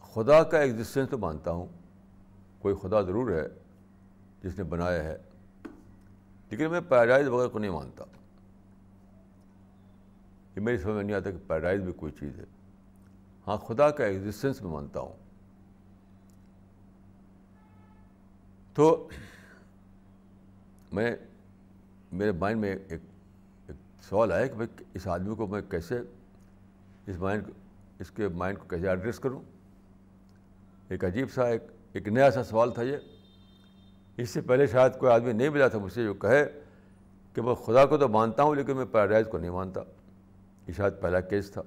خدا 0.00 0.42
کا 0.42 0.58
ایگزسٹنس 0.58 1.10
تو 1.10 1.18
مانتا 1.18 1.50
ہوں۔ 1.50 1.66
کوئی 2.58 2.74
خدا 2.82 3.02
ضرور 3.02 3.30
ہے 3.30 3.48
جس 4.42 4.58
نے 4.58 4.64
بنایا 4.64 5.04
ہے، 5.04 5.16
لیکن 6.50 6.70
میں 6.70 6.80
پیراڈائز 6.88 7.28
وغیرہ 7.28 7.48
کو 7.48 7.58
نہیں 7.58 7.70
مانتا۔ 7.70 8.04
یہ 10.56 10.60
میری 10.60 10.78
سمجھ 10.78 10.94
میں 10.94 11.04
نہیں 11.04 11.16
آتا 11.16 11.30
کہ 11.30 11.38
پیراڈائز 11.46 11.80
بھی 11.80 11.92
کوئی 11.92 12.12
چیز 12.20 12.38
ہے۔ 12.38 12.44
ہاں 13.50 13.56
خدا 13.56 13.90
کا 13.90 14.04
ایگزسٹنس 14.04 14.62
میں 14.62 14.70
مانتا 14.70 15.00
ہوں۔ 15.00 15.12
تو 18.74 19.08
میں، 20.92 21.16
میرے 22.12 22.32
مائنڈ 22.32 22.60
میں 22.60 22.72
ایک 22.72 23.02
ایک 23.66 24.02
سوال 24.02 24.32
آیا 24.32 24.46
کہ 24.46 24.54
بھائی، 24.54 24.84
اس 24.94 25.06
آدمی 25.06 25.34
کو 25.34 25.46
میں 25.46 25.62
کیسے، 25.62 26.00
اس 27.06 27.16
مائنڈ 27.18 27.50
اس 27.98 28.10
کے 28.10 28.28
مائنڈ 28.28 28.58
کو 28.58 28.64
کیسے 28.68 28.88
ایڈریس 28.88 29.18
کروں؟ 29.18 29.40
ایک 30.88 31.04
عجیب 31.04 31.30
سا، 31.30 31.44
ایک 31.44 31.62
ایک 31.92 32.08
نیا 32.08 32.30
سا 32.30 32.44
سوال 32.44 32.70
تھا 32.70 32.82
یہ۔ 32.82 32.96
اس 34.16 34.30
سے 34.30 34.40
پہلے 34.40 34.66
شاید 34.66 34.98
کوئی 34.98 35.12
آدمی 35.12 35.32
نہیں 35.32 35.48
ملا 35.48 35.68
تھا 35.68 35.78
مجھ 35.78 35.92
سے 35.92 36.04
جو 36.04 36.14
کہے 36.14 36.60
کہ 37.34 37.42
میں 37.42 37.54
خدا 37.54 37.86
کو 37.86 37.98
تو 37.98 38.08
مانتا 38.08 38.42
ہوں 38.42 38.54
لیکن 38.54 38.76
میں 38.76 38.84
پیراڈائز 38.84 39.26
کو 39.30 39.38
نہیں 39.38 39.50
مانتا۔ 39.50 39.80
یہ 40.68 40.72
شاید 40.72 40.92
پہلا 41.00 41.20
کیس 41.20 41.50
تھا۔ 41.50 41.62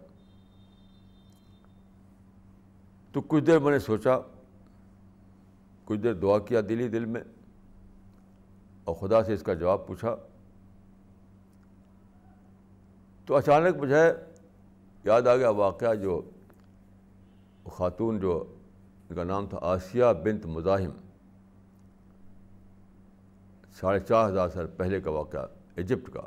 تو 3.13 3.21
کچھ 3.21 3.43
دیر 3.43 3.59
میں 3.59 3.71
نے 3.71 3.79
سوچا، 3.79 4.17
کچھ 5.85 5.99
دیر 5.99 6.13
دعا 6.13 6.37
کیا 6.39 6.61
دلی 6.69 6.87
دل 6.87 7.05
میں، 7.05 7.21
اور 8.83 8.95
خدا 8.95 9.23
سے 9.23 9.33
اس 9.33 9.43
کا 9.43 9.53
جواب 9.53 9.85
پوچھا۔ 9.87 10.15
تو 13.27 13.35
اچانک 13.35 13.77
مجھے 13.77 14.03
یاد 15.05 15.27
آ 15.27 15.35
گیا 15.35 15.49
واقعہ 15.49 15.93
جو 15.95 16.21
خاتون 17.75 18.19
جو 18.19 18.43
ان 19.09 19.15
کا 19.15 19.23
نام 19.23 19.47
تھا 19.47 19.57
آسیہ 19.63 20.05
بنت 20.23 20.45
مزاحم۔ 20.45 20.91
ساڑھے 23.79 23.99
چار 23.99 24.29
ہزار 24.29 24.49
سال 24.49 24.67
پہلے 24.77 25.01
کا 25.01 25.11
واقعہ، 25.11 25.45
ایجپٹ 25.75 26.13
کا۔ 26.13 26.21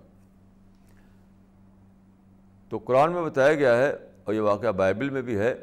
تو 2.72 2.78
قرآن 2.78 3.12
میں 3.12 3.22
بتایا 3.22 3.54
گیا 3.54 3.76
ہے، 3.76 3.90
اور 4.24 4.34
یہ 4.34 4.40
واقعہ 4.40 4.72
بائبل 4.72 5.10
میں 5.10 5.22
بھی 5.22 5.38
ہے 5.38 5.54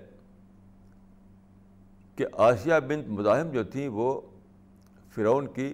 کہ 2.16 2.26
آسیہ 2.34 2.74
بنت 2.88 3.07
مزاحم 3.07 3.51
جو 3.51 3.64
تھیں 3.64 3.88
وہ 3.88 4.22
فرعون 5.16 5.47
کی 5.53 5.74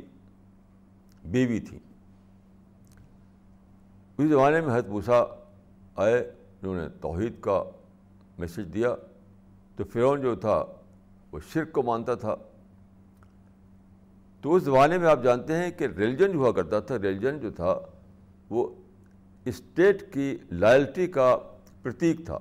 بیوی 1.26 1.60
تھیں۔ 1.60 1.80
اس 4.18 4.30
زمانے 4.30 4.62
میں 4.62 4.78
حت 4.78 4.86
بوسا 4.86 5.24
آئے، 5.96 6.32
انہوں 6.62 6.76
نے 6.76 6.90
توحید 7.02 7.34
کا 7.42 7.64
میسج 8.40 8.74
دیا۔ 8.74 8.96
تو 9.76 9.84
فرعون 9.84 10.22
جو 10.22 10.36
تھا، 10.36 10.66
وہ 11.32 11.40
شرک 11.54 11.72
کو 11.72 11.84
مانتا 11.84 12.16
تھا۔ 12.16 12.36
تو 14.42 14.56
اس 14.56 14.64
زمانے 14.64 14.98
میں 14.98 15.08
آپ 15.08 15.24
جانتے 15.24 15.58
ہیں 15.58 15.72
کہ 15.72 15.84
ریلیجن 15.84 16.32
جو 16.32 16.40
ہوا 16.40 16.52
کرتا 16.52 16.80
تھا۔ 16.80 16.96
ریلیجن 16.96 17.40
جو 17.40 17.52
تھا، 17.52 17.80
وہ 18.50 18.76
اسٹیٹ 19.46 20.14
کی 20.14 20.38
لائلٹی 20.52 21.08
کا 21.08 21.38
پرتیک 21.84 22.26
تھا۔ 22.26 22.40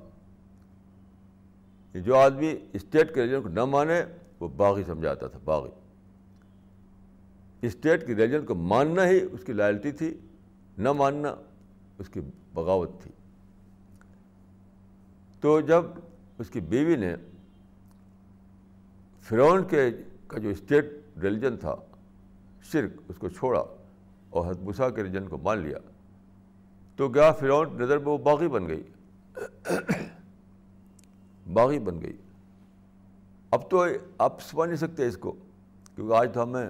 جو 1.95 2.17
آدمی 2.17 2.55
اسٹیٹ 2.73 3.15
کے 3.15 3.23
ریلیجن 3.23 3.43
کو 3.43 3.49
نہ 3.49 3.65
مانے، 3.65 4.03
وہ 4.41 4.49
باغی 4.49 4.83
سمجھاتا 4.85 5.29
تھا، 5.29 5.39
باغی۔ 5.45 5.71
اسٹیٹ 7.63 8.07
کی 8.07 8.15
ریلیجن 8.15 8.45
کو 8.45 8.55
ماننا 8.55 9.07
ہی 9.07 9.21
اس 9.33 9.45
کی 9.45 9.53
لائلٹی 9.53 9.93
تھی، 9.93 10.19
نہ 10.79 10.93
ماننا 10.93 11.35
اس 11.99 12.09
کی 12.09 12.21
بغاوت 12.55 12.91
تھی۔ 13.03 13.11
تو 15.41 15.61
جب 15.61 15.85
اس 16.39 16.51
کی 16.51 16.61
بیوی 16.61 16.97
نے 16.97 17.15
فرعون 19.23 19.65
کے 19.65 19.91
کا 20.27 20.39
جو 20.39 20.49
اسٹیٹ 20.49 20.85
ریلیجن 21.23 21.57
تھا، 21.57 21.75
شرک، 22.73 23.01
اس 23.09 23.17
کو 23.17 23.29
چھوڑا 23.29 23.65
اور 24.31 24.47
حدبوسا 24.47 24.91
کے 24.91 25.03
ریلیجن 25.03 25.29
کو 25.29 25.39
مان 25.39 25.59
لیا، 25.59 25.79
تو 26.97 27.09
گیا 27.09 27.33
فرعون 27.33 27.77
نظر 27.81 27.99
میں 27.99 28.07
وہ 28.07 28.19
باغی 28.19 28.49
بن 28.49 28.69
گئی؟ 28.69 28.83
باغی 31.53 31.79
بن 31.79 32.03
گئی۔ 32.03 32.17
اب 33.51 33.71
تو 33.71 33.85
آپ 34.19 34.41
سمجھ 34.41 34.69
نہیں 34.69 34.79
سکتے 34.79 35.07
اس 35.07 35.17
کو، 35.17 35.33
کیونکہ 35.95 36.15
آج 36.15 36.31
تو 36.35 36.43
ہمیں 36.43 36.69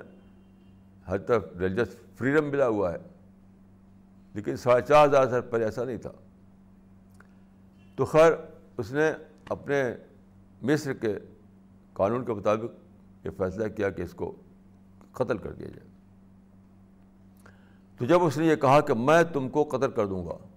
ہر 1.08 1.18
طرف 1.18 1.44
ریلیجس 1.60 1.96
فریڈم 2.18 2.44
ملا 2.44 2.68
ہوا 2.68 2.92
ہے۔ 2.92 2.98
لیکن 4.34 4.56
ساڑھے 4.56 4.86
چار 4.86 5.08
ہزار 5.08 5.28
سال 5.28 5.40
پہلے 5.40 5.64
ایسا 5.64 5.84
نہیں 5.84 5.96
تھا۔ 5.96 6.12
تو 7.96 8.04
خیر، 8.04 8.32
اس 8.76 8.92
نے 8.92 9.12
اپنے 9.48 9.94
مصر 10.62 10.92
کے 10.92 11.18
قانون 11.92 12.24
کے 12.24 12.32
مطابق 12.32 12.72
یہ 13.26 13.30
فیصلہ 13.36 13.68
کیا 13.68 13.90
کہ 13.90 14.02
اس 14.02 14.14
کو 14.14 14.34
قتل 15.12 15.38
کر 15.38 15.52
دیا 15.52 15.68
جائے۔ 15.68 15.88
تو 17.98 18.04
جب 18.04 18.22
اس 18.22 18.38
نے 18.38 18.46
یہ 18.46 18.56
کہا 18.56 18.80
کہ 18.80 18.94
میں 18.94 19.22
تم 19.22 19.48
کو 19.48 19.64
قتل 19.64 19.90
کر 19.90 20.06
دوں 20.06 20.26
گا 20.26 20.47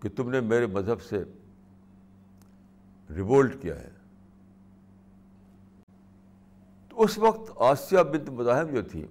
کہ 0.00 0.08
تم 0.08 0.30
نے 0.30 0.40
میرے 0.40 0.66
مذہب 0.66 1.02
سے 1.02 1.24
ریوولٹ 3.14 3.62
کیا 3.62 3.80
ہے۔ 3.80 3.90
تو 6.88 7.02
اس 7.02 7.18
وقت 7.18 7.52
آسیہ 7.56 7.98
بنت 7.98 8.30
مذاہب 8.30 8.70
جو 8.70 8.82
تھی، 8.82 9.06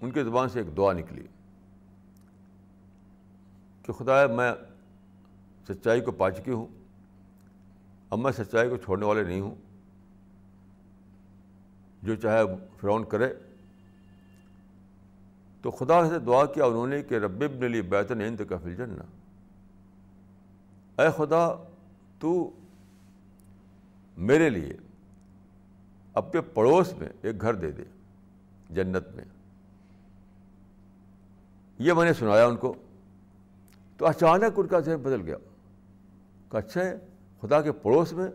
ان 0.00 0.10
کے 0.10 0.24
زبان 0.24 0.48
سے 0.48 0.60
ایک 0.60 0.76
دعا 0.76 0.92
نکلی 0.92 1.26
کہ 3.82 3.92
خدا، 3.92 4.26
میں 4.26 4.52
سچائی 5.68 6.00
کو 6.00 6.10
پا 6.10 6.30
چکی 6.30 6.50
ہوں، 6.50 6.66
اب 8.10 8.18
میں 8.18 8.32
سچائی 8.32 8.70
کو 8.70 8.76
چھوڑنے 8.76 9.06
والے 9.06 9.22
نہیں 9.22 9.40
ہوں۔ 9.40 9.54
جو 12.02 12.14
چاہے 12.14 12.42
فرعون 12.80 13.04
کرے۔ 13.04 13.34
تو 15.62 15.70
خدا 15.70 16.08
سے 16.08 16.18
دعا 16.18 16.46
کیا 16.46 16.64
انہوں 16.64 16.86
نے 16.86 17.02
کہ 17.02 17.14
رب 17.14 17.42
ابن 17.42 17.70
لی 17.70 17.82
بیتن 17.82 18.20
ہند 18.20 18.40
کا 18.48 18.56
فل 18.56 18.74
جنہ 18.74 19.17
اے 20.98 21.08
خدا، 21.16 21.54
تو 22.18 22.50
میرے 24.16 24.50
لیے 24.50 24.72
اپنے 26.14 26.40
پڑوس 26.40 26.94
میں 26.98 27.08
ایک 27.22 27.40
گھر 27.40 27.54
دے 27.54 27.70
دے، 27.70 27.82
جنت 28.70 29.08
میں۔ 29.14 29.24
یہ 31.78 31.92
میں 31.92 32.04
نے 32.04 32.12
سنایا 32.12 32.46
ان 32.46 32.56
کو۔ 32.56 32.74
تو 33.96 34.06
اچانک 34.06 34.52
ان 34.56 34.66
کا 34.66 34.80
ذہن 34.80 34.96
بدل 34.96 35.20
گیا 35.20 35.36
کہ 36.48 36.56
اچھا 36.56 36.84
ہے 36.84 36.96
خدا 37.40 37.62
کے 37.62 37.72
پڑوس 37.72 38.12
میں 38.12 38.28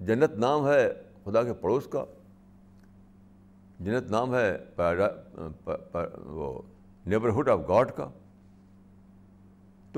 جنت 0.00 0.30
نام 0.38 0.68
ہے 0.68 0.88
خدا 1.24 1.42
کے 1.42 1.52
پڑوس 1.52 1.88
کا۔ 1.90 2.04
جنت 3.80 4.10
نام 4.10 4.34
ہے 4.34 4.58
وہ 6.16 6.62
نیبرہڈ 7.06 7.48
آف 7.48 7.60
گاڈ 7.68 7.90
کا۔ 7.96 8.08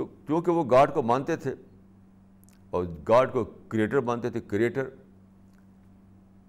تو 0.01 0.27
کیونکہ 0.27 0.53
وہ 0.53 0.65
گاڈ 0.71 0.95
کو 0.95 1.03
مانتے 1.03 1.37
تھے 1.37 1.55
اور 2.71 2.85
گاڈ 3.09 3.33
کو 3.33 3.45
کریٹر 3.45 3.99
مانتے 3.99 4.31
تھے، 4.31 4.41
کریٹر، 4.41 4.89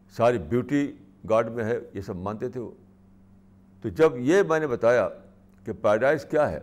ساری 0.10 0.38
بیوٹی 0.38 0.92
گاڈ 1.30 1.52
میں 1.52 1.64
ہے، 1.64 1.80
یہ 1.94 2.02
سب 2.02 2.16
مانتے 2.16 2.50
تھے 2.50 2.60
وہ۔ 2.60 2.72
تو 3.82 3.90
جب 3.90 4.12
یہ 4.18 4.44
میں 4.44 4.60
نے 4.60 4.68
بتایا 4.68 5.10
کہ 5.66 5.74
پیراڈائز 5.74 6.26
کیا 6.26 6.52
ہے، 6.52 6.60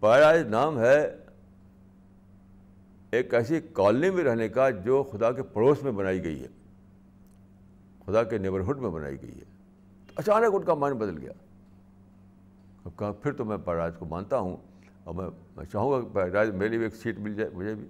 پیراڈائز 0.00 0.46
نام 0.46 0.78
ہے 0.78 1.16
ایک 3.10 3.34
ایسی 3.34 3.60
کالونی 3.72 4.10
میں 4.10 4.24
رہنے 4.24 4.48
کا 4.48 4.70
جو 4.70 5.02
خدا 5.02 5.32
کے 5.32 5.42
پڑوس 5.42 5.82
میں 5.82 5.92
بنائی 5.92 6.24
گئی 6.24 6.42
ہے، 6.42 6.48
خدا 8.06 8.22
کے 8.22 8.38
نیبرہڈ 8.38 8.78
میں 8.78 8.90
بنائی 8.90 9.22
گئی 9.22 9.38
ہے۔ 9.38 9.44
تو 10.06 10.12
اچانک 10.16 10.54
ان 10.54 10.62
کا 10.62 10.74
مائنڈ 10.74 10.98
بدل 10.98 11.18
گیا۔ 11.18 11.32
کہا 12.96 13.12
پھر 13.12 13.32
تو 13.32 13.44
میں 13.44 13.56
پیراڈائز 13.56 13.94
کو 13.98 14.04
مانتا 14.04 14.38
ہوں۔ 14.38 14.56
اور 15.04 15.14
میں 15.14 15.26
میں 15.56 15.64
چاہوں 15.64 15.92
گا 15.92 16.00
کہ 16.00 16.08
پیراڈائز 16.14 16.50
میرے 16.50 16.68
لیے 16.68 16.78
بھی 16.78 16.86
ایک 16.86 16.94
سیٹ 16.94 17.18
مل 17.18 17.34
جائے، 17.34 17.50
مجھے 17.54 17.74
بھی۔ 17.74 17.86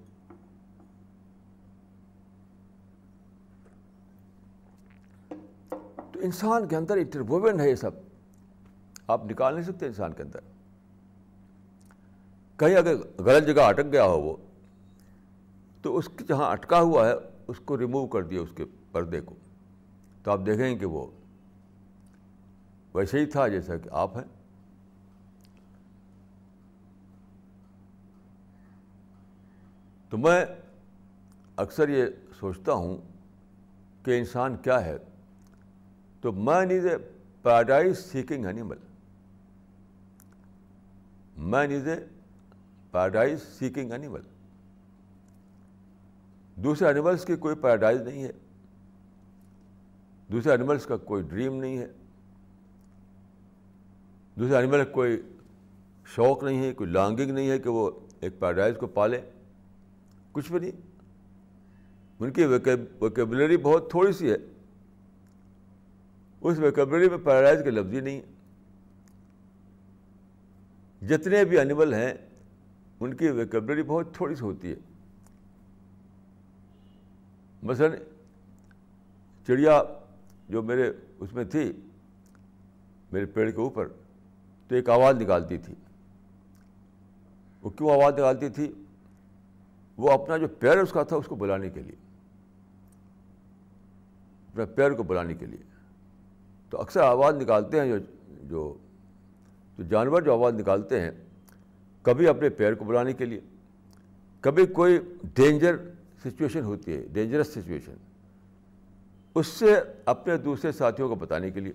تو 6.12 6.20
انسان 6.20 6.68
کے 6.68 6.76
اندر 6.76 6.96
انٹرووین 6.96 7.60
ہے 7.60 7.70
یہ 7.70 7.74
سب۔ 7.74 7.90
آپ 9.06 9.24
نکال 9.24 9.54
نہیں 9.54 9.64
سکتے 9.64 9.86
انسان 9.86 10.12
کے 10.12 10.22
اندر۔ 10.22 10.40
کہیں 12.56 12.76
اگر 12.76 12.94
غلط 13.18 13.46
جگہ 13.46 13.62
اٹک 13.62 13.92
گیا 13.92 14.04
ہو 14.04 14.20
وہ، 14.20 14.36
تو 15.82 15.96
اس 15.96 16.08
کی 16.16 16.24
جہاں 16.24 16.50
اٹکا 16.50 16.80
ہوا 16.80 17.08
ہے، 17.08 17.12
اس 17.46 17.60
کو 17.64 17.78
ریموو 17.78 18.06
کر 18.06 18.22
دیا 18.22 18.40
اس 18.40 18.48
کے 18.56 18.64
پردے 18.92 19.20
کو۔ 19.20 19.34
تو 20.22 20.30
آپ 20.30 20.40
دیکھیں 20.46 20.78
کہ 20.78 20.86
وہ 20.86 21.06
ویسے 22.94 23.20
ہی 23.20 23.26
تھا 23.26 23.48
جیسا 23.48 23.76
کہ 23.76 23.88
آپ 23.92 24.16
ہیں۔ 24.16 24.33
تو 30.14 30.18
میں 30.18 30.44
اکثر 31.56 31.88
یہ 31.88 32.06
سوچتا 32.40 32.72
ہوں 32.72 32.98
کہ 34.04 34.18
انسان 34.18 34.56
کیا 34.56 34.84
ہے۔ 34.84 34.96
تو 36.20 36.32
man 36.32 36.78
is 36.78 36.86
a 36.86 36.96
paradise 37.42 37.98
seeking 37.98 38.44
animal 38.44 38.76
man 41.36 41.76
is 41.76 41.88
a 41.88 41.96
paradise 42.90 43.42
seeking 43.42 43.92
animal 43.92 44.20
دوسرے 46.56 46.88
اینیملس 46.88 47.24
کی 47.24 47.36
کوئی 47.36 47.56
پیراڈائز 47.56 48.00
نہیں 48.00 48.24
ہے۔ 48.24 48.32
دوسرے 50.32 50.52
اینیملس 50.52 50.86
کا 50.86 50.96
کوئی 50.96 51.22
ڈریم 51.22 51.54
نہیں 51.56 51.78
ہے۔ 51.78 51.86
دوسرے 54.36 54.56
اینیمل 54.56 54.84
کا 54.84 54.92
کوئی 54.92 55.22
شوق 56.04 56.44
نہیں 56.44 56.58
ہے، 56.58 56.74
کوئی 56.74 56.90
لانگنگ 56.90 57.30
نہیں 57.30 57.50
ہے 57.50 57.58
کہ 57.58 57.68
وہ 57.68 57.90
ایک 58.20 58.40
پیراڈائز 58.40 58.76
کو 58.80 58.86
پالے۔ 58.86 59.30
کچھ 60.34 60.52
بھی 60.52 60.60
نہیں۔ 60.60 60.70
ان 62.20 62.30
کی 62.30 62.44
ویکیبلری 62.44 63.56
بہت 63.56 63.90
تھوڑی 63.90 64.12
سی 64.12 64.30
ہے۔ 64.30 64.36
اس 66.40 66.58
ویکیبلری 66.58 67.08
میں 67.08 67.18
پیراڈائز 67.18 67.60
کے 67.64 67.70
لفظ 67.70 67.94
ہی 67.94 68.00
نہیں 68.00 68.20
جتنے 71.06 71.44
بھی 71.44 71.58
اینیمل 71.58 71.94
ہیں، 71.94 72.14
ان 73.00 73.14
کی 73.14 73.28
ویکیبلری 73.28 73.82
بہت 73.82 74.14
تھوڑی 74.14 74.34
سی 74.34 74.40
ہوتی 74.40 74.70
ہے۔ 74.70 74.74
مثلاً، 77.62 77.92
چڑیا 79.46 79.82
جو 80.48 80.62
میرے، 80.62 80.92
اس 81.20 81.32
میں 81.32 81.44
تھی، 81.44 81.72
میرے 83.12 83.26
پیڑ 83.26 83.50
کے 83.50 83.60
اوپر، 83.60 83.88
تو 84.68 84.74
ایک 84.74 84.88
آواز 84.88 85.16
نکالتی 85.16 85.58
تھی۔ 85.58 85.74
وہ 87.62 87.70
کیوں 87.70 87.90
آواز 87.90 88.14
نکالتی 88.14 88.48
تھی؟ 88.48 88.72
وہ 89.96 90.10
اپنا 90.10 90.36
جو 90.36 90.48
پیر 90.48 90.78
اس 90.78 90.92
کا 90.92 91.02
تھا 91.02 91.16
اس 91.16 91.26
کو 91.26 91.34
بلانے 91.34 91.70
کے 91.70 91.80
لیے۔ 91.80 91.96
اپنے 94.48 94.64
پیر 94.64 94.92
کو 94.92 95.02
بلانے 95.02 95.34
کے 95.34 95.46
لیے۔ 95.46 95.62
تو 96.70 96.80
اکثر 96.80 97.00
آواز 97.00 97.34
نکالتے 97.34 97.80
ہیں 97.80 97.88
جو 97.88 97.98
جو 98.42 98.76
جو 99.78 99.84
جانور 99.84 100.22
جو 100.22 100.32
آواز 100.32 100.54
نکالتے 100.54 101.00
ہیں، 101.00 101.10
کبھی 102.02 102.28
اپنے 102.28 102.48
پیر 102.48 102.74
کو 102.74 102.84
بلانے 102.84 103.12
کے 103.12 103.24
لیے، 103.24 103.40
کبھی 104.40 104.66
کوئی 104.66 104.98
ڈینجر 105.34 105.76
سچویشن 106.24 106.64
ہوتی 106.64 106.96
ہے 106.96 107.06
ڈینجرس 107.12 107.48
سچویشن 107.48 107.94
اس 109.34 109.46
سے 109.46 109.74
اپنے 110.04 110.36
دوسرے 110.36 110.72
ساتھیوں 110.72 111.08
کو 111.08 111.14
بتانے 111.14 111.50
کے 111.50 111.60
لیے۔ 111.60 111.72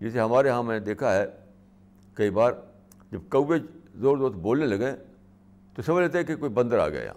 جیسے 0.00 0.20
ہمارے 0.20 0.48
یہاں 0.48 0.62
میں 0.62 0.78
نے 0.78 0.84
دیکھا 0.84 1.14
ہے، 1.14 1.26
کئی 2.14 2.30
بار 2.30 2.52
جب 3.12 3.20
کوے 3.28 3.58
زور 3.94 4.18
زور 4.18 4.30
بولنے 4.30 4.66
لگے 4.66 4.92
تو 5.76 5.82
سمجھ 5.82 6.02
لیتے 6.02 6.18
ہیں 6.18 6.24
کہ 6.24 6.36
کوئی 6.36 6.50
بندر 6.50 6.78
آ 6.78 6.88
گیا 6.88 7.12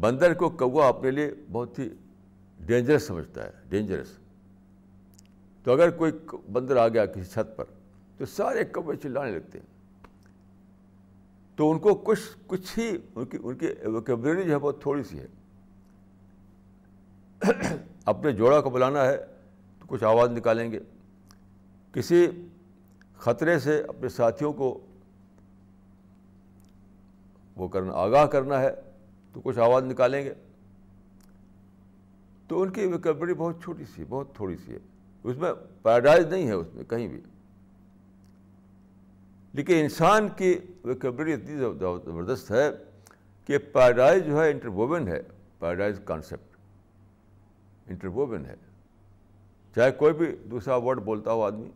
بندر 0.00 0.34
کو 0.34 0.50
کوا 0.50 0.88
اپنے 0.88 1.10
لیے 1.10 1.30
بہت 1.52 1.78
ہی 1.78 1.88
ڈینجرس 2.60 3.02
سمجھتا 3.02 3.44
ہے 3.44 3.50
ڈینجرس 3.68 4.06
تو 5.62 5.72
اگر 5.72 5.90
کوئی 5.90 6.12
بندر 6.52 6.76
آ 6.76 6.88
گیا 6.88 7.06
کسی 7.06 7.24
چھت 7.24 7.56
پر، 7.56 7.64
تو 8.18 8.26
سارے 8.26 8.64
کوے 8.64 8.96
چلانے 8.96 9.30
لگتے 9.30 9.58
ہیں۔ 9.58 9.66
تو 11.56 11.72
ان 11.72 11.78
کو 11.78 11.94
کچھ 11.94 12.20
کچھ 12.46 12.78
ہی 12.78 12.96
ان 13.14 13.24
کی 13.24 13.38
ان 13.42 13.56
کی 13.56 13.66
ویکیبلری 13.66 14.44
جو 14.44 14.52
ہے 14.52 14.58
بہت 14.58 14.82
تھوڑی 14.82 15.02
سی 15.02 15.18
ہے۔ 15.18 15.26
اپنے 18.04 18.32
جوڑا 18.32 18.60
کو 18.60 18.70
بلانا 18.70 19.04
ہے 19.04 19.16
تو 19.78 19.84
کچھ 19.86 20.04
آواز 20.04 20.30
نکالیں 20.30 20.72
گے۔ 20.72 20.78
کسی 21.92 22.26
خطرے 23.16 23.58
سے 23.58 23.82
اپنے 23.88 24.08
ساتھیوں 24.08 24.52
کو 24.52 24.86
وہ 27.56 27.68
کرنا 27.68 27.92
آگاہ 27.92 28.26
کرنا 28.26 28.60
ہے 28.60 28.70
تو 29.32 29.40
کچھ 29.40 29.58
آواز 29.58 29.84
نکالیں 29.84 30.24
گے۔ 30.24 30.34
تو 32.48 32.62
ان 32.62 32.70
کی 32.70 32.86
ویکیبلری 32.86 33.34
بہت 33.34 33.62
چھوٹی 33.62 33.84
سی، 33.84 34.04
بہت 34.08 34.34
تھوڑی 34.34 34.56
سی 34.56 34.72
ہے۔ 34.72 34.78
اس 35.22 35.36
میں 35.36 35.52
پیراڈائز 35.82 36.26
نہیں 36.26 36.46
ہے، 36.46 36.52
اس 36.52 36.74
میں 36.74 36.84
کہیں 36.84 37.08
بھی۔ 37.08 37.20
لیکن 39.52 39.74
انسان 39.74 40.28
کی 40.36 40.58
ویکیبلری 40.84 41.32
اتنی 41.32 41.56
زبردست 41.56 42.50
ہے 42.50 42.70
کہ 43.46 43.58
پیراڈائز 43.58 44.24
جو 44.24 44.42
ہے 44.42 44.50
انٹرووین 44.50 45.08
ہے۔ 45.08 45.22
Paradise 45.58 46.00
concept. 46.04 46.56
انٹرووین 47.90 48.46
ہے۔ 48.46 48.54
چاہے 49.74 49.90
کوئی 49.90 50.12
بھی 50.12 50.36
دوسرا 50.50 50.76
ورڈ 50.76 50.98
بولتا 50.98 51.32
ہو 51.32 51.42
آدمی، 51.42 51.70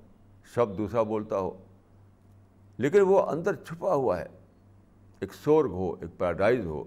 شبد 0.54 0.78
دوسرا 0.78 1.02
بولتا 1.02 1.38
ہو، 1.38 1.62
لیکن 2.76 3.00
وہ 3.00 3.22
اندر 3.22 3.54
چھپا 3.54 3.94
ہوا 3.94 4.20
ہے۔ 4.20 4.26
ایک 5.20 5.34
سورگ 5.34 5.70
ہو، 5.70 5.94
ایک 6.00 6.18
پیراڈائز 6.18 6.66
ہو، 6.66 6.84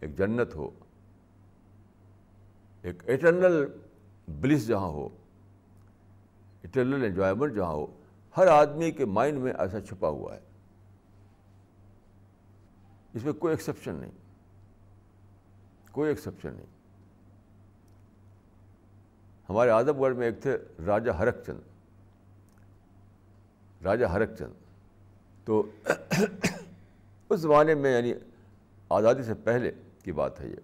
ایک 0.00 0.18
جنت 0.18 0.54
ہو، 0.54 0.70
ایک 2.82 3.02
ایٹرنل 3.06 3.64
بلس 4.28 4.66
جہاں 4.66 4.88
ہو 4.88 5.08
ایٹرنل 6.62 7.04
انجوائمنٹ 7.04 7.54
جہاں 7.54 7.72
ہو، 7.72 7.86
ہر 8.36 8.46
آدمی 8.46 8.90
کے 8.90 9.04
مائنڈ 9.04 9.38
میں 9.38 9.52
ایسا 9.58 9.80
چھپا 9.80 10.08
ہوا 10.08 10.34
ہے۔ 10.34 10.40
اس 13.14 13.24
میں 13.24 13.32
کوئی 13.32 13.52
ایکسیپشن 13.52 13.94
نہیں۔ 13.94 14.10
کوئی 15.92 16.08
ایکسیپشن 16.08 16.54
نہیں۔ 16.54 16.66
ہمارے 19.48 19.70
آدم 19.70 20.00
گڑھ 20.00 20.16
میں 20.16 20.26
ایک 20.26 20.42
تھے 20.42 20.56
راجہ 20.86 21.10
ہرک 21.10 21.36
چند 21.46 21.60
راجہ 23.84 24.06
ہرک 24.06 24.30
چند 24.38 24.52
تو 25.44 25.70
اس 27.32 27.40
زمانے 27.40 27.74
میں 27.74 27.96
یعنی 27.96 28.12
آزادی 28.88 29.22
سے 29.22 29.34
پہلے 29.34 29.70
کی 30.04 30.12
بات 30.12 30.40
ہے 30.40 30.48
یہ۔ 30.48 30.56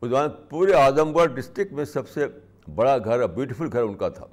اس 0.00 0.10
زمانے 0.10 0.28
پورے 0.50 0.72
اعظم 0.72 1.16
گڑھ 1.16 1.34
ڈسٹرکٹ 1.34 1.72
میں 1.72 1.84
سب 1.84 2.08
سے 2.08 2.26
بڑا 2.74 2.98
گھر 2.98 3.26
بیوٹیفل 3.26 3.68
گھر 3.72 3.82
ان 3.82 3.94
کا 3.94 4.08
تھا۔ 4.08 4.26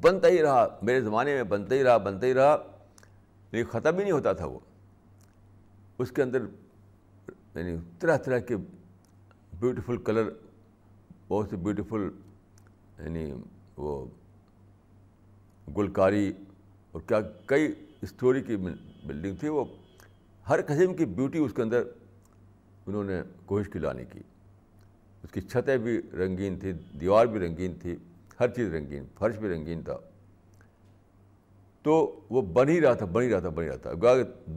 بنتا 0.00 0.28
ہی 0.28 0.42
رہا، 0.42 0.78
میرے 0.82 1.00
زمانے 1.00 1.34
میں 1.34 1.42
بنتا 1.42 1.74
ہی 1.74 1.84
رہا، 1.84 1.96
بنتا 1.96 2.26
ہی 2.26 2.34
رہا۔ 2.34 2.56
لیکن 3.50 3.70
ختم 3.70 3.96
ہی 3.96 4.02
نہیں 4.02 4.12
ہوتا 4.12 4.32
تھا 4.32 4.46
وہ۔ 4.46 4.58
اس 5.98 6.12
کے 6.12 6.22
اندر 6.22 6.42
یعنی 7.54 7.76
طرح 7.98 8.16
طرح 8.16 8.38
کے 8.38 8.56
بیوٹیفل 9.52 9.96
کلر 9.96 10.30
بہت 11.28 11.46
سے 11.50 11.56
بیوٹیفل 11.56 12.10
یعنی 12.98 13.32
وہ 13.76 14.06
گلکاری 15.76 16.32
اور 16.92 17.00
کیا 17.06 17.20
کئی 17.46 17.72
اسٹوری 18.02 18.42
کی 18.42 18.56
بلڈنگ 18.56 19.34
تھی، 19.34 19.48
وہ 19.48 19.64
ہر 20.48 20.60
قسم 20.66 20.94
کی 20.94 21.04
بیوٹی 21.04 21.38
اس 21.38 21.52
کے 21.52 21.62
اندر 21.62 21.82
انہوں 22.86 23.04
نے 23.04 23.20
کوشش 23.46 23.68
کی 23.72 23.78
لانے 23.78 24.04
کی۔ 24.04 24.20
اس 25.22 25.30
کی 25.30 25.40
چھتیں 25.40 25.76
بھی 25.76 26.00
رنگین 26.12 26.58
تھی 26.58 26.72
دیوار 26.72 27.26
بھی 27.26 27.40
رنگین 27.40 27.74
تھی، 27.82 27.96
ہر 28.40 28.48
چیز 28.48 28.74
رنگین، 28.74 29.04
فرش 29.18 29.36
بھی 29.36 29.48
رنگین 29.48 29.82
تھا۔ 29.82 29.96
تو 31.82 32.20
وہ 32.30 32.42
بن 32.42 32.68
ہی 32.68 32.80
رہا 32.80 32.94
تھا، 32.94 33.06
بن 33.06 33.22
ہی 33.22 33.30
رہا 33.30 33.40
تھا، 33.40 33.48
بن 33.48 33.62
ہی 33.62 33.68
رہا 33.68 33.76
تھا۔ 33.76 33.92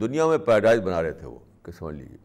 دنیا 0.00 0.26
میں 0.26 0.38
پیراڈائز 0.38 0.80
بنا 0.80 1.02
رہے 1.02 1.12
تھے 1.12 1.26
وہ، 1.26 1.38
کہ 1.62 1.72
سمجھ 1.72 1.94
لیجیے 1.94 2.16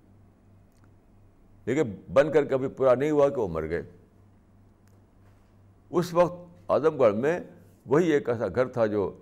لیکن 1.65 1.95
بن 2.13 2.32
کر 2.32 2.45
کبھی 2.45 2.67
پورا 2.67 2.95
نہیں 2.95 3.11
ہوا 3.11 3.29
کہ 3.29 3.41
وہ 3.41 3.47
مر 3.47 3.69
گئے۔ 3.69 3.82
اس 5.89 6.13
وقت 6.13 6.71
اعظم 6.71 6.97
گڑھ 6.97 7.15
میں 7.15 7.39
وہی 7.86 8.11
ایک 8.11 8.29
ایسا 8.29 8.47
گھر 8.47 8.65
تھا 8.65 8.86
جو 8.86 9.17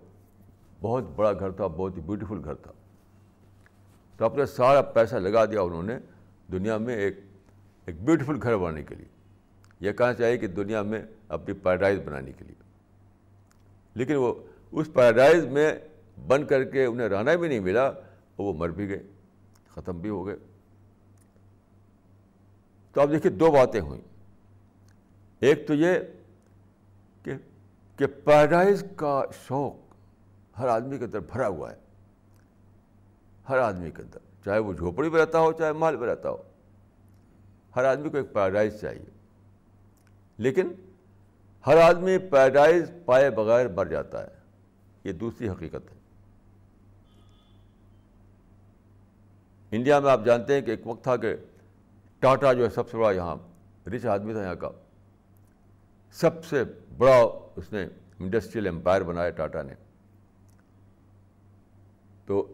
بہت 0.81 1.03
بڑا 1.15 1.33
گھر 1.33 1.51
تھا، 1.51 1.67
بہت 1.67 1.97
ہی 1.97 2.01
بیوٹیفل 2.01 2.43
گھر 2.43 2.55
تھا۔ 2.55 2.71
تو 4.17 4.25
اپنا 4.25 4.45
سارا 4.45 4.81
پیسہ 4.81 5.15
لگا 5.15 5.45
دیا 5.45 5.61
انہوں 5.61 5.83
نے 5.83 5.97
دنیا 6.51 6.77
میں 6.77 6.95
ایک 6.95 7.19
ایک 7.85 8.03
بیوٹیفل 8.03 8.39
گھر 8.43 8.57
بنانے 8.57 8.83
کے 8.83 8.95
لیے۔ 8.95 9.05
یہ 9.79 9.91
کہنا 9.91 10.13
چاہیے 10.13 10.37
کہ 10.37 10.47
دنیا 10.47 10.81
میں 10.81 11.01
اپنی 11.27 11.53
پیراڈائز 11.53 11.99
بنانے 12.05 12.31
کے 12.31 12.45
لیے۔ 12.45 12.55
لیکن 13.93 14.15
وہ 14.15 14.33
اس 14.71 14.93
پیراڈائز 14.93 15.45
میں 15.45 15.73
بن 16.27 16.45
کر 16.45 16.63
کے 16.63 16.85
انہیں 16.85 17.09
رہنا 17.09 17.35
بھی 17.35 17.47
نہیں 17.47 17.59
ملا، 17.59 17.87
اور 17.87 18.39
وہ 18.39 18.53
مر 18.53 18.69
بھی 18.69 18.89
گئے، 18.89 19.03
ختم 19.75 19.99
بھی 19.99 20.09
ہو 20.09 20.27
گئے۔ 20.27 20.35
تو 22.93 23.01
آپ 23.01 23.09
دیکھیے 23.11 23.31
دو 23.31 23.51
باتیں 23.51 23.81
ہوئیں۔ 23.81 24.01
ایک 25.39 25.67
تو 25.67 25.73
یہ 25.73 25.93
کہ 27.99 28.07
پیراڈائز 28.07 28.83
کا 28.95 29.23
شوق 29.47 29.75
ہر 30.59 30.67
آدمی 30.67 30.97
کے 30.97 31.05
اندر 31.05 31.19
بھرا 31.19 31.47
ہوا 31.47 31.71
ہے۔ 31.71 31.75
ہر 33.49 33.57
آدمی 33.57 33.91
کے 33.91 34.01
اندر، 34.01 34.19
چاہے 34.45 34.59
وہ 34.59 34.73
جھوپڑی 34.73 35.09
میں 35.09 35.21
رہتا 35.21 35.39
ہو، 35.39 35.51
چاہے 35.51 35.71
مال 35.71 35.95
میں 35.95 36.07
رہتا 36.07 36.29
ہو، 36.29 36.37
ہر 37.75 37.83
آدمی 37.83 38.09
کو 38.09 38.17
ایک 38.17 38.33
پیراڈائز 38.33 38.81
چاہیے۔ 38.81 39.09
لیکن 40.37 40.67
ہر 41.67 41.77
آدمی 41.77 42.17
پیراڈائز 42.17 42.91
پائے 43.05 43.29
بغیر 43.29 43.67
مر 43.67 43.85
جاتا 43.85 44.23
ہے۔ 44.23 44.29
یہ 45.03 45.11
دوسری 45.11 45.49
حقیقت 45.49 45.91
ہے۔ 45.91 45.99
انڈیا 49.71 49.99
میں 49.99 50.11
آپ 50.11 50.25
جانتے 50.25 50.53
ہیں 50.53 50.61
کہ 50.61 50.71
ایک 50.71 50.87
وقت 50.87 51.03
تھا 51.03 51.17
کہ 51.17 51.35
ٹاٹا 52.19 52.53
جو 52.53 52.63
ہے 52.63 52.69
سب 52.69 52.89
سے 52.89 52.97
بڑا 52.97 53.11
یہاں، 53.11 53.35
رچ 53.89 54.05
آدمی 54.05 54.33
تھا 54.33 54.43
یہاں 54.43 54.55
کا۔ 54.55 54.69
سب 56.13 56.45
سے 56.45 56.63
بڑا 56.97 57.19
اس 57.55 57.71
نے 57.73 57.85
انڈسٹریل 58.19 58.67
امپائر 58.67 59.01
بنایا 59.01 59.29
ٹاٹا 59.29 59.61
نے۔ 59.61 59.73
تو 62.25 62.53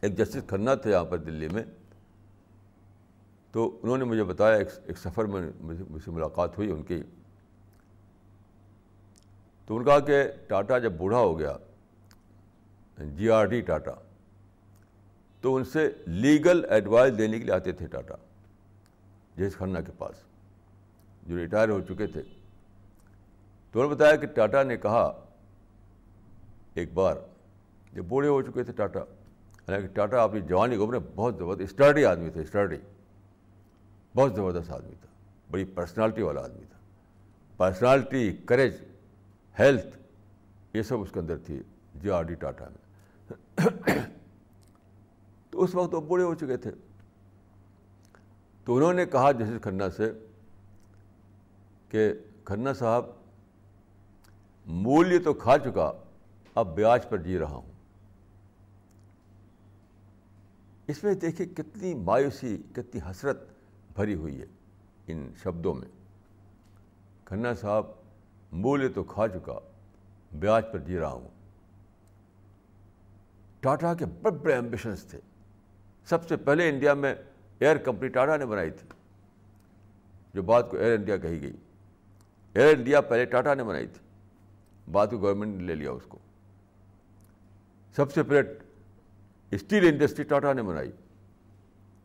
ایک 0.00 0.16
جسٹس 0.18 0.42
کھنہ 0.46 0.70
تھے 0.82 0.90
یہاں 0.90 1.04
پر 1.04 1.18
دلی 1.18 1.48
میں۔ 1.48 1.62
تو 3.52 3.78
انہوں 3.82 3.98
نے 3.98 4.04
مجھے 4.04 4.24
بتایا، 4.24 4.56
ایک 4.56 4.98
سفر 4.98 5.24
میں 5.24 5.50
مجھ 5.60 6.02
سے 6.04 6.10
ملاقات 6.10 6.58
ہوئی 6.58 6.70
ان 6.70 6.82
کی۔ 6.82 7.02
تو 9.66 9.76
انہوں 9.76 9.84
نے 9.84 9.90
کہا 9.90 10.06
کہ 10.06 10.22
ٹاٹا 10.48 10.78
جب 10.78 10.92
بوڑھا 10.92 11.18
ہو 11.18 11.38
گیا 11.38 11.56
جی 12.98 13.30
آر 13.30 13.44
ڈی 13.46 13.60
ٹاٹا، 13.60 13.94
تو 15.40 15.54
ان 15.56 15.64
سے 15.64 15.90
لیگل 16.06 16.64
ایڈوائز 16.70 17.14
لینے 17.14 17.38
کے 17.38 17.44
لیے 17.44 17.54
آتے 17.54 17.72
تھے 17.72 17.86
ٹاٹا۔ 17.86 18.14
جیس 19.38 19.56
کھنہ 19.56 19.78
کے 19.78 19.92
پاس، 19.98 20.16
جو 21.22 21.36
ریٹائر 21.36 21.68
ہو 21.68 21.80
چکے 21.80 22.06
تھے۔ 22.06 22.22
تو 23.72 23.80
انہوں 23.80 23.88
نے 23.88 23.94
بتایا 23.94 24.16
کہ 24.16 24.26
ٹاٹا 24.26 24.62
نے 24.62 24.76
کہا 24.76 25.26
ایک 26.74 26.92
بار، 26.92 27.16
جب 27.92 28.04
بوڑھے 28.04 28.28
ہو 28.28 28.42
چکے 28.42 28.62
تھے 28.62 28.72
ٹاٹا، 28.72 29.00
حالانکہ 29.00 29.86
ٹاٹا 29.86 30.22
اپنی 30.22 30.40
جوانی 30.40 30.76
کو 30.76 30.86
میں 30.86 31.00
بہت 31.14 31.36
زبردست، 31.38 31.62
اسٹرڈی 31.62 32.04
آدمی 32.04 32.30
تھے، 32.30 32.40
اسٹرڈی۔ 32.40 32.76
بہت 34.14 34.34
زبردست 34.34 34.70
آدمی 34.70 34.94
تھا، 35.00 35.08
بڑی 35.50 35.64
پرسنالٹی 35.64 36.22
والا 36.22 36.44
آدمی 36.44 36.64
تھا۔ 36.64 36.78
پرسنالٹی، 37.56 38.36
کریج، 38.46 38.74
ہیلتھ، 39.58 39.98
یہ 40.74 40.82
سب 40.82 41.00
اس 41.00 41.10
کے 41.12 41.20
اندر 41.20 41.38
تھی 41.38 41.62
جے 41.94 42.10
آر 42.10 42.22
ڈی 42.22 42.34
ٹاٹا 42.34 42.64
میں۔ 42.68 43.66
تو 45.50 45.62
اس 45.62 45.74
وقت 45.74 45.94
وہ 45.94 46.00
بوڑھے 46.00 46.24
ہو 46.24 46.34
چکے 46.34 46.56
تھے۔ 46.56 46.70
تو 48.68 48.76
انہوں 48.76 48.92
نے 48.92 49.06
کہا 49.06 49.32
جسٹس 49.32 49.62
کھنہ 49.62 49.82
سے 49.96 50.12
کہ 51.88 52.12
کھنہ 52.44 52.68
صاحب 52.78 53.06
مولیہ 54.66 55.18
تو 55.18 55.34
کھا 55.34 55.58
چکا، 55.58 55.92
اب 56.54 56.74
بیاج 56.74 57.08
پر 57.08 57.18
جی 57.18 57.38
رہا 57.38 57.54
ہوں۔ 57.54 57.72
اس 60.86 61.04
میں 61.04 61.14
دیکھیے 61.14 61.46
کتنی 61.46 61.94
مایوسی، 61.94 62.62
کتنی 62.72 63.00
حسرت 63.10 63.48
بھری 63.96 64.14
ہوئی 64.14 64.40
ہے 64.40 64.46
ان 65.06 65.30
شبدوں 65.42 65.74
میں۔ 65.74 65.88
کھنہ 67.24 67.48
صاحب 67.60 67.86
مولیہ 68.52 68.88
تو 68.88 69.04
کھا 69.04 69.28
چکا، 69.28 69.58
بیاج 70.32 70.64
پر 70.72 70.78
جی 70.78 70.98
رہا 70.98 71.12
ہوں۔ 71.12 71.28
ٹاٹا 73.60 73.94
کے 73.94 74.06
بڑے 74.06 74.38
بڑے 74.38 74.54
ایمبیشنس 74.54 75.04
تھے۔ 75.04 75.20
سب 76.04 76.28
سے 76.28 76.36
پہلے 76.36 76.68
انڈیا 76.68 76.94
میں 76.94 77.14
ایئر 77.58 77.76
کمپنی 77.76 78.08
ٹاٹا 78.08 78.36
نے 78.36 78.46
بنائی 78.46 78.70
تھی، 78.70 78.88
جو 80.34 80.42
بات 80.42 80.70
کو 80.70 80.76
ایئر 80.76 80.94
انڈیا 80.94 81.16
کہی 81.16 81.42
گئی۔ 81.42 81.52
ایئر 82.54 82.76
انڈیا 82.76 83.00
پہلے 83.00 83.24
ٹاٹا 83.24 83.54
نے 83.54 83.64
بنائی 83.64 83.86
تھی، 83.86 84.00
بات 84.92 85.10
کو 85.10 85.18
گورنمنٹ 85.18 85.54
نے 85.56 85.62
لے 85.62 85.74
لیا 85.74 85.90
اس 85.90 86.02
کو۔ 86.08 86.18
سب 87.96 88.12
سے 88.12 88.22
پہلے 88.22 88.54
اسٹیل 89.50 89.88
انڈسٹری 89.88 90.24
ٹاٹا 90.24 90.52
نے 90.52 90.62
بنائی۔ 90.62 90.92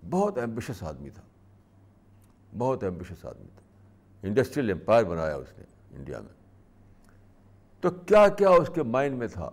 بہت 0.10 0.38
ایمبیشس 0.38 0.84
آدمی 0.84 1.10
تھا۔ 1.10 1.22
بہت 2.58 2.84
ایمبیشس 2.84 3.26
آدمی 3.26 3.48
تھا۔ 3.48 3.62
انڈسٹریل 4.24 4.72
امپائر 4.72 5.04
بنایا 5.04 5.36
اس 5.36 5.48
نے 5.58 5.64
انڈیا 5.96 6.20
میں۔ 6.20 6.34
تو 7.82 7.90
کیا 7.92 8.28
کیا 8.28 8.50
اس 8.50 8.70
کے 8.76 8.84
مائنڈ 8.84 9.18
میں 9.18 9.28
تھا 9.28 9.50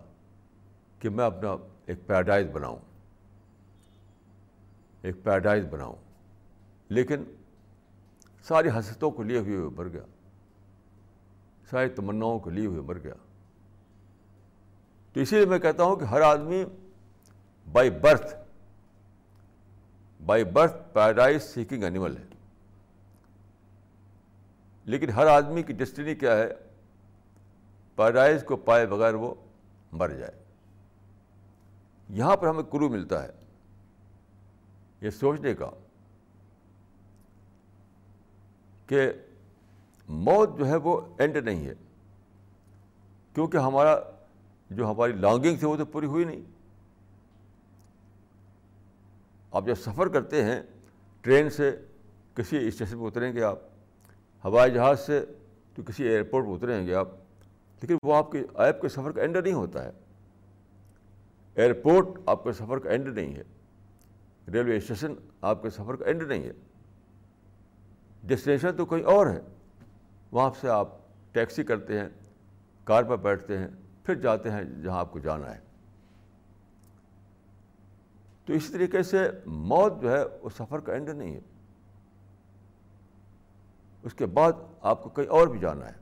کہ 0.98 1.08
میں 1.08 1.24
اپنا 1.24 1.56
ایک 1.86 2.06
پیراڈائز 2.06 2.46
بناؤں؟ 2.52 2.76
ایک 5.02 5.16
پیراڈائز 5.24 5.64
بناؤں۔ 5.70 5.96
لیکن 6.88 7.24
ساری 8.42 8.68
حسرتوں 8.68 9.10
کو 9.10 9.22
لیے 9.22 9.38
ہوئے 9.38 9.56
ہوئے 9.56 9.68
مر 9.68 9.88
گیا۔ 9.88 10.02
ساری 11.70 11.88
تمناؤں 11.88 12.38
کو 12.38 12.50
لیے 12.50 12.66
ہوئے 12.66 12.80
مر 12.80 12.98
گیا۔ 12.98 13.14
تو 15.12 15.20
اسی 15.20 15.36
لیے 15.36 15.46
میں 15.46 15.58
کہتا 15.58 15.82
ہوں 15.82 15.96
کہ 15.96 16.04
ہر 16.04 16.20
آدمی 16.20 16.64
by 17.72 17.90
birth 17.90 18.34
by 20.26 20.44
birth 20.44 20.94
paradise 20.94 21.42
seeking 21.42 21.82
animal 21.82 22.16
ہے۔ 22.16 22.22
لیکن 24.84 25.10
ہر 25.10 25.26
آدمی 25.26 25.62
کی 25.62 25.72
ڈسٹنی 25.72 26.14
کیا 26.14 26.36
ہے؟ 26.36 26.48
پیراڈائز 27.96 28.44
کو 28.44 28.56
پائے 28.56 28.86
بغیر 28.86 29.14
وہ 29.14 29.34
مر 29.92 30.08
جائے۔ 30.08 30.44
یہاں 32.08 32.36
پر 32.36 32.46
ہمیں 32.46 32.62
کرو 32.62 32.88
ملتا 32.88 33.22
ہے۔ 33.22 33.39
یہ 35.00 35.10
سوچنے 35.10 35.54
کا 35.54 35.70
کہ 38.86 39.10
موت 40.08 40.58
جو 40.58 40.66
ہے 40.68 40.76
وہ 40.76 41.00
اینڈ 41.18 41.36
نہیں 41.36 41.66
ہے، 41.66 41.74
کیونکہ 43.34 43.56
ہمارا 43.56 43.98
جو 44.70 44.90
ہماری 44.90 45.12
لانگنگ 45.12 45.56
تھی 45.56 45.66
وہ 45.66 45.76
تو 45.76 45.84
پوری 45.84 46.06
ہوئی 46.06 46.24
نہیں۔ 46.24 46.40
آپ 49.50 49.66
جب 49.66 49.74
سفر 49.74 50.08
کرتے 50.08 50.44
ہیں، 50.44 50.60
ٹرین 51.20 51.50
سے 51.50 51.70
کسی 52.34 52.66
اسٹیشن 52.68 52.98
پہ 52.98 53.04
اتریں 53.04 53.32
گے 53.32 53.42
آپ، 53.42 53.58
ہوائی 54.44 54.72
جہاز 54.72 55.00
سے 55.00 55.24
تو 55.74 55.82
کسی 55.82 56.04
ایئرپورٹ 56.04 56.46
پہ 56.46 56.50
اتریں 56.50 56.86
گے 56.86 56.94
آپ، 56.94 57.08
لیکن 57.82 57.96
وہ 58.02 58.14
آپ 58.14 58.32
کے 58.32 58.42
آپ 58.54 58.80
کے 58.80 58.88
سفر 58.88 59.12
کا 59.12 59.20
اینڈ 59.20 59.36
نہیں 59.36 59.54
ہوتا 59.54 59.84
ہے۔ 59.84 59.90
ایئرپورٹ 61.56 62.06
آپ 62.26 62.44
کے 62.44 62.52
سفر 62.52 62.78
کا 62.78 62.90
اینڈ 62.90 63.08
نہیں 63.08 63.34
ہے۔ 63.36 63.42
ریلوے 64.52 64.76
اسٹیشن 64.76 65.14
آپ 65.40 65.62
کے 65.62 65.70
سفر 65.70 65.96
کا 65.96 66.04
اینڈ 66.04 66.22
نہیں 66.22 66.42
ہے۔ 66.42 66.52
ڈسٹینیشن 68.22 68.76
تو 68.76 68.86
کہیں 68.86 69.04
اور 69.04 69.26
ہے۔ 69.26 69.40
وہاں 70.32 70.50
سے 70.60 70.68
آپ 70.68 70.88
ٹیکسی 71.32 71.62
کرتے 71.62 72.00
ہیں، 72.00 72.08
کار 72.84 73.02
پر 73.02 73.16
بیٹھتے 73.16 73.58
ہیں، 73.58 73.68
پھر 74.04 74.14
جاتے 74.14 74.50
ہیں 74.50 74.64
جہاں 74.64 74.98
آپ 74.98 75.12
کو 75.12 75.18
جانا 75.18 75.54
ہے۔ 75.54 75.60
تو 78.44 78.52
اسی 78.52 78.72
طریقے 78.72 79.02
سے 79.02 79.30
موت 79.46 80.02
جو 80.02 80.12
ہے، 80.12 80.24
وہ 80.42 80.48
سفر 80.56 80.78
کا 80.78 80.92
اینڈ 80.92 81.08
نہیں 81.08 81.34
ہے۔ 81.34 81.40
اس 84.02 84.14
کے 84.14 84.26
بعد 84.26 84.52
آپ 84.80 85.02
کو 85.02 85.08
کہیں 85.08 85.26
اور 85.26 85.48
بھی 85.48 85.58
جانا 85.58 85.86
ہے۔ 85.86 86.00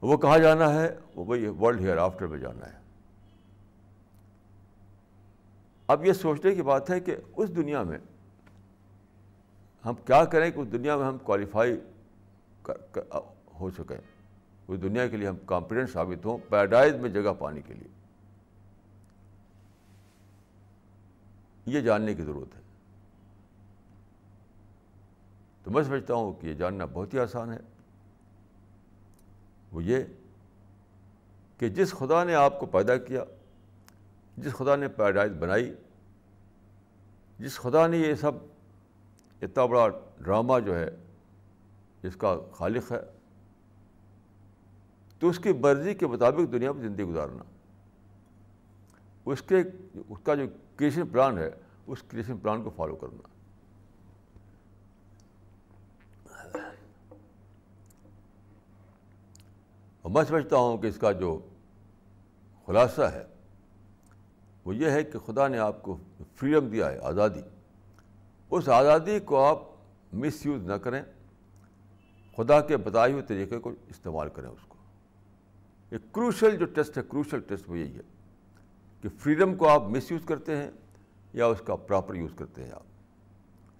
وہ 0.00 0.16
کہاں 0.16 0.38
جانا 0.38 0.74
ہے؟ 0.74 0.96
وہ 1.14 1.24
وہی 1.24 1.48
ورلڈ 1.48 1.80
ہیئر 1.80 1.96
آفٹر 1.96 2.26
میں 2.26 2.38
جانا 2.38 2.72
ہے۔ 2.72 2.77
اب 5.88 6.04
یہ 6.04 6.12
سوچنے 6.12 6.54
کی 6.54 6.62
بات 6.62 6.90
ہے 6.90 7.00
کہ 7.00 7.16
اس 7.36 7.56
دنیا 7.56 7.82
میں 7.82 7.98
ہم 9.84 9.94
کیا 9.94 10.24
کریں 10.24 10.50
کہ 10.50 10.60
اس 10.60 10.72
دنیا 10.72 10.96
میں 10.96 11.06
ہم 11.06 11.18
کوالیفائی 11.18 11.80
ہو 13.60 13.70
سکیں۔ 13.70 14.00
اس 14.68 14.82
دنیا 14.82 15.08
کے 15.08 15.16
لیے 15.16 15.28
ہم 15.28 15.36
کمپیٹنٹ 15.46 15.90
ثابت 15.90 16.26
ہوں 16.26 16.38
پیراڈائز 16.48 16.94
میں 16.94 17.10
جگہ 17.10 17.30
پانے 17.38 17.60
کے 17.60 17.74
لیے۔ 17.74 17.88
یہ 21.66 21.80
جاننے 21.80 22.14
کی 22.14 22.22
ضرورت 22.22 22.56
ہے۔ 22.56 22.60
تو 25.62 25.70
میں 25.70 25.82
سمجھتا 25.82 26.14
ہوں 26.14 26.32
کہ 26.40 26.46
یہ 26.46 26.54
جاننا 26.54 26.84
بہت 26.84 27.14
ہی 27.14 27.18
آسان 27.18 27.52
ہے۔ 27.52 27.58
وہ 29.72 29.84
یہ 29.84 29.98
کہ 31.58 31.68
جس 31.68 31.92
خدا 31.92 32.24
نے 32.24 32.34
آپ 32.34 32.60
کو 32.60 32.66
پیدا 32.66 32.96
کیا 32.96 33.24
جس 34.38 34.52
خدا 34.52 34.76
نے 34.76 34.88
پیراڈائز 34.88 35.32
بنائی، 35.32 35.74
جس 37.38 37.58
خدا 37.58 37.86
نے 37.86 37.96
یہ 37.98 38.14
سب 38.14 38.32
اتنا 39.42 39.66
بڑا 39.66 39.88
ڈرامہ 40.18 40.60
جو 40.66 40.78
ہے، 40.78 40.90
جس 42.02 42.16
کا 42.16 42.36
خالق 42.52 42.92
ہے، 42.92 43.00
تو 45.18 45.28
اس 45.28 45.38
کی 45.38 45.52
مرضی 45.52 45.94
کے 45.94 46.06
مطابق 46.06 46.52
دنیا 46.52 46.72
میں 46.72 46.82
زندگی 46.82 47.04
گزارنا۔ 47.04 47.44
اس 49.24 49.42
کے، 49.42 49.56
اس 50.08 50.18
کا 50.22 50.34
جو 50.34 50.42
کریشن 50.76 51.06
پلان 51.06 51.38
ہے، 51.38 51.50
اس 51.86 52.02
کریشن 52.02 52.38
پلان 52.38 52.62
کو 52.62 52.70
فالو 52.70 52.96
کرنا۔ 52.96 53.28
اور 60.02 60.12
میں 60.12 60.24
سمجھتا 60.24 60.56
ہوں 60.56 60.78
کہ 60.78 60.86
اس 60.86 60.98
کا 60.98 61.12
جو 61.12 61.40
خلاصہ 62.66 63.02
ہے 63.02 63.24
وہ 64.68 64.76
یہ 64.76 64.90
ہے 64.90 65.04
کہ 65.04 65.18
خدا 65.18 65.48
نے 65.48 65.58
آپ 65.58 65.82
کو 65.82 65.96
فریڈم 66.34 66.68
دیا 66.68 66.90
ہے، 66.92 66.98
آزادی۔ 66.98 67.40
اس 68.50 68.68
آزادی 68.68 69.20
کو 69.20 69.44
آپ 69.44 69.58
مس 70.12 70.46
یوز 70.46 70.62
نہ 70.62 70.72
کریں۔ 70.72 71.02
خدا 72.36 72.60
کے 72.60 72.76
بتائے 72.76 73.12
ہوئے 73.12 73.22
طریقے 73.22 73.58
کو 73.58 73.72
استعمال 73.88 74.28
کریں 74.28 74.48
اس 74.48 74.64
کو۔ 74.68 74.76
ایک 75.90 76.12
کروشل 76.12 76.56
جو 76.56 76.64
ٹیسٹ 76.64 76.98
ہے 76.98 77.02
کروشل 77.02 77.40
ٹیسٹ 77.40 77.64
وہ 77.70 77.78
یہی 77.78 77.96
ہے 77.96 78.00
کہ 79.02 79.08
فریڈم 79.18 79.54
کو 79.54 79.68
آپ 79.68 79.82
مس 79.82 80.12
یوز 80.12 80.22
کرتے 80.24 80.56
ہیں 80.56 80.70
یا 81.32 81.46
اس 81.46 81.62
کا 81.64 81.76
پراپر 81.76 82.14
یوز 82.14 82.30
کرتے 82.36 82.64
ہیں 82.64 82.72
آپ۔ 82.72 82.82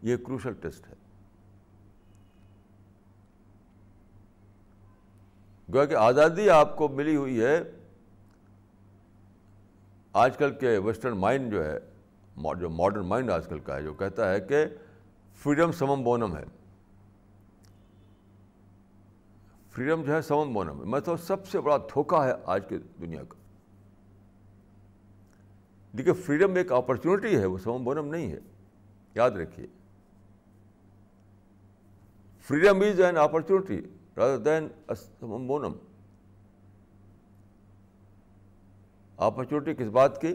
یہ 0.02 0.16
کروشل 0.16 0.52
ٹیسٹ 0.52 0.88
ہے۔ 0.88 0.94
گویا 5.72 5.84
کہ 5.84 5.94
آزادی 5.94 6.50
آپ 6.50 6.76
کو 6.76 6.88
ملی 6.88 7.16
ہوئی 7.16 7.40
ہے 7.40 7.62
آج 10.18 10.36
کل 10.36 10.54
کے 10.54 10.78
ویسٹرن 10.78 11.16
مائنڈ 11.16 11.52
جو 11.52 11.64
ہے 11.64 11.78
جو 12.60 12.70
ماڈرن 12.70 13.06
مائنڈ 13.06 13.30
آج 13.30 13.48
کل 13.48 13.58
کا 13.58 13.76
ہے، 13.76 13.82
جو 13.82 13.94
کہتا 13.94 14.32
ہے 14.32 14.40
کہ 14.40 14.64
فریڈم 15.34 15.72
سمم 15.72 16.02
بونم 16.02 16.36
ہے۔ 16.36 16.44
فریڈم 19.70 20.02
جو 20.02 20.14
ہے 20.14 20.22
سمم 20.22 20.52
بونم 20.52 20.80
ہے۔ 20.80 20.84
میں 20.84 21.00
تو 21.00 21.16
سب 21.16 21.46
سے 21.46 21.60
بڑا 21.60 21.76
دھوکہ 21.76 22.24
ہے 22.24 22.32
آج 22.44 22.68
کی 22.68 22.78
دنیا 22.78 23.22
کا۔ 23.28 23.34
دیکھیے 25.96 26.14
فریڈم 26.14 26.54
ایک 26.54 26.72
اپرچونیٹی 26.72 27.36
ہے، 27.36 27.46
وہ 27.46 27.58
سمم 27.58 27.84
بونم 27.84 28.08
نہیں 28.08 28.32
ہے۔ 28.32 28.38
یاد 29.14 29.30
رکھیے۔ 29.30 29.66
Freedom 32.40 32.80
is 32.80 33.00
an 33.00 33.16
opportunity 33.16 33.88
rather 34.16 34.38
than 34.38 34.68
سمم 34.96 35.46
بونم 35.46 35.72
opportunity 39.18 39.84
کس 39.84 39.90
بات 39.90 40.20
کی؟ 40.20 40.34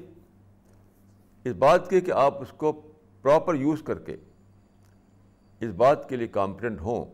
اس 1.43 1.53
بات 1.53 1.89
کی 1.89 2.01
کہ 2.01 2.11
آپ 2.11 2.41
اس 2.41 2.53
کو 2.57 2.91
پراپر 3.21 3.55
یوز 3.55 3.81
کر 3.85 3.99
کے 3.99 4.17
اس 5.59 5.73
بات 5.77 6.09
کے 6.09 6.15
لیے 6.15 6.27
کمپٹنٹ 6.27 6.81
ہوں 6.81 7.05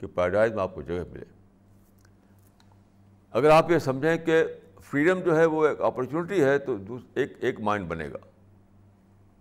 کہ 0.00 0.06
پیراڈائز 0.06 0.52
میں 0.52 0.62
آپ 0.62 0.74
کو 0.74 0.82
جگہ 0.82 1.02
ملے۔ 1.12 1.24
اگر 3.30 3.50
آپ 3.50 3.70
یہ 3.70 3.78
سمجھیں 3.78 4.16
کہ 4.16 4.44
فریڈم 4.80 5.20
جو 5.20 5.36
ہے 5.36 5.44
وہ 5.44 5.66
ایک 5.66 5.80
اپرچونیٹی 5.80 6.44
ہے 6.44 6.58
تو 6.58 6.76
ایک 7.14 7.32
ایک 7.40 7.60
مائنڈ 7.60 7.88
بنے 7.88 8.08
گا۔ 8.08 8.18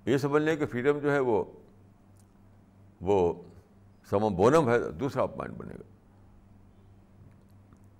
یہ 0.05 0.17
سمجھ 0.17 0.43
لیں 0.43 0.55
کہ 0.55 0.65
فریڈم 0.65 0.99
جو 0.99 1.11
ہے 1.11 1.19
وہ 1.19 1.43
وہ 3.01 3.33
سمم 4.09 4.35
بونم 4.35 4.69
ہے، 4.69 4.91
دوسرا 4.91 5.25
مائنڈ 5.35 5.57
بنے 5.57 5.73
گا۔ 5.73 5.83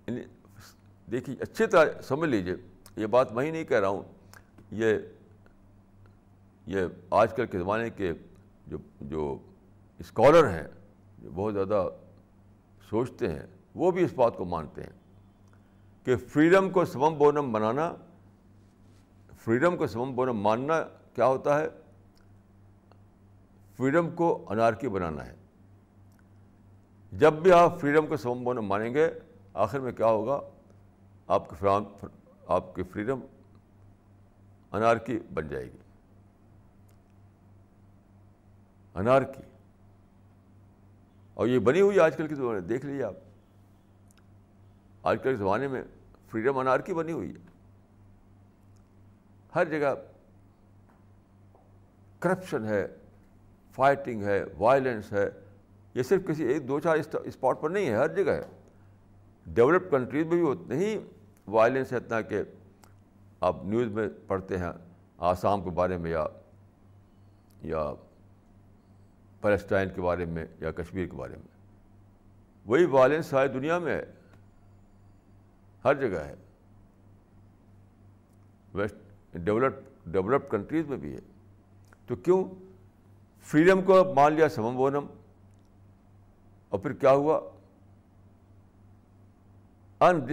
یعنی، 0.06 0.20
دیکھیے، 1.10 1.36
اچھی 1.40 1.66
طرح 1.66 2.00
سمجھ 2.02 2.30
لیجیے 2.30 2.54
یہ 2.96 3.06
بات 3.06 3.32
میں 3.32 3.44
ہی 3.44 3.50
نہیں 3.50 3.64
کہہ 3.64 3.80
رہا 3.80 3.88
ہوں۔ 3.88 4.02
یہ 4.70 4.98
یہ 6.66 6.80
آج 7.10 7.34
کل 7.34 7.46
کے 7.46 7.58
زمانے 7.58 7.90
کے 7.90 8.12
جو 8.66 8.78
جو 9.00 9.38
اسکالر 9.98 10.50
ہیں، 10.50 10.66
جو 11.18 11.30
بہت 11.34 11.54
زیادہ 11.54 11.88
سوچتے 12.90 13.32
ہیں، 13.32 13.46
وہ 13.74 13.90
بھی 13.90 14.04
اس 14.04 14.12
بات 14.12 14.36
کو 14.36 14.44
مانتے 14.44 14.82
ہیں 14.82 14.90
کہ 16.04 16.16
فریڈم 16.16 16.70
کو 16.70 16.84
سمم 16.84 17.18
بونم 17.18 17.52
بنانا 17.52 17.94
فریڈم 19.38 19.76
کو 19.76 19.86
سمم 19.86 20.14
بونم 20.14 20.40
ماننا 20.40 20.74
کیا 21.14 21.26
ہوتا 21.26 21.60
ہے؟ 21.60 21.68
فریڈم 23.76 24.10
کو 24.10 24.44
انارکی 24.48 24.88
بنانا 24.88 25.26
ہے۔ 25.26 25.34
جب 27.12 27.32
بھی 27.32 27.52
آپ 27.52 27.80
فریڈم 27.80 28.06
کو 28.06 28.16
سمم 28.16 28.44
بونم 28.44 28.62
مانیں 28.62 28.94
گے، 28.94 29.08
آخر 29.54 29.80
میں 29.80 29.92
کیا 29.92 30.06
ہوگا؟ 30.06 30.40
آپ 31.26 31.50
کے 31.50 31.56
آپ 32.46 32.74
کی 32.74 32.82
فریڈم 32.82 33.20
انارکی 34.72 35.18
بن 35.34 35.48
جائے 35.48 35.64
گی۔ 35.64 35.78
انارکی 38.94 39.42
اور 41.34 41.46
یہ 41.46 41.58
بنی 41.58 41.80
ہوئی 41.80 42.00
آج 42.00 42.16
کل 42.16 42.26
کے 42.26 42.34
زمانے 42.34 42.60
دیکھ 42.60 42.86
لیجیے 42.86 43.02
آپ۔ 43.02 43.14
آج 45.02 45.16
کل 45.22 45.30
کے 45.30 45.36
زمانے 45.36 45.68
میں 45.68 45.82
فریڈم 46.30 46.58
انارکی 46.58 46.94
بنی 46.94 47.12
ہوئی 47.12 47.30
ہے۔ 47.30 47.40
ہر 49.54 49.64
جگہ 49.64 49.94
کرپشن 52.18 52.64
ہے 52.64 52.86
فائٹنگ 53.72 54.22
ہے 54.22 54.44
وائلنس 54.58 55.12
ہے۔ 55.12 55.30
یہ 55.94 56.02
صرف 56.02 56.26
کسی 56.26 56.44
ایک 56.44 56.68
دو 56.68 56.80
چار 56.80 56.96
اسپاٹ 57.24 57.60
پر 57.60 57.70
نہیں 57.70 57.86
ہے، 57.86 57.94
ہر 57.94 58.08
جگہ 58.08 58.32
ہے۔ 58.32 58.44
ڈیولپڈ 59.46 59.90
کنٹریز 59.90 60.26
میں 60.26 60.44
بھی 60.44 60.50
اتنے 60.50 60.76
ہی 60.76 60.98
وائلنس 61.48 61.92
ہے 61.92 61.96
اتنا 61.96 62.20
کہ 62.20 62.42
آپ 63.40 63.64
نیوز 63.64 63.88
میں 63.88 64.08
پڑھتے 64.26 64.58
ہیں 64.58 64.66
آسام 65.18 65.64
کے 65.64 65.70
بارے 65.70 65.96
میں 65.96 66.10
یا 66.10 66.26
یا 67.62 67.92
پیلسٹائن 69.40 69.88
کے 69.94 70.00
بارے 70.00 70.24
میں 70.24 70.46
یا 70.60 70.70
کشمیر 70.70 71.06
کے 71.06 71.16
بارے 71.16 71.32
میں۔ 71.32 71.48
وہی 72.66 72.84
وائلنس 72.84 73.26
ساری 73.26 73.48
دنیا 73.48 73.78
میں 73.78 73.94
ہے۔ 73.94 74.04
ہر 75.84 75.94
جگہ 75.94 76.18
ہے۔ 76.18 76.34
ویسٹ 78.74 78.94
ڈیولپ 79.32 79.74
ڈیولپڈ 80.06 80.50
کنٹریز 80.50 80.86
میں 80.86 80.96
بھی 80.96 81.14
ہے۔ 81.14 81.20
تو 82.06 82.16
کیوں؟ 82.16 82.44
فریڈم 83.40 83.82
کو 83.82 84.14
مان 84.14 84.32
لیا 84.32 84.48
سمم 84.48 84.76
بونم۔ 84.76 85.06
اور 86.68 86.80
پھر 86.80 86.92
کیا 86.92 87.10
ہوا؟ 87.10 87.40
ان 90.00 90.26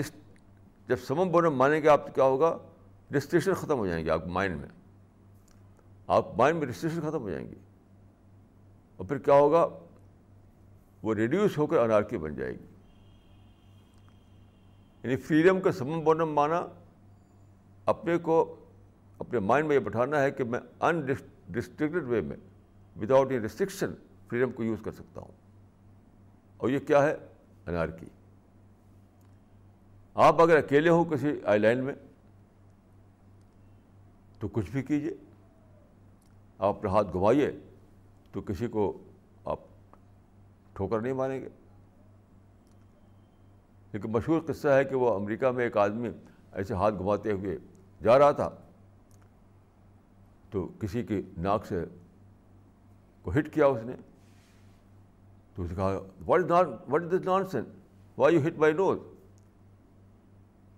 جب 0.93 0.99
سمم 1.07 1.31
بونم 1.31 1.55
مانیں 1.55 1.81
گے 1.81 1.89
آپ 1.89 2.15
کیا 2.15 2.23
ہوگا؟ 2.23 2.57
ریسٹریکشن 3.13 3.53
ختم 3.53 3.77
ہو 3.77 3.87
جائیں 3.87 4.05
گے 4.05 4.09
آپ 4.09 4.27
مائنڈ 4.27 4.59
میں۔ 4.59 4.69
آپ 6.07 6.37
مائنڈ 6.37 6.59
میں 6.59 6.67
ریسٹریکشن 6.67 7.01
ختم 7.01 7.21
ہو 7.21 7.29
جائیں 7.29 7.47
گی 7.47 7.55
اور 8.97 9.07
پھر 9.07 9.17
کیا 9.17 9.33
ہوگا؟ 9.33 9.67
وہ 11.03 11.13
ریڈیوس 11.13 11.57
ہو 11.57 11.67
کر 11.67 11.77
انارکی 11.77 12.17
بن 12.17 12.35
جائے 12.35 12.51
گی۔ 12.51 12.65
یعنی 15.03 15.15
فریڈم 15.15 15.61
کا 15.61 15.71
سمم 15.71 16.03
بونم 16.03 16.33
مانا، 16.33 16.65
اپنے 17.85 18.17
کو 18.17 18.55
اپنے 19.19 19.39
مائنڈ 19.39 19.67
میں 19.67 19.75
یہ 19.75 19.79
بٹھانا 19.79 20.21
ہے 20.21 20.31
کہ 20.31 20.43
میں 20.43 20.59
ان 20.79 21.05
ڈسٹرکٹیڈ 21.49 22.03
وے 22.03 22.21
میں 22.21 22.37
وداؤٹ 23.01 23.31
اے 23.31 23.39
ریسٹرکشن 23.39 23.93
فریڈم 24.29 24.51
کو 24.51 24.63
یوز 24.63 24.79
کر 24.83 24.91
سکتا 24.91 25.21
ہوں۔ 25.21 25.31
اور 26.57 26.69
یہ 26.69 26.79
کیا 26.79 27.03
ہے؟ 27.03 27.15
انارکی۔ 27.65 28.05
آپ 30.15 30.41
اگر 30.41 30.57
اکیلے 30.57 30.89
ہو 30.89 31.03
کسی 31.03 31.27
آئی 31.43 31.59
لینڈ 31.59 31.83
میں، 31.83 31.93
تو 34.39 34.47
کچھ 34.47 34.69
بھی 34.71 34.81
کیجیے 34.83 35.13
آپ 36.59 36.75
اپنے 36.75 36.89
ہاتھ 36.89 37.13
گھمائیے 37.13 37.51
تو 38.31 38.41
کسی 38.41 38.67
کو 38.67 38.91
آپ 39.45 39.59
ٹھوکر 40.73 41.01
نہیں 41.01 41.13
مانیں 41.13 41.39
گے۔ 41.41 41.49
ایک 43.91 44.05
مشہور 44.05 44.41
قصہ 44.47 44.67
ہے 44.67 44.83
کہ 44.83 44.95
وہ 44.95 45.13
امریکہ 45.15 45.51
میں 45.51 45.63
ایک 45.63 45.77
آدمی 45.77 46.09
ایسے 46.51 46.73
ہاتھ 46.73 46.95
گھماتے 46.95 47.31
ہوئے 47.31 47.57
جا 48.03 48.17
رہا 48.19 48.31
تھا، 48.31 48.49
تو 50.49 50.67
کسی 50.79 51.03
کی 51.03 51.21
ناک 51.37 51.65
سے 51.65 51.83
کو 53.21 53.31
ہٹ 53.31 53.53
کیا 53.53 53.65
اس 53.65 53.83
نے۔ 53.85 53.93
تو 55.55 55.63
اسے 55.63 55.75
کہا 55.75 55.99
what 56.25 56.39
is 56.39 56.49
not 56.49 56.67
what 56.89 57.03
is 57.03 57.11
this 57.11 57.25
nonsense 57.45 57.63
why 58.17 58.35
you 58.35 58.41
hit 58.47 58.55
by 58.57 58.73
nose 58.73 58.99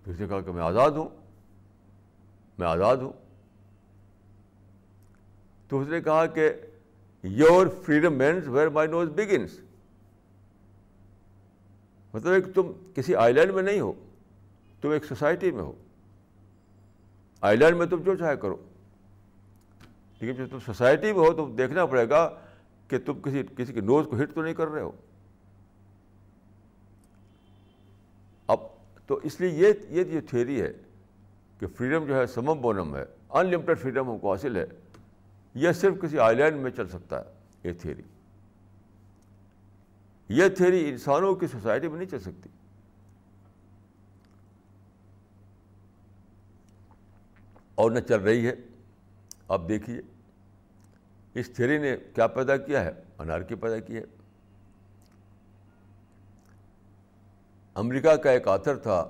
اس 0.06 0.20
نے 0.20 0.28
کہا 0.28 0.40
کہ 0.40 0.52
میں 0.52 0.62
آزاد 0.62 0.90
ہوں، 0.90 1.08
میں 2.58 2.66
آزاد 2.66 2.96
ہوں۔ 2.96 3.12
تو 5.68 5.80
اس 5.80 5.88
نے 5.88 6.00
کہا 6.00 6.26
کہ 6.26 6.50
your 7.22 7.66
freedom 7.66 8.14
means 8.14 8.48
where 8.48 8.68
my 8.68 8.88
nose 8.88 9.08
begins 9.08 9.60
مطلب 12.14 12.32
ایک 12.32 12.44
تم 12.54 12.72
کسی 12.94 13.14
آئی 13.14 13.34
لینڈ 13.34 13.50
میں 13.52 13.62
نہیں 13.62 13.80
ہو، 13.80 13.92
تم 14.80 14.90
ایک 14.90 15.04
سوسائٹی 15.04 15.50
میں 15.50 15.62
ہو۔ 15.62 15.72
آئی 17.40 17.56
لینڈ 17.56 17.76
میں 17.76 17.86
تم 17.86 18.02
جو 18.02 18.16
چاہے 18.16 18.36
کرو۔ 18.36 18.56
لیکن 20.20 20.44
جب 20.44 20.50
تم 20.50 20.58
سوسائٹی 20.66 21.12
میں 21.12 21.20
ہو 21.20 21.32
تو 21.32 21.46
دیکھنا 21.46 21.86
پڑے 21.86 22.08
گا 22.08 22.30
کہ 22.88 22.98
تم 22.98 23.20
کسی 23.20 23.42
کسی 23.56 23.72
کے 23.72 23.80
نوز 23.80 24.06
کو 24.10 24.22
ہٹ 24.22 24.34
تو 24.34 24.42
نہیں 24.42 24.54
کر 24.54 24.68
رہے 24.68 24.82
ہو۔ 24.82 24.92
تو 29.06 29.20
اس 29.22 29.40
لیے 29.40 29.50
یہ 29.50 29.72
یہ 29.88 30.04
جو 30.04 30.20
تھیوری 30.30 30.62
ہے 30.62 30.72
کہ 31.60 31.66
فریڈم 31.66 32.04
جو 32.04 32.20
ہے 32.20 32.26
سمم 32.26 32.60
بونم 32.60 32.96
ہے 32.96 33.04
ان 33.30 33.46
لمیٹیڈ 33.46 33.78
فریڈم 33.78 34.10
ہم 34.10 34.18
کو 34.18 34.30
حاصل 34.30 34.56
ہے، 34.56 34.66
یہ 35.54 35.72
صرف 35.72 35.94
کسی 36.02 36.18
آئی 36.18 36.36
لینڈ 36.36 36.56
میں 36.56 36.70
چل 36.70 36.88
سکتا 36.88 37.20
ہے، 37.20 37.32
یہ 37.64 37.72
تھیوری۔ 37.80 38.02
یہ 40.28 40.48
تھیوری 40.48 40.88
انسانوں 40.88 41.34
کی 41.34 41.46
سوسائٹی 41.46 41.88
میں 41.88 41.98
نہیں 41.98 42.08
چل 42.08 42.20
سکتی۔ 42.20 42.48
اور 47.74 47.90
نہ 47.90 48.00
چل 48.00 48.20
رہی 48.20 48.46
ہے۔ 48.46 48.54
آپ 49.48 49.68
دیکھیے، 49.68 50.00
اس 51.34 51.50
تھیوری 51.50 51.78
نے 51.78 51.96
کیا 52.14 52.26
پیدا 52.26 52.56
کیا 52.56 52.84
ہے؟ 52.84 52.90
انارکی 53.18 53.54
پیدا 53.54 53.78
کی 53.78 53.96
ہے۔ 53.96 54.04
امریکہ 57.76 58.14
کا 58.16 58.30
ایک 58.30 58.48
آتھر 58.48 58.76
تھا، 58.76 59.04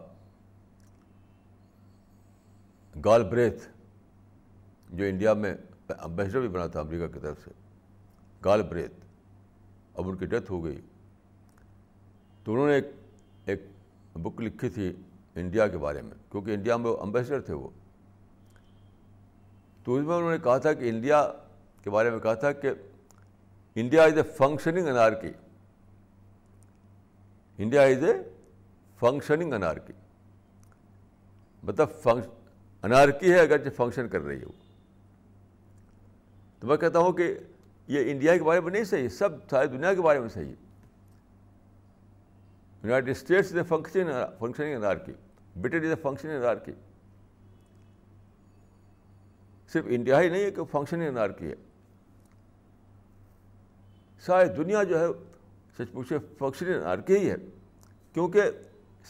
گال 3.05 3.25
بریتھ، 3.25 3.69
جو 4.91 5.05
انڈیا 5.05 5.35
میں 5.35 5.55
امبیسڈر 5.89 6.41
بھی 6.41 6.49
بنا 6.49 6.67
تھا 6.67 6.81
امریکہ 6.81 7.07
کی 7.07 7.19
طرف 7.19 7.37
سے، 7.45 7.51
گال 8.45 8.63
بریتھ، 8.63 8.95
اب 9.95 10.09
ان 10.09 10.17
کی 10.17 10.27
ڈیتھ 10.27 10.51
ہو 10.51 10.65
گئی۔ 10.65 10.81
تو 12.45 12.53
انہوں 12.53 12.67
نے 12.67 12.75
ایک 12.75 12.87
ایک 13.47 13.63
بک 14.15 14.41
لکھی 14.41 14.69
تھی 14.69 14.93
انڈیا 15.35 15.69
کے 15.69 15.79
بارے 15.79 16.03
میں، 16.03 16.33
کیونکہ 16.33 16.55
انڈیا 16.55 16.77
میں 16.77 16.91
وہ 16.91 16.97
امبیسڈر 17.01 17.41
تھے 17.41 17.55
وہ۔ 17.55 17.69
تو 19.85 19.95
اس 19.95 20.07
میں 20.07 20.17
انہوں 20.17 20.31
نے 20.31 20.39
کہا 20.39 20.59
تھا 20.59 20.73
کہ 20.73 20.89
انڈیا 20.89 21.33
کے 21.83 21.91
بارے 21.91 22.11
میں 22.11 22.19
کہا 22.19 22.35
تھا 22.35 22.53
کہ 22.53 22.71
India 23.75 24.05
is 24.05 24.17
a 24.17 24.23
functioning 24.23 24.87
anarchy. 24.87 25.33
India 27.59 27.83
is 27.83 28.05
a 28.05 28.13
functioning 29.01 29.53
anarchy. 29.53 29.93
مطلب 31.63 31.89
فنکش 32.03 32.29
انارکی 32.83 33.33
ہے 33.33 33.39
اگرچہ 33.39 33.69
فنکشن 33.77 34.09
کر 34.09 34.21
رہی 34.21 34.41
ہے 34.41 34.45
وہ۔ 34.45 34.53
تو 36.61 36.67
میں 36.67 36.77
کہتا 36.77 36.99
ہوں 36.99 37.13
کہ 37.13 37.39
یہ 37.89 38.13
انڈیا 38.13 38.37
کے 38.37 38.45
بارے 38.45 38.61
میں 38.61 38.73
نہیں 38.73 38.85
صحیح 38.85 39.09
سب 39.09 39.29
ساری 39.51 39.69
دنیا 39.69 39.95
کے 39.95 40.01
بارے 40.01 40.21
میں 40.21 40.29
صحیح 40.29 40.55
United 42.83 43.17
States 43.17 43.51
is 43.51 43.57
a 43.57 43.63
function, 43.63 44.07
functioning 44.39 44.75
anarchy. 44.75 45.13
Britain 45.61 45.77
is 45.77 45.85
a 45.85 45.95
functioning 45.95 46.37
anarchy. 46.37 46.73
صرف 49.69 49.85
انڈیا 49.89 50.21
ہی 50.21 50.29
نہیں 50.29 50.43
ہے 50.43 50.51
کہ 50.51 50.65
فنکشننگ 50.65 51.09
انارکی 51.09 51.47
ہے۔ 51.47 51.55
ساری 54.21 54.49
دنیا 54.49 54.83
جو 54.83 55.01
ہے، 55.01 55.07
سچ 55.79 55.93
پوچھے 55.93 56.19
فنکشننگ 56.39 56.75
انارکی 56.75 57.17
ہی 57.17 57.31
ہے۔ 57.31 57.37
کیونکہ 58.13 58.43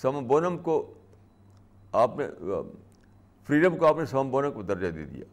سم 0.02 0.26
بونم 0.26 0.58
کو 0.58 0.94
آپ 1.92 2.10
نے، 2.18 2.28
فریڈم 3.46 3.76
کو 3.76 3.86
آپ 3.86 3.96
نے 3.98 4.06
سم 4.06 4.30
بونم 4.30 4.52
کو 4.52 4.62
درجہ 4.62 4.90
دے 4.90 5.04
دیا۔ 5.04 5.24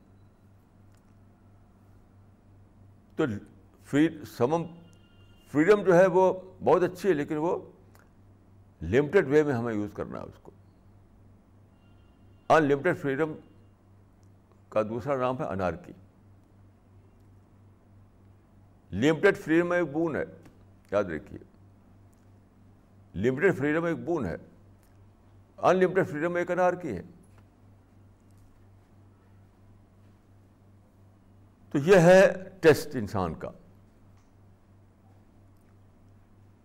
تو 3.15 3.23
سمم 4.37 4.63
فریڈم 5.51 5.83
جو 5.83 5.95
ہے 5.95 6.07
وہ 6.07 6.33
بہت 6.63 6.83
اچھی 6.83 7.09
ہے، 7.09 7.13
لیکن 7.13 7.35
وہ 7.37 7.57
لمیٹڈ 8.81 9.27
وے 9.27 9.43
میں 9.43 9.53
ہمیں 9.53 9.73
یوز 9.73 9.89
کرنا 9.93 10.19
ہے 10.19 10.23
اس 10.23 10.39
کو۔ 10.41 10.51
ان 12.49 12.63
لمیٹڈ 12.63 12.97
فریڈم 12.97 13.33
کا 14.69 14.81
دوسرا 14.81 15.17
نام 15.17 15.39
ہے 15.39 15.45
انارکی۔ 15.45 15.91
لمیٹڈ 18.91 19.37
فریڈم 19.37 19.71
ایک 19.71 19.91
بون 19.91 20.15
ہے، 20.15 20.23
یاد 20.91 21.03
رکھیے۔ 21.03 21.39
لمیٹڈ 23.15 23.57
فریڈم 23.57 23.83
ایک 23.83 23.97
بون 23.97 24.25
ہے۔ 24.25 24.35
ان 25.57 25.75
لمیٹڈ 25.75 26.09
فریڈم 26.09 26.35
ایک 26.35 26.51
انارکی 26.51 26.97
ہے۔ 26.97 27.01
تو 31.71 31.77
یہ 31.77 31.97
ہے 31.97 32.49
ٹیسٹ 32.61 32.95
انسان 32.95 33.33
کا۔ 33.33 33.49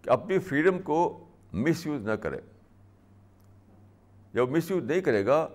کہ 0.02 0.10
اپنی 0.10 0.38
فریڈم 0.38 0.82
کو 0.82 1.24
مس 1.52 1.86
یوز 1.86 2.06
نہ 2.06 2.12
کرے۔ 2.12 2.40
جب 4.34 4.50
مس 4.50 4.70
یوز 4.70 4.84
نہیں 4.84 5.00
کرے 5.00 5.26
گا، 5.26 5.48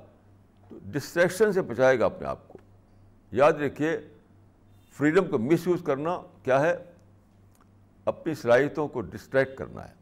تو 0.70 0.80
ڈسٹریکشن 0.84 1.54
سے 1.54 1.62
بچائے 1.62 2.00
گا 2.00 2.06
اپنے 2.06 2.28
آپ 2.28 2.48
کو۔ 2.48 2.58
یاد 3.32 3.54
رکھیے 3.54 4.00
فریڈم 4.98 5.28
کو 5.28 5.38
مس 5.38 5.68
یوز 5.68 5.82
کرنا 5.86 6.22
کیا 6.44 6.62
ہے؟ 6.62 6.76
اپنی 8.06 8.34
صلاحیتوں 8.34 8.88
کو 8.88 9.02
ڈسٹریکٹ 9.02 9.58
کرنا 9.58 9.90
ہے۔ 9.90 9.94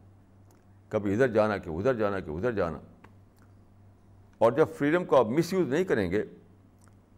کبھی 0.90 1.14
ادھر 1.14 1.28
جانا 1.28 1.58
کہ 1.58 1.70
ادھر 1.70 1.94
جانا 1.94 2.20
کہ 2.20 2.30
ادھر 2.30 2.52
جانا۔ 2.52 2.78
اور 4.42 4.52
جب 4.52 4.68
فریڈم 4.78 5.04
کو 5.06 5.16
آپ 5.16 5.28
مس 5.30 5.52
یوز 5.54 5.68
نہیں 5.70 5.84
کریں 5.84 6.10
گے، 6.12 6.24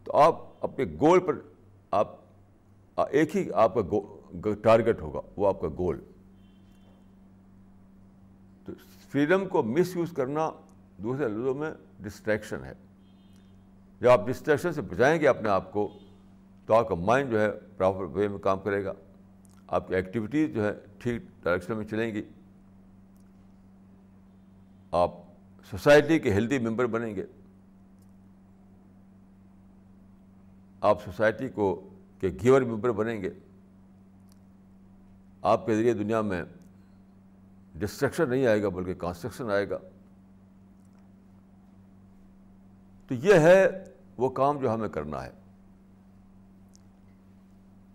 تو 0.07 0.17
آپ 0.17 0.41
اپنے 0.63 0.86
گول 1.01 1.19
پر 1.26 1.36
آپ، 1.91 2.15
ایک 2.97 3.36
ہی 3.36 3.43
آپ 3.63 3.76
کا 3.76 4.53
ٹارگیٹ 4.63 5.01
ہوگا، 5.01 5.21
وہ 5.38 5.47
آپ 5.47 5.61
کا 5.61 5.67
گول 5.78 5.99
تو 8.67 8.74
فریڈم 9.11 9.47
کو 9.47 9.63
مس 9.63 9.95
یوز 9.95 10.11
کرنا 10.15 10.49
دوسرے 11.03 11.28
لفظوں 11.28 11.53
میں 11.53 11.71
ڈسٹریکشن 12.03 12.63
ہے. 12.65 12.74
جب 14.01 14.09
آپ 14.09 14.28
ڈسٹریکشن 14.28 14.74
سے 14.74 14.82
بچائیں 14.82 15.19
گے 15.21 15.28
اپنے 15.28 15.49
آپ 15.49 15.71
کو، 15.74 15.88
تو 16.67 16.74
آپ 16.74 16.88
کا 16.89 16.95
مائنڈ 16.95 17.32
جو 17.32 17.39
ہے 17.39 17.49
پراپر 17.78 18.03
وے 18.13 18.28
میں 18.28 18.39
کام 18.39 18.59
کرے 18.59 18.84
گا. 18.86 18.93
آپ 19.67 19.88
کی 19.88 19.95
ایکٹیویٹیز 19.95 20.53
جو 20.55 20.63
ہے 20.63 20.71
ٹھیک 20.99 21.21
ڈائریکشن 21.43 21.78
میں 21.78 21.86
چلیں 21.86 22.13
گی. 22.15 22.21
آپ 24.91 25.11
سوسائٹی 25.70 26.20
کے 26.20 26.34
ہیلدی 26.34 26.59
ممبر 26.59 26.86
بنیں 26.86 27.16
گے۔ 27.16 27.26
آپ 30.82 31.03
سوسائٹی 31.03 31.49
کو 31.49 31.89
کہ 32.20 32.28
گیور 32.43 32.61
ممبر 32.61 32.91
بنیں 32.91 33.22
گے۔ 33.22 33.30
آپ 35.41 35.66
کے 35.66 35.76
ذریعے 35.76 35.93
دنیا 35.93 36.22
میں 36.22 36.43
ڈسٹرکشن 37.76 38.30
نہیں 38.30 38.45
آئے 38.45 38.64
گا، 38.64 38.70
بلکہ 38.70 38.93
کنسٹرکشن 38.93 39.49
آئے 39.51 39.70
گا۔ 39.70 39.78
تو 43.07 43.14
یہ 43.14 43.34
ہے 43.34 43.84
وہ 44.18 44.30
کام 44.30 44.57
جو 44.57 44.74
ہمیں 44.74 44.89
کرنا 44.89 45.26
ہے۔ 45.26 45.32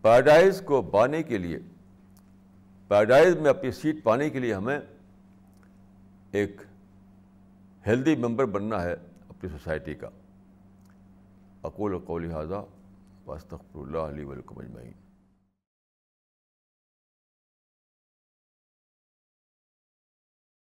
پیراڈائز 0.02 0.62
کو 0.64 0.82
بانے 0.82 1.22
کے 1.22 1.38
لیے 1.38 1.58
پیراڈائز 2.88 3.36
میں 3.36 3.50
اپنی 3.50 3.70
سیٹ 3.70 3.96
پانے 4.02 4.30
کے 4.30 4.38
لیے 4.38 4.54
ہمیں 4.54 4.80
ایک 6.30 6.62
ہیلدی 7.86 8.16
ممبر 8.16 8.44
بننا 8.44 8.82
ہے 8.82 8.92
اپنی 9.28 9.50
سوسائٹی 9.50 9.94
کا۔ 9.94 10.08
اقول 11.62 11.94
و 11.94 11.98
قول 11.98 12.30
حاضہ 12.30 12.64
واسطر 13.26 13.56
اللہ 13.74 13.98
علیہ 13.98 14.24
ولکم 14.24 14.58
اجمعین 14.58 14.92